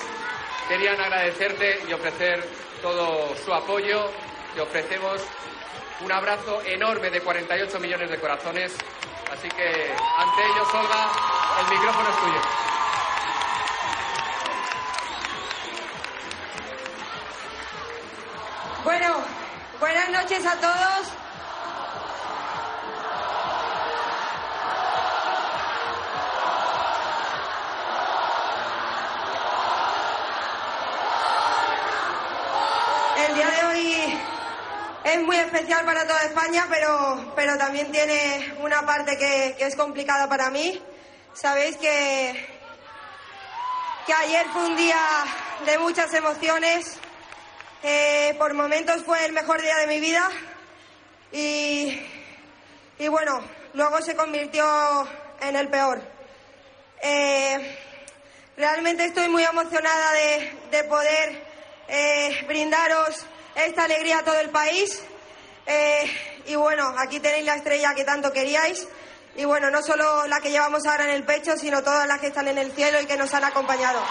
querían 0.67 0.99
agradecerte 0.99 1.81
y 1.87 1.93
ofrecer 1.93 2.47
todo 2.81 3.35
su 3.43 3.53
apoyo. 3.53 4.09
Te 4.55 4.61
ofrecemos 4.61 5.21
un 6.03 6.11
abrazo 6.11 6.61
enorme 6.65 7.09
de 7.09 7.21
48 7.21 7.79
millones 7.79 8.09
de 8.09 8.19
corazones. 8.19 8.73
Así 9.31 9.47
que 9.49 9.95
ante 10.17 10.45
ellos, 10.45 10.73
Olga, 10.73 11.09
el 11.61 11.77
micrófono 11.77 12.09
es 12.09 12.17
tuyo. 12.17 12.41
Bueno, 18.83 19.15
buenas 19.79 20.09
noches 20.09 20.45
a 20.45 20.59
todos. 20.59 21.20
Hoy 33.63 34.19
es 35.03 35.21
muy 35.21 35.37
especial 35.37 35.83
para 35.85 36.05
toda 36.07 36.21
España, 36.21 36.67
pero, 36.69 37.33
pero 37.35 37.57
también 37.57 37.91
tiene 37.91 38.53
una 38.59 38.85
parte 38.85 39.17
que, 39.17 39.55
que 39.57 39.65
es 39.65 39.75
complicada 39.75 40.27
para 40.27 40.49
mí. 40.49 40.81
Sabéis 41.33 41.77
que, 41.77 42.47
que 44.05 44.13
ayer 44.13 44.45
fue 44.53 44.65
un 44.65 44.75
día 44.75 44.99
de 45.65 45.77
muchas 45.77 46.13
emociones. 46.13 46.97
Eh, 47.83 48.35
por 48.37 48.53
momentos 48.53 49.03
fue 49.03 49.25
el 49.25 49.33
mejor 49.33 49.61
día 49.61 49.75
de 49.77 49.87
mi 49.87 49.99
vida 49.99 50.29
y, 51.31 51.99
y 52.99 53.07
bueno, 53.07 53.43
luego 53.73 54.01
se 54.01 54.15
convirtió 54.15 55.07
en 55.39 55.55
el 55.55 55.67
peor. 55.67 55.99
Eh, 57.01 57.77
realmente 58.55 59.05
estoy 59.05 59.29
muy 59.29 59.43
emocionada 59.43 60.11
de, 60.13 60.57
de 60.69 60.83
poder 60.83 61.43
eh, 61.87 62.45
brindaros 62.47 63.25
esta 63.55 63.83
alegría 63.85 64.19
a 64.19 64.23
todo 64.23 64.39
el 64.39 64.49
país. 64.49 65.01
Eh, 65.65 66.11
y 66.47 66.55
bueno, 66.55 66.93
aquí 66.97 67.19
tenéis 67.19 67.45
la 67.45 67.55
estrella 67.55 67.93
que 67.95 68.03
tanto 68.03 68.31
queríais. 68.31 68.87
Y 69.35 69.45
bueno, 69.45 69.71
no 69.71 69.81
solo 69.81 70.27
la 70.27 70.41
que 70.41 70.51
llevamos 70.51 70.85
ahora 70.85 71.05
en 71.05 71.11
el 71.11 71.23
pecho, 71.23 71.55
sino 71.57 71.83
todas 71.83 72.07
las 72.07 72.19
que 72.19 72.27
están 72.27 72.47
en 72.47 72.57
el 72.57 72.71
cielo 72.73 72.99
y 73.01 73.05
que 73.05 73.17
nos 73.17 73.33
han 73.33 73.43
acompañado. 73.43 74.01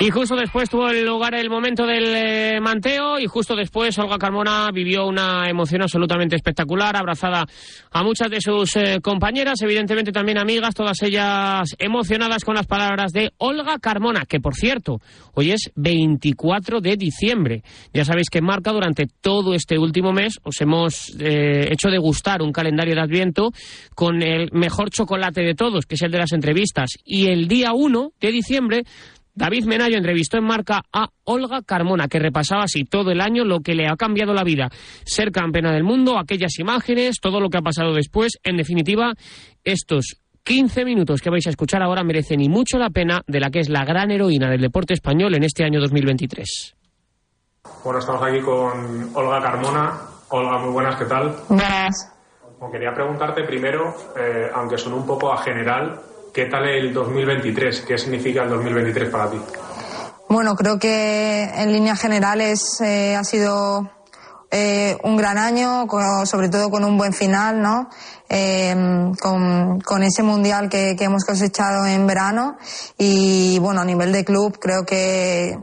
Y 0.00 0.10
justo 0.10 0.34
después 0.34 0.68
tuvo 0.68 0.92
lugar 0.92 1.36
el 1.36 1.48
momento 1.48 1.86
del 1.86 2.04
eh, 2.16 2.60
manteo 2.60 3.20
y 3.20 3.26
justo 3.26 3.54
después 3.54 3.96
Olga 3.96 4.18
Carmona 4.18 4.68
vivió 4.72 5.06
una 5.06 5.48
emoción 5.48 5.82
absolutamente 5.82 6.34
espectacular, 6.34 6.96
abrazada 6.96 7.44
a 7.92 8.02
muchas 8.02 8.28
de 8.28 8.40
sus 8.40 8.74
eh, 8.74 8.98
compañeras, 9.00 9.62
evidentemente 9.62 10.10
también 10.10 10.38
amigas, 10.38 10.74
todas 10.74 11.00
ellas 11.02 11.76
emocionadas 11.78 12.44
con 12.44 12.56
las 12.56 12.66
palabras 12.66 13.12
de 13.12 13.30
Olga 13.38 13.78
Carmona, 13.78 14.24
que 14.28 14.40
por 14.40 14.56
cierto, 14.56 14.98
hoy 15.34 15.52
es 15.52 15.70
24 15.76 16.80
de 16.80 16.96
diciembre. 16.96 17.62
Ya 17.92 18.04
sabéis 18.04 18.30
que 18.30 18.42
Marca 18.42 18.72
durante 18.72 19.06
todo 19.20 19.54
este 19.54 19.78
último 19.78 20.12
mes 20.12 20.40
os 20.42 20.60
hemos 20.60 21.14
eh, 21.20 21.68
hecho 21.70 21.88
degustar 21.88 22.42
un 22.42 22.50
calendario 22.50 22.96
de 22.96 23.00
Adviento 23.00 23.52
con 23.94 24.22
el 24.24 24.50
mejor 24.50 24.90
chocolate 24.90 25.42
de 25.42 25.54
todos, 25.54 25.86
que 25.86 25.94
es 25.94 26.02
el 26.02 26.10
de 26.10 26.18
las 26.18 26.32
entrevistas. 26.32 26.90
Y 27.04 27.28
el 27.28 27.46
día 27.46 27.72
1 27.74 28.10
de 28.20 28.32
diciembre 28.32 28.82
David 29.36 29.64
Menayo 29.64 29.96
entrevistó 29.96 30.38
en 30.38 30.44
marca 30.44 30.82
a 30.92 31.08
Olga 31.24 31.62
Carmona, 31.62 32.06
que 32.06 32.20
repasaba 32.20 32.64
así 32.64 32.84
todo 32.84 33.10
el 33.10 33.20
año 33.20 33.44
lo 33.44 33.60
que 33.60 33.74
le 33.74 33.88
ha 33.88 33.96
cambiado 33.96 34.32
la 34.32 34.44
vida. 34.44 34.68
Ser 35.04 35.32
campeona 35.32 35.72
del 35.72 35.82
mundo, 35.82 36.18
aquellas 36.18 36.56
imágenes, 36.60 37.16
todo 37.20 37.40
lo 37.40 37.50
que 37.50 37.58
ha 37.58 37.62
pasado 37.62 37.92
después. 37.94 38.38
En 38.44 38.56
definitiva, 38.56 39.12
estos 39.64 40.20
15 40.44 40.84
minutos 40.84 41.20
que 41.20 41.30
vais 41.30 41.46
a 41.48 41.50
escuchar 41.50 41.82
ahora 41.82 42.04
merecen 42.04 42.40
y 42.42 42.48
mucho 42.48 42.78
la 42.78 42.90
pena 42.90 43.22
de 43.26 43.40
la 43.40 43.50
que 43.50 43.58
es 43.58 43.68
la 43.68 43.84
gran 43.84 44.12
heroína 44.12 44.48
del 44.48 44.60
deporte 44.60 44.94
español 44.94 45.34
en 45.34 45.42
este 45.42 45.64
año 45.64 45.80
2023. 45.80 46.76
Bueno, 47.82 47.98
estamos 47.98 48.22
aquí 48.22 48.40
con 48.40 49.10
Olga 49.14 49.40
Carmona. 49.40 50.00
Olga, 50.28 50.58
muy 50.58 50.72
buenas, 50.72 50.96
¿qué 50.96 51.06
tal? 51.06 51.34
Buenas. 51.48 52.12
quería 52.70 52.92
preguntarte 52.94 53.42
primero, 53.44 53.94
eh, 54.16 54.48
aunque 54.54 54.78
son 54.78 54.92
un 54.92 55.06
poco 55.06 55.32
a 55.32 55.38
general, 55.38 56.00
¿Qué 56.34 56.46
tal 56.46 56.68
el 56.68 56.92
2023? 56.92 57.82
¿Qué 57.82 57.96
significa 57.96 58.42
el 58.42 58.50
2023 58.50 59.08
para 59.08 59.30
ti? 59.30 59.40
Bueno, 60.28 60.56
creo 60.56 60.80
que 60.80 61.44
en 61.44 61.72
líneas 61.72 62.00
generales 62.00 62.80
eh, 62.84 63.14
ha 63.14 63.22
sido 63.22 63.88
eh, 64.50 64.96
un 65.04 65.16
gran 65.16 65.38
año, 65.38 65.86
sobre 66.24 66.48
todo 66.48 66.70
con 66.70 66.84
un 66.84 66.98
buen 66.98 67.12
final, 67.12 67.62
¿no? 67.62 67.88
Eh, 68.28 68.74
con, 69.20 70.02
ese 70.02 70.24
mundial 70.24 70.68
que, 70.68 70.96
hemos 70.98 71.24
cosechado 71.24 71.86
en 71.86 72.04
verano 72.04 72.56
y 72.98 73.60
bueno, 73.60 73.82
a 73.82 73.84
nivel 73.84 74.10
de 74.10 74.24
club 74.24 74.58
creo 74.58 74.84
que, 74.84 75.56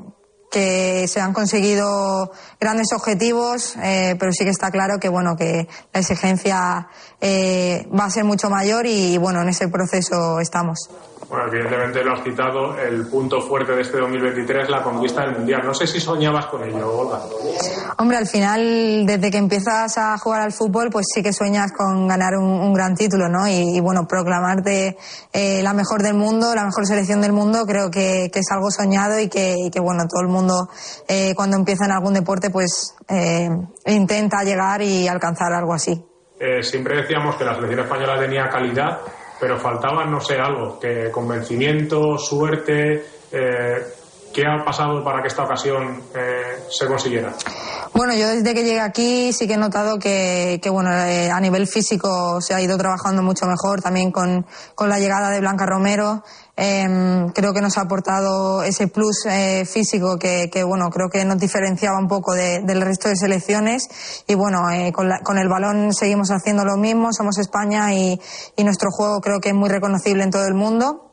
que 0.51 1.07
se 1.07 1.21
han 1.21 1.33
conseguido 1.33 2.31
grandes 2.59 2.87
objetivos, 2.93 3.75
eh, 3.81 4.15
pero 4.19 4.33
sí 4.33 4.43
que 4.43 4.51
está 4.51 4.69
claro 4.69 4.99
que 4.99 5.09
bueno 5.09 5.35
que 5.37 5.67
la 5.93 5.99
exigencia 6.01 6.87
eh, 7.21 7.87
va 7.97 8.05
a 8.05 8.11
ser 8.11 8.25
mucho 8.25 8.49
mayor 8.49 8.85
y 8.85 9.17
bueno 9.17 9.41
en 9.41 9.49
ese 9.49 9.69
proceso 9.69 10.39
estamos. 10.39 10.89
Bueno, 11.31 11.47
evidentemente 11.47 12.03
lo 12.03 12.11
has 12.11 12.23
citado, 12.25 12.77
el 12.77 13.07
punto 13.07 13.39
fuerte 13.39 13.71
de 13.71 13.83
este 13.83 13.97
2023 13.99 14.69
la 14.69 14.83
conquista 14.83 15.21
del 15.21 15.37
Mundial. 15.37 15.61
No 15.63 15.73
sé 15.73 15.87
si 15.87 16.01
soñabas 16.01 16.47
con 16.47 16.61
ello, 16.61 16.91
Olga. 16.91 17.21
Hombre, 17.99 18.17
al 18.17 18.27
final, 18.27 19.05
desde 19.05 19.31
que 19.31 19.37
empiezas 19.37 19.97
a 19.97 20.17
jugar 20.17 20.41
al 20.41 20.51
fútbol, 20.51 20.89
pues 20.91 21.05
sí 21.15 21.23
que 21.23 21.31
sueñas 21.31 21.71
con 21.71 22.05
ganar 22.05 22.35
un, 22.35 22.73
gran 22.73 22.95
título, 22.95 23.29
¿no? 23.29 23.47
Y, 23.47 23.79
bueno, 23.79 24.05
proclamarte 24.09 24.97
eh, 25.31 25.63
la 25.63 25.73
mejor 25.73 26.03
del 26.03 26.15
mundo, 26.15 26.53
la 26.53 26.65
mejor 26.65 26.85
selección 26.85 27.21
del 27.21 27.31
mundo, 27.31 27.65
creo 27.65 27.89
que, 27.89 28.25
es 28.25 28.51
algo 28.51 28.69
soñado 28.69 29.17
y 29.17 29.29
que, 29.29 29.71
bueno, 29.81 30.03
todo 30.09 30.23
el 30.23 30.27
mundo 30.27 30.67
eh, 31.07 31.33
cuando 31.33 31.55
empieza 31.55 31.85
en 31.85 31.91
algún 31.91 32.13
deporte, 32.13 32.49
pues 32.49 32.93
eh, 33.07 33.47
intenta 33.85 34.43
llegar 34.43 34.81
y 34.81 35.07
alcanzar 35.07 35.53
algo 35.53 35.73
así. 35.73 36.03
siempre 36.61 36.97
decíamos 36.97 37.37
que 37.37 37.45
la 37.45 37.55
selección 37.55 37.85
española 37.85 38.19
tenía 38.19 38.49
calidad 38.49 38.99
pero 39.41 39.59
faltaba, 39.59 40.05
no 40.05 40.21
sé, 40.21 40.35
algo, 40.35 40.79
que 40.79 41.09
convencimiento, 41.09 42.15
suerte. 42.19 43.03
Eh, 43.31 43.83
¿Qué 44.31 44.43
ha 44.45 44.63
pasado 44.63 45.03
para 45.03 45.21
que 45.21 45.27
esta 45.27 45.43
ocasión 45.43 46.03
eh, 46.15 46.63
se 46.69 46.85
consiguiera? 46.85 47.33
Bueno, 47.93 48.13
yo 48.13 48.27
desde 48.29 48.53
que 48.53 48.63
llegué 48.63 48.79
aquí 48.79 49.33
sí 49.33 49.47
que 49.47 49.55
he 49.55 49.57
notado 49.57 49.97
que, 49.99 50.59
que 50.61 50.69
bueno, 50.69 50.93
eh, 50.93 51.29
a 51.29 51.39
nivel 51.41 51.67
físico 51.67 52.39
se 52.39 52.53
ha 52.53 52.61
ido 52.61 52.77
trabajando 52.77 53.23
mucho 53.23 53.45
mejor, 53.47 53.81
también 53.81 54.11
con, 54.11 54.45
con 54.75 54.87
la 54.87 54.99
llegada 54.99 55.31
de 55.31 55.39
Blanca 55.41 55.65
Romero. 55.65 56.23
Em, 56.63 57.29
creo 57.29 57.53
que 57.53 57.61
nos 57.61 57.79
ha 57.79 57.81
aportado 57.81 58.61
ese 58.61 58.87
plus 58.87 59.25
eh, 59.25 59.65
físico 59.65 60.19
que, 60.19 60.63
bueno, 60.63 60.91
creo 60.91 61.09
que 61.09 61.25
nos 61.25 61.39
diferenciaba 61.39 61.97
un 61.97 62.07
poco 62.07 62.35
del 62.35 62.81
resto 62.81 63.09
de 63.09 63.15
selecciones. 63.15 63.89
Y 64.27 64.35
bueno, 64.35 64.69
eh, 64.69 64.91
con, 64.91 65.09
con, 65.23 65.39
el 65.39 65.49
balón 65.49 65.91
seguimos 65.91 66.29
haciendo 66.29 66.63
lo 66.63 66.77
mismo, 66.77 67.13
somos 67.13 67.39
España 67.39 67.95
y, 67.95 68.21
y 68.55 68.63
nuestro 68.63 68.91
juego 68.91 69.21
creo 69.21 69.39
que 69.39 69.49
es 69.49 69.55
muy 69.55 69.69
reconocible 69.69 70.23
en 70.23 70.29
todo 70.29 70.45
el 70.45 70.53
mundo. 70.53 71.10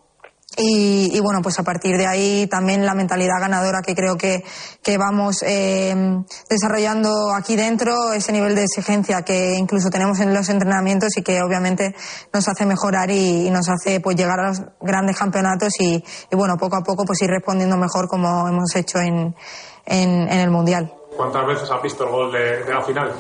Y, 0.61 1.21
bueno, 1.21 1.41
pues 1.41 1.57
a 1.61 1.63
partir 1.63 1.97
de 1.97 2.07
ahí 2.09 2.49
también 2.49 2.85
la 2.85 2.95
mentalidad 2.95 3.41
ganadora 3.41 3.81
que 3.81 3.95
creo 3.95 4.17
que, 4.17 4.43
que 4.83 4.99
vamos 4.99 5.45
eh, 5.47 5.95
desarrollando 6.51 7.33
aquí 7.33 7.55
dentro, 7.55 8.13
ese 8.13 8.33
nivel 8.33 8.57
de 8.57 8.65
exigencia 8.65 9.23
que 9.23 9.55
incluso 9.57 9.89
tenemos 9.89 10.19
en 10.19 10.35
los 10.35 10.49
entrenamientos 10.49 11.17
y 11.17 11.23
que 11.23 11.41
obviamente 11.43 11.95
nos 12.33 12.49
hace 12.49 12.67
mejorar 12.67 13.09
y, 13.09 13.49
nos 13.51 13.69
hace 13.69 14.01
pues 14.01 14.17
llegar 14.17 14.41
a 14.41 14.49
los 14.49 14.63
grandes 14.81 15.17
campeonatos 15.17 15.73
y, 15.79 16.03
bueno, 16.33 16.57
poco 16.57 16.77
a 16.77 16.83
poco 16.83 17.05
pues 17.05 17.23
ir 17.23 17.31
respondiendo 17.31 17.77
mejor 17.77 18.09
como 18.09 18.49
hemos 18.49 18.75
hecho 18.75 18.99
en, 18.99 19.37
en 19.87 20.29
el 20.29 20.51
Mundial. 20.51 20.98
¿Cuántas 21.19 21.49
veces 21.49 21.69
has 21.69 21.83
visto 21.83 22.05
el 22.05 22.11
gol 22.11 22.31
de, 22.31 22.65
la 22.73 22.81
final? 22.81 23.13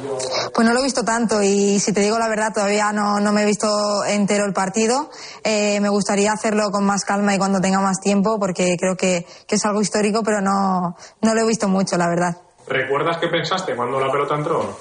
Pues 0.55 0.65
no 0.65 0.73
lo 0.73 0.79
he 0.79 0.85
visto 0.85 1.03
tanto 1.03 1.43
y 1.43 1.81
si 1.81 1.93
te 1.93 2.01
digo 2.01 2.17
la 2.17 2.29
verdad 2.29 2.53
todavía 2.55 2.93
no, 2.93 3.19
no 3.19 3.33
me 3.33 3.43
he 3.43 3.45
visto 3.45 4.05
entero 4.05 4.45
el 4.45 4.53
partido. 4.53 5.11
Eh, 5.43 5.81
me 5.81 5.89
gustaría 5.89 6.33
hacerlo 6.33 6.71
con 6.71 6.87
más 6.87 7.05
calma 7.05 7.35
y 7.35 7.39
cuando 7.39 7.61
tenga 7.61 7.81
más 7.81 7.99
tiempo 7.99 8.39
porque 8.39 8.77
creo 8.79 8.95
que, 8.95 9.27
que, 9.49 9.57
es 9.57 9.65
algo 9.65 9.81
histórico 9.81 10.23
pero 10.23 10.41
no, 10.41 10.97
no 11.23 11.35
lo 11.35 11.41
he 11.41 11.45
visto 11.45 11.67
mucho 11.67 11.97
la 11.97 12.09
verdad. 12.09 12.37
¿Recuerdas 12.69 13.17
qué 13.17 13.27
pensaste 13.27 13.75
cuando 13.75 13.99
la 13.99 14.13
pelota 14.13 14.37
entró? 14.37 14.77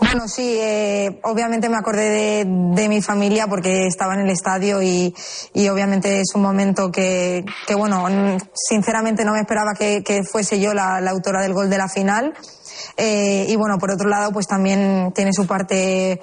Bueno, 0.00 0.28
sí, 0.28 0.58
eh, 0.60 1.18
obviamente 1.22 1.68
me 1.68 1.76
acordé 1.76 2.44
de, 2.44 2.88
mi 2.88 3.02
familia 3.02 3.46
porque 3.46 3.86
estaba 3.86 4.14
en 4.14 4.20
el 4.20 4.30
estadio 4.30 4.82
y, 4.82 5.14
obviamente 5.68 6.20
es 6.20 6.34
un 6.34 6.42
momento 6.42 6.92
que, 6.92 7.44
que, 7.66 7.74
bueno, 7.74 8.06
sinceramente 8.54 9.24
no 9.24 9.32
me 9.32 9.40
esperaba 9.40 9.72
que, 9.74 10.22
fuese 10.30 10.60
yo 10.60 10.74
la, 10.74 11.00
la, 11.00 11.10
autora 11.10 11.42
del 11.42 11.54
gol 11.54 11.70
de 11.70 11.78
la 11.78 11.88
final. 11.88 12.34
Eh, 12.96 13.46
y 13.48 13.56
bueno, 13.56 13.78
por 13.78 13.90
otro 13.90 14.08
lado, 14.08 14.32
pues 14.32 14.46
también 14.46 15.12
tiene 15.14 15.32
su 15.32 15.46
parte 15.46 16.20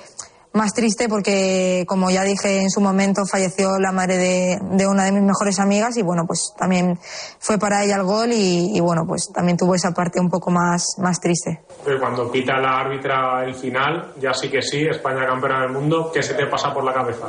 más 0.54 0.74
triste 0.74 1.08
porque, 1.08 1.86
como 1.88 2.10
ya 2.10 2.24
dije 2.24 2.62
en 2.62 2.70
su 2.70 2.82
momento, 2.82 3.26
falleció 3.26 3.80
la 3.80 3.92
madre 3.92 4.18
de, 4.18 4.60
de, 4.72 4.88
una 4.88 5.06
de 5.06 5.12
mis 5.14 5.24
mejores 5.24 5.60
amigas 5.60 5.96
y 5.98 6.02
bueno, 6.02 6.26
pues 6.28 6.54
también 6.58 7.00
fue 7.40 7.58
para 7.58 7.84
ella 7.84 7.96
el 7.96 8.04
gol 8.04 8.32
y, 8.34 8.76
y, 8.76 8.80
bueno, 8.82 9.06
pues 9.08 9.30
también 9.34 9.58
tuvo 9.58 9.76
esa 9.76 9.92
parte 9.92 10.20
un 10.20 10.30
poco 10.30 10.52
más, 10.52 10.86
más 10.98 11.20
triste. 11.20 11.62
Cuando 12.00 12.30
pita 12.32 12.58
la 12.60 12.80
árbitra 12.80 13.44
el 13.46 13.56
final, 13.56 14.14
ya 14.20 14.34
sí 14.34 14.50
que 14.50 14.62
sí, 14.62 14.86
España 14.86 15.26
campeona 15.26 15.62
del 15.62 15.72
mundo, 15.72 16.12
¿qué 16.14 16.22
se 16.22 16.34
te 16.34 16.48
pasa 16.48 16.74
por 16.74 16.84
la 16.84 16.94
cabeza? 16.94 17.28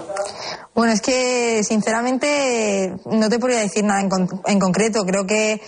Bueno, 0.74 0.92
es 0.92 1.00
que 1.00 1.62
sinceramente 1.62 2.94
no 3.06 3.28
te 3.28 3.38
podría 3.38 3.60
decir 3.60 3.84
nada 3.84 4.00
en, 4.00 4.10
en 4.46 4.58
concreto, 4.58 5.04
creo 5.04 5.26
que 5.26 5.60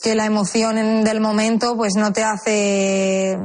que 0.00 0.14
la 0.14 0.26
emoción 0.26 1.02
del 1.02 1.20
momento 1.20 1.76
pues 1.76 1.94
no 1.96 2.12
te 2.12 2.22
hace 2.22 3.36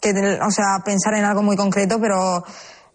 que, 0.00 0.10
o 0.10 0.50
sea, 0.50 0.82
pensar 0.84 1.14
en 1.14 1.24
algo 1.24 1.42
muy 1.42 1.56
concreto, 1.56 1.98
pero 2.00 2.42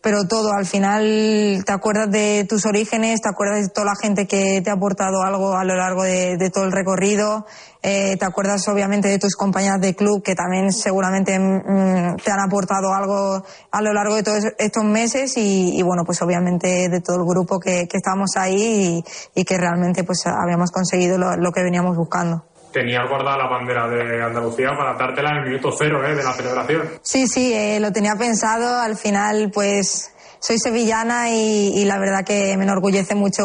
pero 0.06 0.28
todo, 0.28 0.54
al 0.54 0.68
final 0.68 1.64
te 1.66 1.72
acuerdas 1.72 2.12
de 2.12 2.46
tus 2.48 2.68
orígenes, 2.68 3.22
te 3.22 3.28
acuerdas 3.28 3.64
de 3.64 3.70
toda 3.70 3.88
la 3.88 3.96
gente 4.00 4.28
que 4.28 4.62
te 4.64 4.70
ha 4.70 4.74
aportado 4.74 5.24
algo 5.24 5.58
a 5.58 5.64
lo 5.64 5.76
largo 5.76 6.04
de, 6.04 6.52
todo 6.54 6.66
el 6.66 6.72
recorrido, 6.72 7.48
eh, 7.82 8.16
te 8.16 8.24
acuerdas 8.24 8.68
obviamente 8.68 9.08
de 9.08 9.18
tus 9.18 9.36
compañeras 9.36 9.82
de 9.82 9.96
club 9.96 10.22
que 10.22 10.36
también 10.36 10.72
seguramente 10.72 11.40
mm, 11.40 12.18
te 12.24 12.30
han 12.30 12.40
aportado 12.40 12.94
algo 12.94 13.44
a 13.72 13.82
lo 13.82 13.94
largo 13.94 14.14
de 14.14 14.22
todos 14.22 14.44
estos 14.60 14.84
meses 14.84 15.34
y, 15.38 15.82
bueno, 15.82 16.04
pues 16.06 16.22
obviamente 16.22 16.88
de 16.88 17.02
todo 17.02 17.16
el 17.16 17.26
grupo 17.26 17.60
que, 17.60 17.88
estábamos 17.92 18.30
ahí 18.36 19.04
y, 19.34 19.44
que 19.44 19.58
realmente 19.58 20.04
pues 20.04 20.22
habíamos 20.28 20.70
conseguido 20.70 21.18
lo 21.18 21.52
que 21.52 21.64
veníamos 21.64 21.98
buscando. 21.98 22.44
Tenías 22.76 23.08
guardada 23.08 23.38
la 23.38 23.48
bandera 23.48 23.88
de 23.88 24.22
Andalucía 24.22 24.72
para 24.78 24.98
dártela 24.98 25.30
en 25.30 25.38
el 25.38 25.44
minuto 25.46 25.72
cero 25.78 26.06
¿eh? 26.06 26.14
de 26.14 26.22
la 26.22 26.34
celebración. 26.34 26.90
Sí, 27.02 27.26
sí, 27.26 27.54
eh, 27.54 27.80
lo 27.80 27.94
tenía 27.94 28.16
pensado. 28.18 28.78
Al 28.78 28.98
final, 28.98 29.50
pues 29.54 30.14
soy 30.46 30.60
sevillana 30.60 31.32
y, 31.32 31.84
la 31.86 31.98
verdad 31.98 32.24
que 32.24 32.56
me 32.56 32.66
enorgullece 32.66 33.16
mucho 33.16 33.44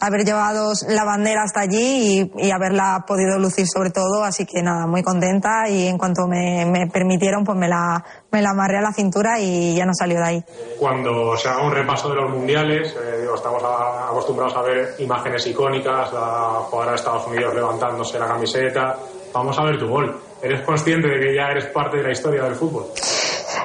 haber 0.00 0.24
llevado 0.24 0.72
la 0.88 1.04
bandera 1.04 1.44
hasta 1.44 1.60
allí 1.60 2.32
y, 2.36 2.46
y, 2.46 2.50
haberla 2.50 3.04
podido 3.06 3.38
lucir 3.38 3.66
sobre 3.68 3.90
todo. 3.90 4.24
Así 4.24 4.44
que 4.44 4.60
nada, 4.60 4.88
muy 4.88 5.04
contenta 5.04 5.68
y 5.68 5.86
en 5.86 5.98
cuanto 5.98 6.26
me, 6.26 6.66
me, 6.66 6.88
permitieron, 6.88 7.44
pues 7.44 7.56
me 7.56 7.68
la, 7.68 8.04
me 8.32 8.42
la 8.42 8.50
amarré 8.50 8.78
a 8.78 8.82
la 8.82 8.92
cintura 8.92 9.38
y 9.38 9.76
ya 9.76 9.86
no 9.86 9.92
salió 9.94 10.18
de 10.18 10.24
ahí. 10.24 10.44
Cuando 10.80 11.36
se 11.36 11.48
haga 11.48 11.62
un 11.62 11.72
repaso 11.72 12.08
de 12.08 12.16
los 12.16 12.30
mundiales, 12.30 12.92
eh, 12.92 13.20
digo, 13.20 13.36
estamos 13.36 13.62
a, 13.62 14.08
acostumbrados 14.08 14.56
a 14.56 14.62
ver 14.62 14.94
imágenes 14.98 15.46
icónicas, 15.46 16.12
la 16.12 16.62
jugadora 16.64 16.90
de 16.90 16.96
Estados 16.96 17.26
Unidos 17.28 17.54
levantándose 17.54 18.18
la 18.18 18.26
camiseta. 18.26 18.96
Vamos 19.32 19.56
a 19.56 19.62
ver 19.62 19.78
tu 19.78 19.86
gol. 19.86 20.20
¿Eres 20.42 20.62
consciente 20.62 21.06
de 21.06 21.20
que 21.20 21.36
ya 21.36 21.50
eres 21.50 21.66
parte 21.66 21.98
de 21.98 22.02
la 22.02 22.10
historia 22.10 22.42
del 22.42 22.56
fútbol? 22.56 22.86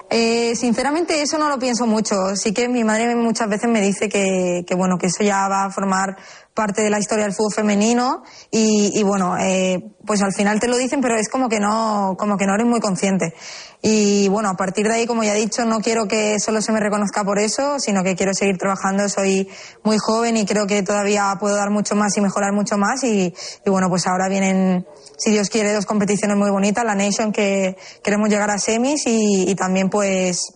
Eh, 0.10 0.56
sinceramente 0.56 1.22
eso 1.22 1.38
no 1.38 1.50
lo 1.50 1.60
pienso 1.60 1.86
mucho. 1.88 2.36
Sí 2.36 2.54
que 2.54 2.68
mi 2.68 2.84
madre 2.84 3.16
muchas 3.16 3.50
veces 3.50 3.70
me 3.70 3.82
dice 3.82 4.10
que, 4.10 4.64
que 4.68 4.76
bueno 4.76 4.98
que 4.98 5.08
eso 5.08 5.24
ya 5.24 5.48
va 5.48 5.66
a 5.66 5.72
formar 5.72 6.18
parte 6.56 6.82
de 6.82 6.90
la 6.90 7.00
historia 7.00 7.26
del 7.26 7.34
fútbol 7.34 7.54
femenino 7.54 8.24
y, 8.50 8.98
y 8.98 9.04
bueno 9.04 9.38
eh, 9.38 9.84
pues 10.06 10.22
al 10.22 10.34
final 10.34 10.60
te 10.60 10.68
lo 10.68 10.78
dicen 10.78 11.02
pero 11.02 11.16
es 11.16 11.28
como 11.30 11.50
que 11.50 11.60
no 11.60 12.16
como 12.18 12.38
que 12.38 12.48
no 12.48 12.56
eres 12.56 12.66
muy 12.66 12.80
consciente. 12.80 13.34
Y 13.82 14.30
bueno 14.30 14.50
a 14.50 14.56
partir 14.56 14.88
de 14.88 14.94
ahí 14.94 15.06
como 15.06 15.24
ya 15.24 15.36
he 15.36 15.40
dicho 15.40 15.66
no 15.66 15.82
quiero 15.82 16.08
que 16.08 16.40
solo 16.40 16.62
se 16.62 16.72
me 16.72 16.80
reconozca 16.80 17.24
por 17.24 17.40
eso 17.40 17.78
sino 17.80 18.04
que 18.04 18.16
quiero 18.16 18.34
seguir 18.34 18.58
trabajando. 18.58 19.08
Soy 19.10 19.50
muy 19.84 19.98
joven 20.00 20.38
y 20.38 20.46
creo 20.46 20.66
que 20.66 20.82
todavía 20.82 21.36
puedo 21.40 21.56
dar 21.56 21.70
mucho 21.70 21.96
más 21.96 22.16
y 22.18 22.22
mejorar 22.22 22.54
mucho 22.54 22.78
más. 22.78 23.04
Y, 23.04 23.34
y 23.66 23.70
bueno 23.70 23.90
pues 23.90 24.08
ahora 24.08 24.30
vienen 24.30 24.88
si 25.18 25.32
Dios 25.32 25.50
quiere, 25.50 25.74
dos 25.74 25.86
competiciones 25.86 26.38
muy 26.38 26.52
bonitas, 26.52 26.86
la 26.86 26.96
Nation 26.96 27.32
que 27.32 27.76
queremos 28.02 28.30
llegar 28.30 28.50
a 28.50 28.58
semis 28.58 29.06
y, 29.06 29.50
y 29.50 29.56
también 29.56 29.90
pues 29.90 30.54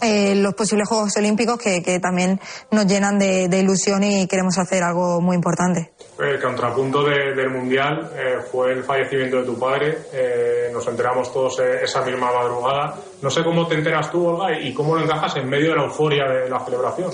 eh, 0.00 0.34
los 0.34 0.54
posibles 0.54 0.88
Juegos 0.88 1.16
Olímpicos 1.16 1.58
que, 1.58 1.82
que 1.82 1.98
también 1.98 2.40
nos 2.70 2.86
llenan 2.86 3.18
de, 3.18 3.48
de, 3.48 3.58
ilusión 3.58 4.02
y 4.02 4.26
queremos 4.26 4.58
hacer 4.58 4.82
algo 4.82 5.20
muy 5.20 5.36
importante. 5.36 5.92
El 6.18 6.40
contrapunto 6.40 7.04
de, 7.04 7.34
del 7.34 7.50
Mundial 7.50 8.10
eh, 8.14 8.38
fue 8.50 8.72
el 8.72 8.84
fallecimiento 8.84 9.38
de 9.38 9.44
tu 9.44 9.58
padre. 9.58 9.98
Eh, 10.12 10.70
nos 10.72 10.86
enteramos 10.86 11.32
todos 11.32 11.58
eh, 11.60 11.84
esa 11.84 12.02
misma 12.02 12.32
madrugada. 12.32 12.94
No 13.22 13.30
sé 13.30 13.44
cómo 13.44 13.66
te 13.66 13.74
enteras 13.74 14.10
tú, 14.10 14.26
Olga, 14.26 14.58
y 14.58 14.72
cómo 14.72 14.94
lo 14.94 15.04
encajas 15.04 15.36
en 15.36 15.48
medio 15.48 15.70
de 15.70 15.76
la 15.76 15.84
euforia 15.84 16.24
de 16.24 16.48
la 16.48 16.64
celebración. 16.64 17.10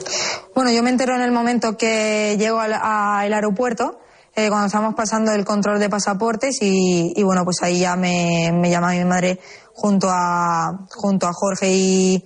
Bueno, 0.54 0.70
yo 0.70 0.82
me 0.82 0.90
entero 0.90 1.14
en 1.14 1.22
el 1.22 1.32
momento 1.32 1.76
que 1.76 2.36
llego 2.38 2.60
al, 2.60 2.72
al 2.74 3.32
aeropuerto 3.32 3.98
eh, 4.34 4.48
cuando 4.48 4.66
estábamos 4.66 4.94
pasando 4.94 5.32
el 5.32 5.44
control 5.44 5.78
de 5.78 5.90
pasaportes 5.90 6.62
y, 6.62 7.12
y 7.14 7.22
bueno, 7.22 7.44
pues 7.44 7.62
ahí 7.62 7.80
ya 7.80 7.96
me, 7.96 8.50
me, 8.50 8.70
llama 8.70 8.92
mi 8.92 9.04
madre 9.04 9.38
junto 9.74 10.08
a, 10.10 10.86
junto 10.88 11.26
a 11.26 11.32
Jorge 11.34 11.68
y, 11.70 12.24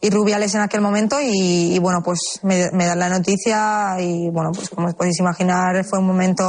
y 0.00 0.10
Rubiales 0.10 0.54
en 0.54 0.60
aquel 0.60 0.80
momento 0.80 1.20
y, 1.20 1.74
y 1.74 1.78
bueno, 1.78 2.00
pues 2.04 2.20
me, 2.42 2.70
me, 2.72 2.86
dan 2.86 2.98
la 2.98 3.08
noticia 3.08 3.96
y 3.98 4.30
bueno, 4.30 4.50
pues 4.54 4.70
como 4.70 4.86
os 4.86 4.94
podéis 4.94 5.18
imaginar 5.18 5.84
fue 5.84 5.98
un 5.98 6.06
momento 6.06 6.48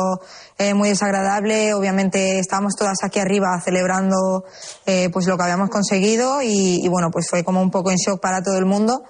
eh, 0.57 0.73
muy 0.73 0.89
desagradable. 0.89 1.73
Obviamente 1.73 2.39
estábamos 2.39 2.75
todas 2.75 2.97
aquí 3.03 3.19
arriba 3.19 3.59
celebrando 3.63 4.45
eh, 4.85 5.09
pues 5.11 5.25
lo 5.25 5.37
que 5.37 5.43
habíamos 5.43 5.69
conseguido 5.69 6.41
y, 6.41 6.85
y 6.85 6.87
bueno, 6.89 7.09
pues 7.11 7.27
fue 7.29 7.43
como 7.43 7.61
un 7.61 7.71
poco 7.71 7.89
en 7.91 7.97
shock 7.97 8.21
para 8.21 8.41
todo 8.41 8.57
el 8.57 8.65
mundo 8.65 9.03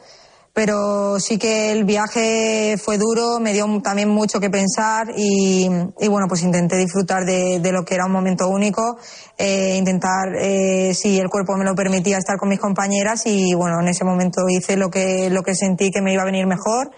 pero 0.54 1.20
sí 1.20 1.38
que 1.38 1.72
el 1.72 1.86
viaje 1.86 2.76
fue 2.78 2.98
duro, 2.98 3.40
me 3.40 3.54
dio 3.54 3.66
también 3.82 4.10
mucho 4.10 4.40
que 4.40 4.50
pensar 4.50 5.08
y, 5.16 5.70
y 6.00 6.08
bueno, 6.08 6.28
pues 6.28 6.44
intenté 6.44 6.76
disfrutar 6.78 7.24
de, 7.24 7.60
de, 7.60 7.72
lo 7.72 7.84
que 7.86 7.96
era 7.96 8.06
un 8.06 8.12
momento 8.12 8.48
único, 8.50 8.98
eh, 9.38 9.76
intentar, 9.78 10.36
eh, 10.40 10.94
si 10.94 11.20
el 11.20 11.30
cuerpo 11.30 11.56
me 11.56 11.66
lo 11.66 11.76
permitía, 11.76 12.18
estar 12.18 12.38
con 12.38 12.50
mis 12.50 12.60
compañeras 12.60 13.26
y 13.26 13.54
bueno, 13.54 13.80
en 13.80 13.88
ese 13.88 14.04
momento 14.04 14.42
hice 14.50 14.76
lo 14.76 14.90
que, 14.90 15.30
lo 15.30 15.44
que 15.44 15.56
sentí 15.56 15.92
que 15.92 16.02
me 16.02 16.14
iba 16.14 16.24
a 16.24 16.26
venir 16.26 16.48
mejor, 16.48 16.92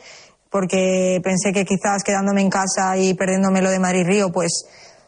porque 0.50 1.20
pensé 1.24 1.54
que 1.54 1.66
quizás 1.66 2.04
quedándome 2.04 2.42
en 2.42 2.50
casa 2.50 2.98
y 2.98 3.14
perdiéndome 3.14 3.62
lo 3.62 3.70
de 3.70 3.80
Madrid-Río, 3.80 4.32
pues 4.32 4.66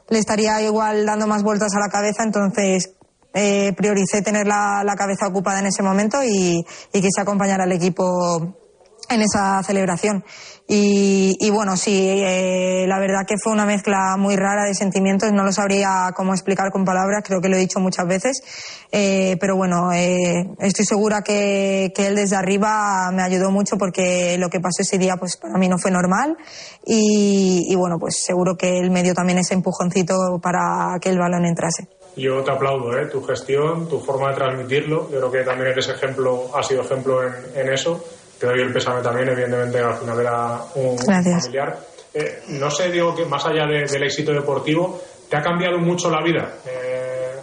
le 0.10 0.20
estaría 0.20 0.62
igual 0.62 1.06
dando 1.06 1.28
más 1.28 1.44
vueltas 1.44 1.74
a 1.76 1.80
la 1.80 1.90
cabeza, 1.90 2.24
entonces 2.24 2.92
eh, 3.34 3.74
prioricé 3.76 4.22
tener 4.22 4.48
la, 4.48 4.84
cabeza 4.98 5.28
ocupada 5.28 5.60
en 5.60 5.66
ese 5.66 5.84
momento 5.84 6.24
y, 6.24 6.64
quise 6.92 7.22
acompañar 7.22 7.62
al 7.62 7.72
equipo 7.72 8.56
en 9.10 9.22
esa 9.22 9.62
celebración. 9.64 10.24
Y, 10.66 11.36
y 11.42 11.50
bueno, 11.50 11.76
sí, 11.76 11.94
eh, 11.94 12.86
la 12.88 12.98
verdad 12.98 13.26
que 13.28 13.36
fue 13.38 13.52
una 13.52 13.66
mezcla 13.66 14.16
muy 14.18 14.38
rara 14.38 14.64
de 14.64 14.74
sentimientos, 14.74 15.34
no 15.34 15.44
lo 15.44 15.52
sabría 15.52 16.12
cómo 16.16 16.34
explicar 16.34 16.72
con 16.72 16.86
palabras, 16.86 17.22
creo 17.26 17.42
que 17.42 17.50
lo 17.50 17.58
he 17.58 17.60
dicho 17.60 17.82
muchas 17.82 18.08
veces, 18.08 18.42
eh, 18.90 19.36
pero 19.42 19.58
bueno, 19.58 19.92
eh, 19.92 20.50
estoy 20.60 20.86
segura 20.86 21.22
que, 21.22 21.92
que, 21.94 22.08
él 22.08 22.16
desde 22.16 22.38
arriba 22.38 23.12
me 23.12 23.24
ayudó 23.24 23.52
mucho 23.52 23.78
porque 23.78 24.38
lo 24.38 24.50
que 24.50 24.62
pasó 24.62 24.84
ese 24.84 24.98
día 24.98 25.18
pues 25.18 25.36
para 25.36 25.58
mí 25.58 25.68
no 25.68 25.78
fue 25.78 25.92
normal 25.92 26.38
y, 26.86 27.66
y 27.70 27.76
bueno, 27.76 27.98
pues 28.00 28.24
seguro 28.24 28.56
que 28.56 28.80
él 28.80 28.90
me 28.90 29.04
dio 29.04 29.14
también 29.14 29.40
ese 29.40 29.56
empujoncito 29.56 30.40
para 30.42 30.98
que 31.02 31.10
el 31.10 31.20
balón 31.20 31.46
entrase. 31.46 31.90
Yo 32.16 32.44
te 32.44 32.52
aplaudo, 32.52 32.98
¿eh? 32.98 33.08
tu 33.08 33.24
gestión, 33.24 33.88
tu 33.90 34.00
forma 34.00 34.30
de 34.30 34.36
transmitirlo. 34.36 35.10
Yo 35.10 35.18
creo 35.18 35.32
que 35.32 35.44
también 35.44 35.72
eres 35.72 35.90
ejemplo, 35.90 36.50
has 36.56 36.68
sido 36.68 36.82
ejemplo 36.84 37.24
en, 37.24 37.34
en 37.56 37.74
eso. 37.74 38.04
Te 38.40 38.48
doy 38.48 38.62
el 38.62 38.72
pésame 38.74 39.02
también, 39.02 39.30
evidentemente, 39.30 39.80
al 39.80 39.96
final 39.96 40.20
era 40.20 40.60
un 40.76 40.96
Gracias. 40.98 41.44
familiar. 41.46 41.80
Eh, 42.14 42.44
no 42.50 42.70
sé, 42.70 42.92
digo 42.92 43.16
que 43.16 43.26
más 43.26 43.46
allá 43.46 43.66
de, 43.66 43.86
del 43.92 44.04
éxito 44.04 44.32
deportivo, 44.34 45.02
¿te 45.30 45.38
ha 45.38 45.42
cambiado 45.42 45.80
mucho 45.80 46.10
la 46.12 46.22
vida 46.24 46.58
eh, 46.68 47.36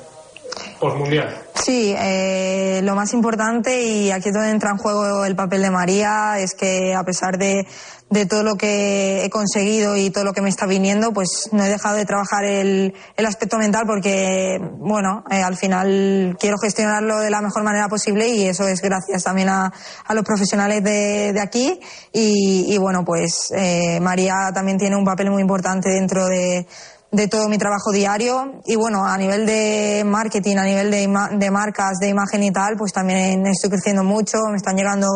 postmundial? 0.79 1.51
Sí, 1.55 1.95
eh, 1.97 2.81
lo 2.83 2.95
más 2.95 3.13
importante 3.13 3.83
y 3.83 4.11
aquí 4.11 4.29
es 4.29 4.35
donde 4.35 4.51
entra 4.51 4.71
en 4.71 4.79
juego 4.79 5.25
el 5.25 5.37
papel 5.37 5.61
de 5.63 5.71
María 5.71 6.39
es 6.39 6.55
que 6.55 6.95
a 6.95 7.05
pesar 7.05 7.37
de, 7.37 7.67
de, 8.09 8.25
todo 8.25 8.43
lo 8.43 8.55
que 8.55 9.25
he 9.25 9.31
conseguido 9.31 9.97
y 9.97 10.11
todo 10.11 10.25
lo 10.25 10.33
que 10.33 10.41
me 10.41 10.49
está 10.49 10.67
viniendo, 10.67 11.13
pues 11.13 11.51
no 11.53 11.63
he 11.63 11.69
dejado 11.69 11.97
de 11.97 12.07
trabajar 12.07 12.45
el, 12.45 12.95
el 13.17 13.27
aspecto 13.27 13.59
mental 13.59 13.85
porque, 13.87 14.59
bueno, 14.79 15.23
eh, 15.31 15.43
al 15.43 15.57
final 15.57 16.37
quiero 16.41 16.57
gestionarlo 16.57 17.19
de 17.19 17.31
la 17.31 17.43
mejor 17.43 17.63
manera 17.63 17.89
posible 17.89 18.29
y 18.29 18.47
eso 18.47 18.67
es 18.67 18.81
gracias 18.81 19.23
también 19.25 19.51
a, 19.51 19.71
a 20.07 20.15
los 20.15 20.25
profesionales 20.25 20.83
de, 20.83 21.33
de 21.35 21.41
aquí 21.41 21.79
y, 22.13 22.77
bueno, 22.79 23.05
pues 23.05 23.53
eh, 23.55 24.01
María 24.01 24.51
también 24.55 24.79
tiene 24.79 24.97
un 24.97 25.05
papel 25.05 25.31
muy 25.31 25.43
importante 25.43 25.91
dentro 25.91 26.27
de 26.27 26.67
de 27.13 27.27
todo 27.27 27.49
mi 27.49 27.59
trabajo 27.59 27.91
diario 27.93 28.61
y 28.65 28.77
bueno, 28.77 29.05
a 29.05 29.19
nivel 29.19 29.45
de 29.45 30.05
marketing, 30.07 30.57
a 30.57 30.65
nivel 30.65 30.91
de, 30.91 31.09
de, 31.39 31.51
marcas, 31.51 31.99
de 32.01 32.09
imagen 32.09 32.45
y 32.45 32.53
tal, 32.53 32.77
pues 32.77 32.93
también 32.93 33.45
estoy 33.47 33.71
creciendo 33.71 34.05
mucho, 34.05 34.39
me 34.51 34.57
están 34.57 34.77
llegando 34.77 35.09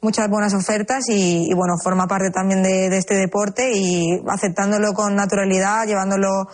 muchas 0.00 0.28
buenas 0.30 0.54
ofertas 0.54 1.04
y, 1.08 1.50
y 1.50 1.54
bueno, 1.54 1.74
forma 1.82 2.06
parte 2.06 2.30
también 2.30 2.62
de, 2.62 2.88
de, 2.88 2.96
este 2.96 3.14
deporte 3.14 3.70
y 3.74 4.22
aceptándolo 4.28 4.94
con 4.94 5.14
naturalidad, 5.14 5.86
llevándolo 5.86 6.48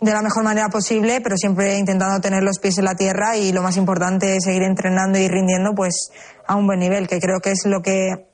de 0.00 0.12
la 0.12 0.22
mejor 0.22 0.44
manera 0.44 0.68
posible, 0.68 1.20
pero 1.20 1.36
siempre 1.36 1.78
intentando 1.78 2.20
tener 2.20 2.44
los 2.44 2.58
pies 2.60 2.78
en 2.78 2.84
la 2.84 2.94
tierra 2.94 3.36
y 3.36 3.52
lo 3.52 3.62
más 3.62 3.76
importante 3.76 4.36
es 4.36 4.44
seguir 4.44 4.62
entrenando 4.62 5.18
y 5.18 5.26
rindiendo 5.26 5.74
pues 5.74 6.10
a 6.46 6.54
un 6.54 6.66
buen 6.66 6.78
nivel, 6.78 7.08
que 7.08 7.18
creo 7.18 7.40
que 7.40 7.50
es 7.50 7.62
lo 7.64 7.82
que 7.82 8.28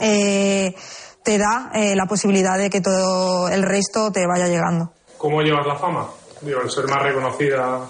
eh, 0.00 0.74
te 1.24 1.38
da 1.38 1.70
eh, 1.74 1.94
la 1.94 2.06
posibilidad 2.06 2.56
de 2.56 2.70
que 2.70 2.80
todo 2.80 3.48
el 3.48 3.62
resto 3.62 4.12
te 4.12 4.26
vaya 4.26 4.46
llegando. 4.46 4.95
¿Cómo 5.18 5.42
llevas 5.42 5.66
la 5.66 5.76
fama? 5.76 6.08
Digo, 6.40 6.60
el 6.60 6.70
ser 6.70 6.86
más 6.86 7.02
reconocida. 7.02 7.80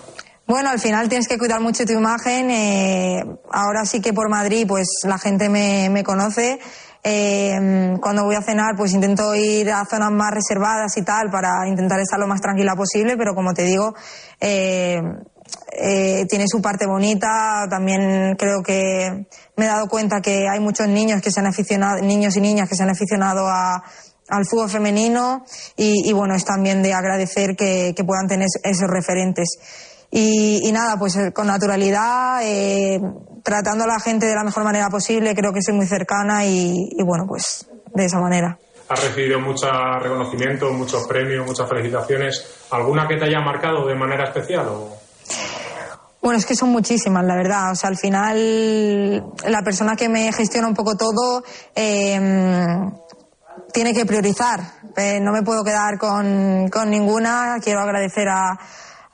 Bueno, 0.46 0.70
al 0.70 0.78
final 0.78 1.08
tienes 1.08 1.26
que 1.26 1.38
cuidar 1.38 1.60
mucho 1.60 1.84
tu 1.84 1.92
imagen. 1.92 2.50
Eh, 2.50 3.20
ahora 3.50 3.84
sí 3.84 4.00
que 4.00 4.12
por 4.12 4.30
Madrid, 4.30 4.64
pues 4.68 4.86
la 5.04 5.18
gente 5.18 5.48
me, 5.48 5.88
me 5.90 6.04
conoce. 6.04 6.60
Eh, 7.08 7.96
cuando 8.00 8.24
voy 8.24 8.34
a 8.34 8.42
cenar, 8.42 8.74
pues 8.76 8.92
intento 8.92 9.32
ir 9.36 9.70
a 9.70 9.84
zonas 9.84 10.10
más 10.10 10.32
reservadas 10.32 10.96
y 10.96 11.02
tal 11.02 11.30
para 11.30 11.68
intentar 11.68 12.00
estar 12.00 12.18
lo 12.18 12.26
más 12.26 12.40
tranquila 12.40 12.74
posible, 12.74 13.16
pero 13.16 13.32
como 13.32 13.54
te 13.54 13.62
digo, 13.62 13.94
eh, 14.40 15.00
eh, 15.70 16.26
tiene 16.28 16.46
su 16.48 16.60
parte 16.60 16.84
bonita. 16.84 17.68
También 17.70 18.34
creo 18.36 18.60
que 18.60 19.24
me 19.56 19.64
he 19.64 19.68
dado 19.68 19.86
cuenta 19.86 20.20
que 20.20 20.48
hay 20.48 20.58
muchos 20.58 20.88
niños 20.88 21.22
que 21.22 21.30
se 21.30 21.38
han 21.38 21.46
aficionado, 21.46 22.00
niños 22.00 22.36
y 22.36 22.40
niñas 22.40 22.68
que 22.68 22.74
se 22.74 22.82
han 22.82 22.90
aficionado 22.90 23.46
a, 23.46 23.84
al 24.28 24.44
fútbol 24.46 24.68
femenino 24.68 25.44
y, 25.76 26.08
y, 26.08 26.12
bueno, 26.12 26.34
es 26.34 26.44
también 26.44 26.82
de 26.82 26.92
agradecer 26.92 27.56
que, 27.56 27.94
que 27.96 28.04
puedan 28.04 28.26
tener 28.26 28.48
esos 28.62 28.88
referentes. 28.88 29.58
Y, 30.10 30.66
y, 30.68 30.72
nada, 30.72 30.98
pues 30.98 31.18
con 31.34 31.46
naturalidad, 31.46 32.40
eh, 32.42 33.00
tratando 33.42 33.84
a 33.84 33.86
la 33.86 34.00
gente 34.00 34.26
de 34.26 34.34
la 34.34 34.44
mejor 34.44 34.64
manera 34.64 34.88
posible, 34.88 35.34
creo 35.34 35.52
que 35.52 35.62
soy 35.62 35.74
muy 35.74 35.86
cercana 35.86 36.46
y, 36.46 36.88
y 36.90 37.02
bueno, 37.04 37.24
pues 37.26 37.68
de 37.94 38.04
esa 38.04 38.18
manera. 38.18 38.58
Has 38.88 39.02
recibido 39.02 39.40
mucho 39.40 39.66
reconocimiento, 40.00 40.70
muchos 40.72 41.06
premios, 41.08 41.44
muchas 41.44 41.68
felicitaciones. 41.68 42.46
¿Alguna 42.70 43.08
que 43.08 43.16
te 43.16 43.24
haya 43.24 43.40
marcado 43.40 43.86
de 43.86 43.96
manera 43.96 44.24
especial? 44.24 44.68
O... 44.68 44.96
Bueno, 46.22 46.38
es 46.38 46.46
que 46.46 46.54
son 46.54 46.68
muchísimas, 46.68 47.24
la 47.24 47.34
verdad. 47.34 47.72
O 47.72 47.74
sea, 47.74 47.88
al 47.88 47.96
final, 47.96 49.24
la 49.48 49.62
persona 49.62 49.96
que 49.96 50.08
me 50.08 50.32
gestiona 50.32 50.68
un 50.68 50.74
poco 50.74 50.96
todo, 50.96 51.42
eh, 51.74 52.18
tiene 53.72 53.92
que 53.92 54.06
priorizar. 54.06 54.60
Eh, 54.96 55.20
no 55.20 55.32
me 55.32 55.42
puedo 55.42 55.64
quedar 55.64 55.98
con, 55.98 56.68
con, 56.68 56.90
ninguna. 56.90 57.58
Quiero 57.62 57.80
agradecer 57.80 58.28
a, 58.28 58.58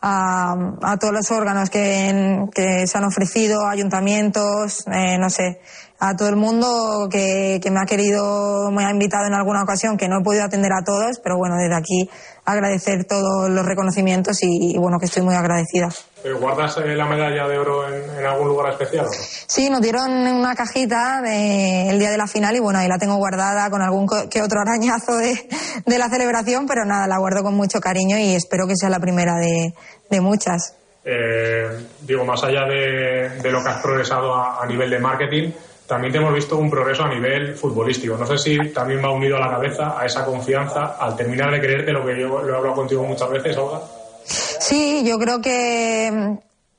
a, 0.01 0.97
todos 1.01 1.15
los 1.15 1.31
órganos 1.31 1.71
que, 1.71 2.47
que 2.55 2.87
se 2.87 2.99
han 2.99 3.05
ofrecido, 3.05 3.67
ayuntamientos, 3.67 4.85
eh, 4.93 5.19
no 5.19 5.31
sé, 5.31 5.61
a 6.05 6.17
todo 6.17 6.29
el 6.29 6.35
mundo 6.37 7.07
que, 7.09 7.61
que 7.63 7.71
me 7.71 7.79
ha 7.81 7.87
querido, 7.87 8.73
me 8.73 8.85
ha 8.85 8.91
invitado 8.91 9.27
en 9.27 9.35
alguna 9.35 9.63
ocasión, 9.63 9.97
que 9.97 10.09
no 10.09 10.19
he 10.19 10.25
podido 10.25 10.43
atender 10.45 10.73
a 10.73 10.83
todos, 10.85 11.21
pero 11.23 11.37
bueno, 11.39 11.55
desde 11.57 11.77
aquí 11.77 12.11
agradecer 12.45 13.05
todos 13.05 13.49
los 13.49 13.65
reconocimientos 13.65 14.43
y, 14.43 14.75
y 14.75 14.79
bueno, 14.79 14.99
que 14.99 15.07
estoy 15.07 15.23
muy 15.23 15.37
agradecida. 15.37 15.91
¿Pero 16.21 16.41
¿Guardas 16.41 16.77
eh, 16.79 16.97
la 16.97 17.07
medalla 17.07 17.47
de 17.47 17.57
oro 17.57 17.87
en, 17.89 18.19
en 18.19 18.27
algún 18.27 18.49
lugar 18.49 18.73
especial? 18.73 19.05
no? 19.05 19.11
Sí, 19.47 19.71
nos 19.71 19.81
dieron 19.81 20.11
una 20.11 20.57
cajita 20.57 21.21
de- 21.23 21.91
el 21.91 22.01
día 22.01 22.11
de 22.11 22.19
la 22.19 22.27
final 22.27 22.57
y 22.57 22.59
bueno, 22.59 22.81
ahí 22.81 22.89
la 22.89 22.99
tengo 22.99 23.15
guardada 23.17 23.71
con 23.71 23.81
algún 23.81 24.07
co- 24.07 24.29
que 24.29 24.43
otro 24.43 24.59
arañazo 24.61 25.17
de, 25.19 25.35
de 25.87 25.99
la 25.99 26.09
celebración, 26.09 26.67
pero 26.67 26.85
nada, 26.85 27.07
la 27.07 27.19
guardo 27.19 27.45
con 27.45 27.55
mucho 27.55 27.79
cariño 27.81 28.19
y 28.19 28.35
espero 28.35 28.67
que 28.67 28.75
sea 28.77 28.91
la 28.91 28.99
primera 28.99 29.35
de, 29.37 29.73
de 30.11 30.21
muchas. 30.21 30.75
Eh, 31.05 31.87
digo, 32.03 32.25
más 32.25 32.43
allá 32.43 32.65
de, 32.69 33.41
de 33.41 33.51
lo 33.53 33.63
que 33.63 33.69
has 33.71 33.81
progresado 33.81 34.35
a, 34.35 34.63
a 34.63 34.67
nivel 34.67 34.91
de 34.91 34.99
marketing, 34.99 35.53
también 35.93 36.11
te 36.11 36.19
hemos 36.19 36.33
visto 36.33 36.57
un 36.57 36.71
progreso 36.71 37.05
a 37.05 37.09
nivel 37.09 37.55
futbolístico. 37.55 38.17
No 38.17 38.25
sé 38.25 38.39
si 38.39 38.73
también 38.73 39.05
va 39.05 39.11
unido 39.11 39.37
a 39.37 39.41
la 39.41 39.51
cabeza, 39.51 40.01
a 40.01 40.07
esa 40.07 40.25
confianza, 40.25 40.97
al 40.99 41.15
terminar 41.15 41.51
de 41.51 41.61
creerte 41.61 41.93
lo 41.93 42.07
que 42.07 42.19
yo 42.19 42.41
lo 42.41 42.51
he 42.51 42.57
hablado 42.57 42.77
contigo 42.77 43.05
muchas 43.05 43.29
veces, 43.29 43.55
Olga. 43.59 43.83
Sí, 44.25 45.05
yo 45.05 45.19
creo 45.19 45.43
que, 45.43 46.39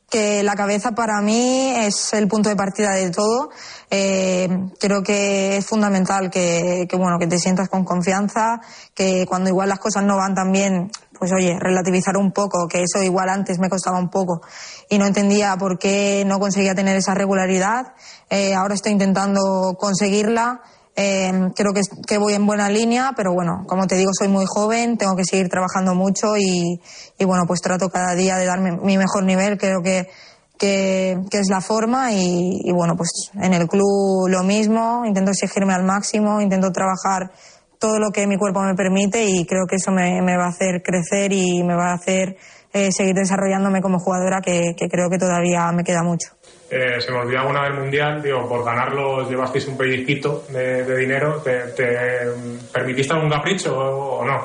que 0.09 0.41
la 0.41 0.55
cabeza 0.55 0.93
para 0.93 1.21
mí 1.21 1.75
es 1.77 2.11
el 2.15 2.27
punto 2.27 2.49
de 2.49 2.55
partida 2.55 2.93
de 2.93 3.11
todo. 3.11 3.51
Eh, 3.91 4.49
creo 4.79 5.03
que 5.03 5.57
es 5.57 5.65
fundamental 5.67 6.31
que, 6.31 6.87
bueno, 6.93 7.19
que 7.19 7.27
te 7.27 7.37
sientas 7.37 7.69
con 7.69 7.85
confianza, 7.85 8.61
que 8.95 9.27
cuando 9.27 9.51
igual 9.51 9.69
las 9.69 9.77
cosas 9.77 10.03
no 10.03 10.17
van 10.17 10.33
tan 10.33 10.51
bien, 10.51 10.89
pues 11.17 11.31
oye, 11.31 11.57
relativizar 11.59 12.17
un 12.17 12.31
poco, 12.31 12.67
que 12.67 12.83
eso 12.83 13.01
igual 13.03 13.29
antes 13.29 13.59
me 13.59 13.69
costaba 13.69 13.99
un 13.99 14.09
poco 14.09 14.41
y 14.89 14.97
no 14.97 15.05
entendía 15.05 15.55
por 15.57 15.77
qué 15.77 16.23
no 16.25 16.39
conseguía 16.39 16.75
tener 16.75 16.97
esa 16.97 17.13
regularidad. 17.13 17.93
Eh, 18.29 18.53
ahora 18.53 18.75
estoy 18.75 18.91
intentando 18.91 19.75
conseguirla. 19.79 20.61
Eh, 20.95 21.49
creo 21.55 21.73
que, 21.73 21.81
que 22.07 22.19
voy 22.19 22.33
en 22.33 22.45
buena 22.45 22.69
línea, 22.69 23.13
pero 23.15 23.33
bueno, 23.33 23.65
como 23.67 23.87
te 23.87 23.95
digo, 23.95 24.11
soy 24.13 24.27
muy 24.27 24.45
joven, 24.47 24.97
tengo 24.97 25.15
que 25.15 25.23
seguir 25.25 25.49
trabajando 25.49 25.95
mucho 25.95 26.37
y, 26.37 26.79
y 27.17 27.25
bueno, 27.25 27.45
pues 27.47 27.61
trato 27.61 27.89
cada 27.89 28.13
día 28.13 28.37
de 28.37 28.45
darme 28.45 28.73
mi 28.73 28.99
mejor 28.99 29.23
nivel, 29.23 29.57
creo 29.57 29.81
que, 29.81 30.07
que, 30.59 31.17
que 31.31 31.39
es 31.39 31.47
la 31.49 31.61
forma 31.61 32.11
y, 32.11 32.61
y 32.63 32.71
bueno, 32.71 32.95
pues 32.95 33.09
en 33.41 33.55
el 33.55 33.67
club 33.67 34.27
lo 34.27 34.43
mismo, 34.43 35.03
intento 35.03 35.31
exigirme 35.31 35.73
al 35.73 35.83
máximo, 35.83 36.41
intento 36.41 36.71
trabajar 36.71 37.31
todo 37.83 37.99
lo 37.99 38.11
que 38.11 38.25
mi 38.27 38.37
cuerpo 38.37 38.61
me 38.61 38.75
permite 38.75 39.25
y 39.25 39.45
creo 39.45 39.65
que 39.67 39.75
eso 39.75 39.91
me, 39.91 40.21
me 40.21 40.37
va 40.37 40.45
a 40.45 40.49
hacer 40.55 40.81
crecer 40.81 41.33
y 41.33 41.61
me 41.63 41.75
va 41.75 41.91
a 41.91 41.95
hacer 41.95 42.37
eh, 42.71 42.93
seguir 42.93 43.13
desarrollándome 43.13 43.81
como 43.81 43.99
jugadora, 43.99 44.39
que, 44.39 44.73
que 44.77 44.87
creo 44.87 45.09
que 45.09 45.17
todavía 45.17 45.69
me 45.73 45.83
queda 45.83 46.01
mucho. 46.01 46.29
Eh, 46.71 47.01
se 47.01 47.11
me 47.11 47.17
olvidaba 47.17 47.49
una 47.49 47.63
del 47.65 47.81
Mundial, 47.81 48.23
digo, 48.23 48.47
por 48.47 48.63
ganarlo 48.63 49.29
llevasteis 49.29 49.67
un 49.67 49.75
pellizquito 49.75 50.45
de, 50.49 50.85
de 50.85 50.97
dinero. 50.97 51.41
¿Te, 51.41 51.73
te 51.75 51.85
permitiste 52.71 53.13
algún 53.15 53.29
capricho 53.29 53.77
o, 53.77 54.21
o 54.21 54.25
no? 54.25 54.39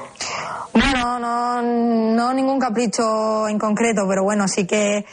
No, 0.74 0.93
no, 0.93 1.20
no, 1.20 1.62
no 1.62 2.34
ningún 2.34 2.59
capricho 2.59 3.47
en 3.47 3.57
concreto, 3.57 4.03
pero 4.09 4.24
bueno, 4.24 4.49
sí 4.49 4.66
que, 4.66 5.05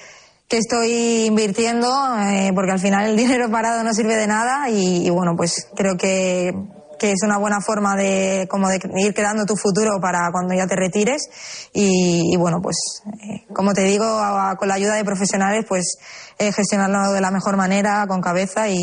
que 0.47 0.57
estoy 0.57 1.25
invirtiendo, 1.27 1.87
eh, 2.27 2.51
porque 2.55 2.71
al 2.71 2.79
final 2.79 3.05
el 3.05 3.15
dinero 3.17 3.51
parado 3.51 3.83
no 3.83 3.93
sirve 3.93 4.15
de 4.15 4.25
nada 4.25 4.67
y, 4.67 5.05
y 5.05 5.09
bueno, 5.11 5.35
pues 5.37 5.69
creo 5.75 5.95
que, 5.95 6.51
que 6.97 7.11
es 7.11 7.19
una 7.23 7.37
buena 7.37 7.59
forma 7.61 7.95
de, 7.95 8.47
como 8.49 8.69
de 8.69 8.79
ir 8.97 9.13
creando 9.13 9.45
tu 9.45 9.55
futuro 9.55 9.99
para 10.01 10.29
cuando 10.31 10.53
ya 10.53 10.67
te 10.67 10.75
retires 10.75 11.29
y, 11.73 12.33
y 12.33 12.37
bueno, 12.37 12.59
pues 12.61 12.75
eh, 13.23 13.45
como 13.53 13.73
te 13.73 13.81
digo, 13.83 14.05
a- 14.05 14.55
con 14.57 14.67
la 14.67 14.73
ayuda 14.75 14.95
de 14.95 15.03
profesionales, 15.05 15.65
pues 15.67 15.97
eh, 16.39 16.51
gestionarlo 16.51 17.11
de 17.11 17.21
la 17.21 17.31
mejor 17.31 17.57
manera, 17.57 18.05
con 18.07 18.21
cabeza 18.21 18.67
y, 18.69 18.75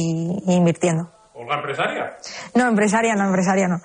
y 0.47 0.53
invirtiendo. 0.55 1.11
¿Olga 1.35 1.57
empresaria? 1.57 2.17
No, 2.55 2.69
empresaria 2.69 3.15
no, 3.15 3.25
empresaria 3.27 3.69
no. 3.69 3.81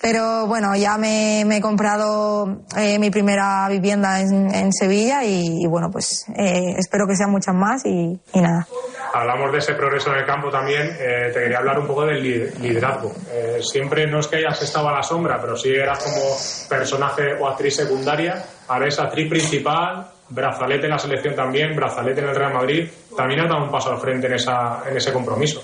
Pero 0.00 0.46
bueno, 0.46 0.76
ya 0.76 0.96
me, 0.96 1.42
me 1.44 1.56
he 1.56 1.60
comprado 1.60 2.62
eh, 2.76 3.00
mi 3.00 3.10
primera 3.10 3.68
vivienda 3.68 4.20
en, 4.20 4.54
en 4.54 4.72
Sevilla 4.72 5.24
y, 5.24 5.64
y 5.64 5.66
bueno, 5.66 5.90
pues 5.90 6.24
eh, 6.36 6.76
espero 6.78 7.06
que 7.08 7.16
sean 7.16 7.30
muchas 7.32 7.54
más 7.56 7.84
y, 7.84 8.20
y 8.32 8.40
nada. 8.40 8.68
Hablamos 9.14 9.52
de 9.52 9.58
ese 9.58 9.74
progreso 9.74 10.10
en 10.12 10.18
el 10.20 10.26
campo 10.26 10.50
también. 10.50 10.96
eh, 11.00 11.30
te 11.32 11.40
quería 11.40 11.58
hablar 11.58 11.78
un 11.78 11.86
poco 11.86 12.04
del 12.04 12.22
li- 12.22 12.50
liderazgo. 12.60 13.12
Eh, 13.30 13.58
siempre 13.62 14.06
no 14.06 14.20
es 14.20 14.26
que 14.26 14.36
hayas 14.36 14.60
estado 14.62 14.88
a 14.88 14.92
la 14.92 15.02
sombra, 15.02 15.38
pero 15.40 15.56
sí 15.56 15.70
eras 15.70 16.02
como 16.02 16.36
personaje 16.68 17.34
o 17.40 17.48
actriz 17.48 17.76
secundaria. 17.76 18.44
Ahora 18.68 18.84
eres 18.86 18.98
actriz 18.98 19.28
principal, 19.28 20.06
brazalete 20.28 20.84
en 20.84 20.90
la 20.90 20.98
selección 20.98 21.34
también, 21.34 21.74
brazalete 21.74 22.20
en 22.20 22.28
el 22.28 22.36
Real 22.36 22.52
Madrid. 22.52 22.88
También 23.16 23.40
has 23.40 23.48
dado 23.48 23.64
un 23.64 23.70
paso 23.70 23.90
al 23.90 23.98
frente 23.98 24.26
en, 24.26 24.34
esa, 24.34 24.82
en 24.88 24.96
ese 24.96 25.12
compromiso. 25.12 25.62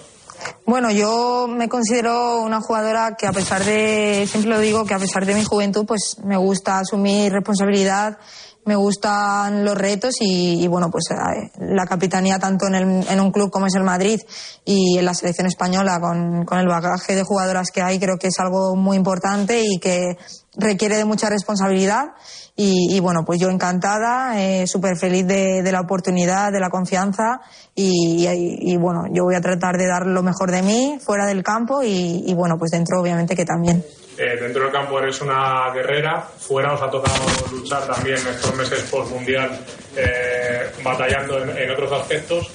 Bueno, 0.66 0.90
yo 0.90 1.46
me 1.48 1.68
considero 1.68 2.40
una 2.40 2.60
jugadora 2.60 3.14
que 3.16 3.26
a 3.26 3.32
pesar 3.32 3.62
de, 3.62 4.26
siempre 4.26 4.50
lo 4.50 4.58
digo, 4.58 4.84
que 4.84 4.94
a 4.94 4.98
pesar 4.98 5.24
de 5.26 5.34
mi 5.34 5.44
juventud, 5.44 5.84
pues 5.86 6.16
me 6.24 6.36
gusta 6.36 6.78
asumir 6.80 7.30
responsabilidad, 7.32 8.18
me 8.66 8.76
gustan 8.76 9.64
los 9.64 9.76
retos 9.76 10.14
y, 10.20 10.62
y, 10.64 10.66
bueno, 10.68 10.90
pues 10.90 11.04
eh, 11.10 11.50
la 11.60 11.86
capitanía 11.86 12.38
tanto 12.38 12.66
en, 12.66 12.74
el- 12.74 13.08
en 13.08 13.20
un 13.20 13.30
club 13.30 13.50
como 13.50 13.66
es 13.66 13.74
el 13.74 13.84
Madrid 13.84 14.20
y 14.64 14.98
en 14.98 15.04
la 15.04 15.14
selección 15.14 15.46
española 15.46 16.00
con, 16.00 16.44
con 16.44 16.58
el 16.58 16.66
bagaje 16.68 17.14
de 17.14 17.22
jugadoras 17.24 17.70
que 17.70 17.82
hay, 17.82 17.98
creo 17.98 18.16
que 18.18 18.28
es 18.28 18.38
algo 18.38 18.74
muy 18.76 18.96
importante 18.96 19.62
y 19.64 19.78
que 19.78 20.16
requiere 20.56 20.96
de 20.96 21.04
mucha 21.04 21.28
responsabilidad. 21.28 22.12
Y, 22.56 22.96
y, 22.96 23.00
bueno, 23.00 23.24
pues 23.26 23.40
yo 23.40 23.50
encantada, 23.50 24.40
eh, 24.40 24.68
súper 24.68 24.96
feliz 24.96 25.26
de, 25.26 25.68
la 25.72 25.80
oportunidad, 25.80 26.52
de 26.52 26.60
la 26.60 26.70
confianza 26.70 27.40
y, 27.74 28.76
bueno, 28.76 29.06
yo 29.12 29.24
voy 29.24 29.34
a 29.34 29.40
tratar 29.40 29.76
de 29.76 29.88
dar 29.88 30.06
lo 30.06 30.22
mejor 30.22 30.52
de 30.52 30.62
mí 30.62 30.98
fuera 31.04 31.26
del 31.26 31.42
campo 31.42 31.82
y, 31.82 32.22
y, 32.24 32.32
bueno, 32.34 32.54
pues 32.56 32.70
dentro 32.70 33.00
obviamente 33.00 33.34
que 33.34 33.44
también. 33.44 33.84
Eh, 34.16 34.36
dentro 34.40 34.62
del 34.62 34.72
campo 34.72 34.98
eres 35.00 35.20
una 35.20 35.70
guerrera, 35.72 36.20
fuera 36.20 36.72
os 36.74 36.82
ha 36.82 36.88
tocado 36.88 37.24
luchar 37.50 37.84
también 37.86 38.16
estos 38.16 38.54
meses 38.54 38.82
post-mundial 38.90 39.58
eh, 39.96 40.70
batallando 40.84 41.42
en, 41.42 41.56
en 41.56 41.70
otros 41.70 41.92
aspectos. 41.92 42.48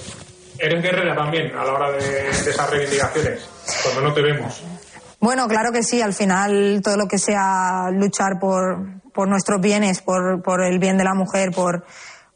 ¿Eres 0.57 0.81
guerrera 0.81 1.15
también 1.15 1.55
a 1.55 1.65
la 1.65 1.73
hora 1.73 1.91
de, 1.91 1.99
de 1.99 2.49
esas 2.49 2.69
reivindicaciones? 2.69 3.49
Cuando 3.83 4.01
no 4.01 4.13
te 4.13 4.21
vemos. 4.21 4.63
Bueno, 5.19 5.47
claro 5.49 5.71
que 5.73 5.83
sí, 5.83 6.01
al 6.01 6.13
final 6.13 6.81
todo 6.81 6.95
lo 6.95 7.07
que 7.07 7.17
sea 7.17 7.89
luchar 7.91 8.39
por, 8.39 9.01
por 9.13 9.27
nuestros 9.27 9.59
bienes, 9.59 10.01
por, 10.01 10.41
por 10.41 10.63
el 10.63 10.79
bien 10.79 10.97
de 10.97 11.03
la 11.03 11.13
mujer, 11.13 11.51
por, 11.53 11.83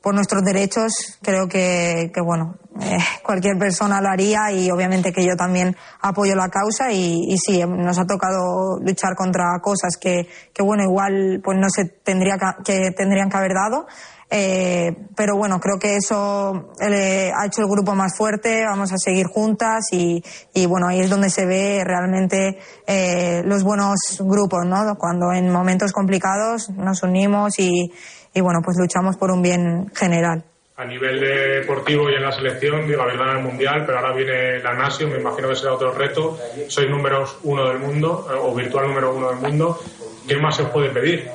por 0.04 0.14
nuestros 0.14 0.44
derechos, 0.44 1.18
creo 1.22 1.48
que, 1.48 2.12
que 2.14 2.20
bueno, 2.20 2.56
eh, 2.82 2.98
cualquier 3.24 3.58
persona 3.58 4.02
lo 4.02 4.10
haría 4.10 4.52
y 4.52 4.70
obviamente 4.70 5.14
que 5.14 5.26
yo 5.26 5.38
también 5.38 5.78
apoyo 6.02 6.36
la 6.36 6.50
causa 6.50 6.92
y, 6.92 7.32
y 7.32 7.38
sí, 7.38 7.64
nos 7.66 7.98
ha 7.98 8.06
tocado 8.06 8.80
luchar 8.82 9.16
contra 9.16 9.46
cosas 9.62 9.96
que, 9.96 10.28
que 10.54 10.62
bueno, 10.62 10.84
igual 10.84 11.40
pues 11.42 11.58
no 11.58 11.70
se 11.70 11.86
tendría 11.86 12.36
que 12.66 12.92
tendrían 12.92 13.30
que 13.30 13.38
haber 13.38 13.54
dado. 13.54 13.88
Eh, 14.36 14.92
pero 15.16 15.38
bueno, 15.38 15.60
creo 15.60 15.78
que 15.78 15.96
eso 15.96 16.72
eh, 16.82 17.32
ha 17.32 17.46
hecho 17.46 17.62
el 17.62 17.68
grupo 17.68 17.94
más 17.94 18.18
fuerte, 18.18 18.66
vamos 18.66 18.92
a 18.92 18.98
seguir 18.98 19.28
juntas 19.28 19.86
y, 19.92 20.24
y 20.56 20.66
bueno, 20.66 20.88
ahí 20.88 21.02
es 21.02 21.10
donde 21.12 21.30
se 21.30 21.46
ve 21.46 21.84
realmente 21.86 22.58
eh, 22.88 23.44
los 23.46 23.64
buenos 23.64 24.18
grupos, 24.22 24.66
¿no? 24.66 24.96
Cuando 24.98 25.32
en 25.32 25.52
momentos 25.52 25.94
complicados 25.94 26.72
nos 26.72 27.04
unimos 27.04 27.60
y, 27.60 27.94
y 28.34 28.42
bueno, 28.42 28.62
pues 28.66 28.76
luchamos 28.80 29.18
por 29.18 29.30
un 29.30 29.44
bien 29.44 29.92
general. 29.94 30.44
A 30.78 30.86
nivel 30.86 31.20
deportivo 31.20 32.10
y 32.10 32.16
en 32.16 32.24
la 32.24 32.32
selección, 32.32 32.88
digo, 32.88 33.04
habéis 33.04 33.20
ganado 33.20 33.38
el 33.38 33.46
Mundial, 33.46 33.84
pero 33.86 34.00
ahora 34.00 34.16
viene 34.16 34.58
la 34.64 34.74
Nasio, 34.74 35.08
me 35.08 35.20
imagino 35.20 35.50
que 35.50 35.56
será 35.56 35.74
otro 35.74 35.92
reto. 35.94 36.36
Sois 36.68 36.90
números 36.90 37.38
uno 37.44 37.70
del 37.70 37.78
mundo, 37.78 38.28
eh, 38.32 38.40
o 38.42 38.56
virtual 38.56 38.88
número 38.88 39.16
uno 39.16 39.30
del 39.30 39.38
mundo. 39.42 39.80
¿Qué 40.28 40.38
más 40.38 40.56
se 40.56 40.64
os 40.64 40.70
puede 40.72 40.90
pedir? 40.90 41.30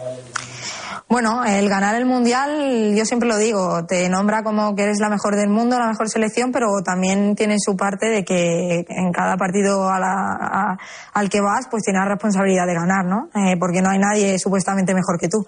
Bueno, 1.10 1.42
el 1.46 1.70
ganar 1.70 1.94
el 1.94 2.04
mundial, 2.04 2.94
yo 2.94 3.06
siempre 3.06 3.26
lo 3.30 3.38
digo, 3.38 3.86
te 3.86 4.10
nombra 4.10 4.42
como 4.42 4.74
que 4.76 4.82
eres 4.82 4.98
la 5.00 5.08
mejor 5.08 5.36
del 5.36 5.48
mundo, 5.48 5.78
la 5.78 5.86
mejor 5.88 6.10
selección, 6.10 6.52
pero 6.52 6.66
también 6.84 7.34
tiene 7.34 7.56
su 7.58 7.78
parte 7.78 8.10
de 8.10 8.24
que 8.26 8.84
en 8.86 9.10
cada 9.10 9.38
partido 9.38 9.88
a 9.88 9.98
la- 9.98 10.36
a- 10.38 10.78
al 11.14 11.30
que 11.30 11.40
vas, 11.40 11.66
pues 11.70 11.82
tienes 11.84 12.00
la 12.02 12.10
responsabilidad 12.10 12.66
de 12.66 12.74
ganar, 12.74 13.06
¿no? 13.06 13.30
Eh, 13.34 13.56
porque 13.58 13.80
no 13.80 13.88
hay 13.88 13.98
nadie 13.98 14.38
supuestamente 14.38 14.92
mejor 14.92 15.18
que 15.18 15.28
tú. 15.28 15.46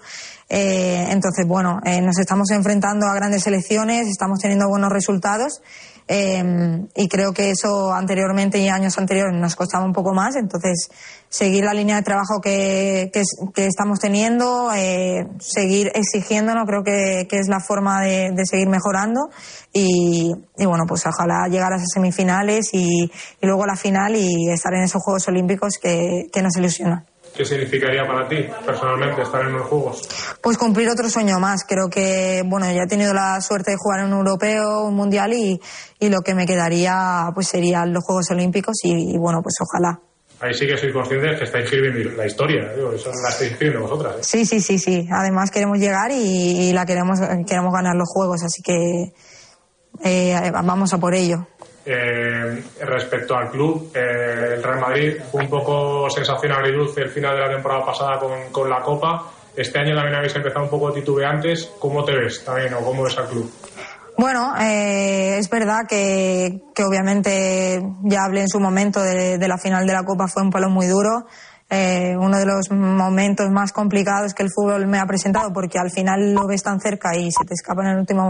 Eh, 0.49 1.05
entonces, 1.11 1.45
bueno, 1.47 1.79
eh, 1.85 2.01
nos 2.01 2.17
estamos 2.17 2.49
enfrentando 2.49 3.05
a 3.05 3.13
grandes 3.13 3.43
selecciones, 3.43 4.07
estamos 4.07 4.39
teniendo 4.39 4.67
buenos 4.67 4.89
resultados. 4.91 5.61
Eh, 6.07 6.85
y 6.95 7.07
creo 7.07 7.33
que 7.33 7.51
eso 7.51 7.93
anteriormente 7.93 8.59
y 8.59 8.67
años 8.67 8.97
anteriores 8.97 9.33
nos 9.39 9.55
costaba 9.55 9.85
un 9.85 9.93
poco 9.93 10.13
más. 10.13 10.35
Entonces, 10.35 10.89
seguir 11.29 11.63
la 11.63 11.73
línea 11.73 11.95
de 11.95 12.01
trabajo 12.01 12.41
que, 12.41 13.09
que, 13.13 13.21
es- 13.21 13.37
que 13.53 13.65
estamos 13.65 13.99
teniendo, 13.99 14.71
eh, 14.75 15.27
seguir 15.39 15.91
exigiéndonos, 15.95 16.65
creo 16.65 16.83
que, 16.83 17.27
que 17.29 17.39
es 17.39 17.47
la 17.47 17.59
forma 17.59 18.01
de, 18.01 18.33
seguir 18.45 18.67
mejorando. 18.67 19.29
Y, 19.73 20.31
y 20.57 20.65
bueno, 20.65 20.83
pues 20.87 21.05
ojalá 21.05 21.47
llegar 21.49 21.71
a 21.73 21.77
esas 21.77 21.89
semifinales 21.93 22.69
y, 22.73 23.03
y 23.05 23.45
luego 23.45 23.63
a 23.63 23.67
la 23.67 23.75
final 23.75 24.15
y 24.15 24.49
estar 24.51 24.73
en 24.73 24.83
esos 24.83 25.01
Juegos 25.01 25.27
Olímpicos 25.27 25.73
que, 25.81 26.27
que 26.33 26.41
nos 26.41 26.55
ilusiona. 26.57 27.05
¿Qué 27.35 27.45
significaría 27.45 28.05
para 28.05 28.27
ti 28.27 28.45
personalmente 28.65 29.21
estar 29.21 29.41
en 29.41 29.53
los 29.53 29.67
Juegos? 29.67 30.01
Pues 30.41 30.57
cumplir 30.57 30.89
otro 30.89 31.09
sueño 31.09 31.39
más. 31.39 31.63
Creo 31.67 31.89
que, 31.89 32.43
bueno, 32.45 32.65
ya 32.71 32.83
he 32.83 32.87
tenido 32.87 33.13
la 33.13 33.39
suerte 33.41 33.71
de 33.71 33.77
jugar 33.77 34.01
en 34.01 34.07
un 34.07 34.19
europeo, 34.19 34.83
un 34.83 34.95
mundial 34.95 35.33
y, 35.33 35.59
y 35.99 36.09
lo 36.09 36.19
que 36.21 36.35
me 36.35 36.45
quedaría 36.45 37.29
pues 37.33 37.47
serían 37.47 37.93
los 37.93 38.03
Juegos 38.03 38.29
Olímpicos 38.31 38.75
y, 38.83 39.15
y 39.15 39.17
bueno, 39.17 39.41
pues 39.41 39.55
ojalá. 39.61 39.99
Ahí 40.41 40.53
sí 40.55 40.65
que 40.65 40.75
sois 40.75 40.91
conscientes 40.91 41.37
que 41.37 41.43
estáis 41.45 41.65
escribiendo 41.65 42.17
la 42.17 42.25
historia, 42.25 42.73
digo, 42.75 42.91
eso 42.93 43.11
la 43.11 43.29
estáis 43.29 43.51
escribiendo 43.51 43.87
vosotras. 43.87 44.15
¿eh? 44.15 44.23
Sí, 44.23 44.45
sí, 44.45 44.59
sí, 44.59 44.79
sí. 44.79 45.07
Además 45.11 45.51
queremos 45.51 45.77
llegar 45.77 46.11
y, 46.11 46.69
y 46.69 46.73
la 46.73 46.85
queremos, 46.85 47.19
queremos 47.47 47.71
ganar 47.71 47.95
los 47.95 48.09
Juegos, 48.09 48.43
así 48.43 48.63
que 48.63 49.13
eh, 50.03 50.51
vamos 50.51 50.93
a 50.93 50.97
por 50.97 51.13
ello. 51.13 51.47
Eh, 51.83 52.63
respecto 52.81 53.35
al 53.35 53.49
club, 53.49 53.91
eh, 53.95 54.53
el 54.55 54.63
Real 54.63 54.79
Madrid 54.79 55.15
fue 55.31 55.41
un 55.43 55.49
poco 55.49 56.09
sensación 56.11 56.51
agridulce 56.51 57.01
el 57.01 57.09
final 57.09 57.35
de 57.35 57.41
la 57.41 57.49
temporada 57.49 57.85
pasada 57.85 58.19
con, 58.19 58.51
con 58.51 58.69
la 58.69 58.81
Copa. 58.81 59.31
Este 59.55 59.79
año 59.79 59.95
también 59.95 60.15
habéis 60.15 60.35
empezado 60.35 60.63
un 60.63 60.69
poco 60.69 60.91
titubeantes. 60.91 61.71
¿Cómo 61.79 62.03
te 62.03 62.15
ves 62.15 62.45
también 62.45 62.73
o 62.75 62.81
cómo 62.81 63.03
ves 63.03 63.17
al 63.17 63.27
club? 63.27 63.51
Bueno, 64.17 64.53
eh, 64.61 65.37
es 65.39 65.49
verdad 65.49 65.79
que, 65.89 66.61
que 66.75 66.83
obviamente 66.83 67.81
ya 68.03 68.25
hablé 68.25 68.41
en 68.41 68.47
su 68.47 68.59
momento 68.59 69.01
de, 69.01 69.39
de 69.39 69.47
la 69.47 69.57
final 69.57 69.87
de 69.87 69.93
la 69.93 70.03
Copa, 70.03 70.27
fue 70.27 70.43
un 70.43 70.51
palo 70.51 70.69
muy 70.69 70.85
duro. 70.87 71.25
Uno 71.73 72.37
de 72.37 72.45
los 72.45 72.69
momentos 72.69 73.49
más 73.49 73.71
complicados 73.71 74.33
que 74.33 74.43
el 74.43 74.49
fútbol 74.53 74.87
me 74.87 74.99
ha 74.99 75.05
presentado 75.05 75.53
porque 75.53 75.79
al 75.79 75.89
final 75.89 76.33
lo 76.33 76.45
ves 76.45 76.61
tan 76.63 76.81
cerca 76.81 77.15
y 77.15 77.31
se 77.31 77.45
te 77.45 77.53
escapa 77.53 77.81
en 77.83 77.91
el 77.91 77.99
último 77.99 78.23
momento. 78.23 78.29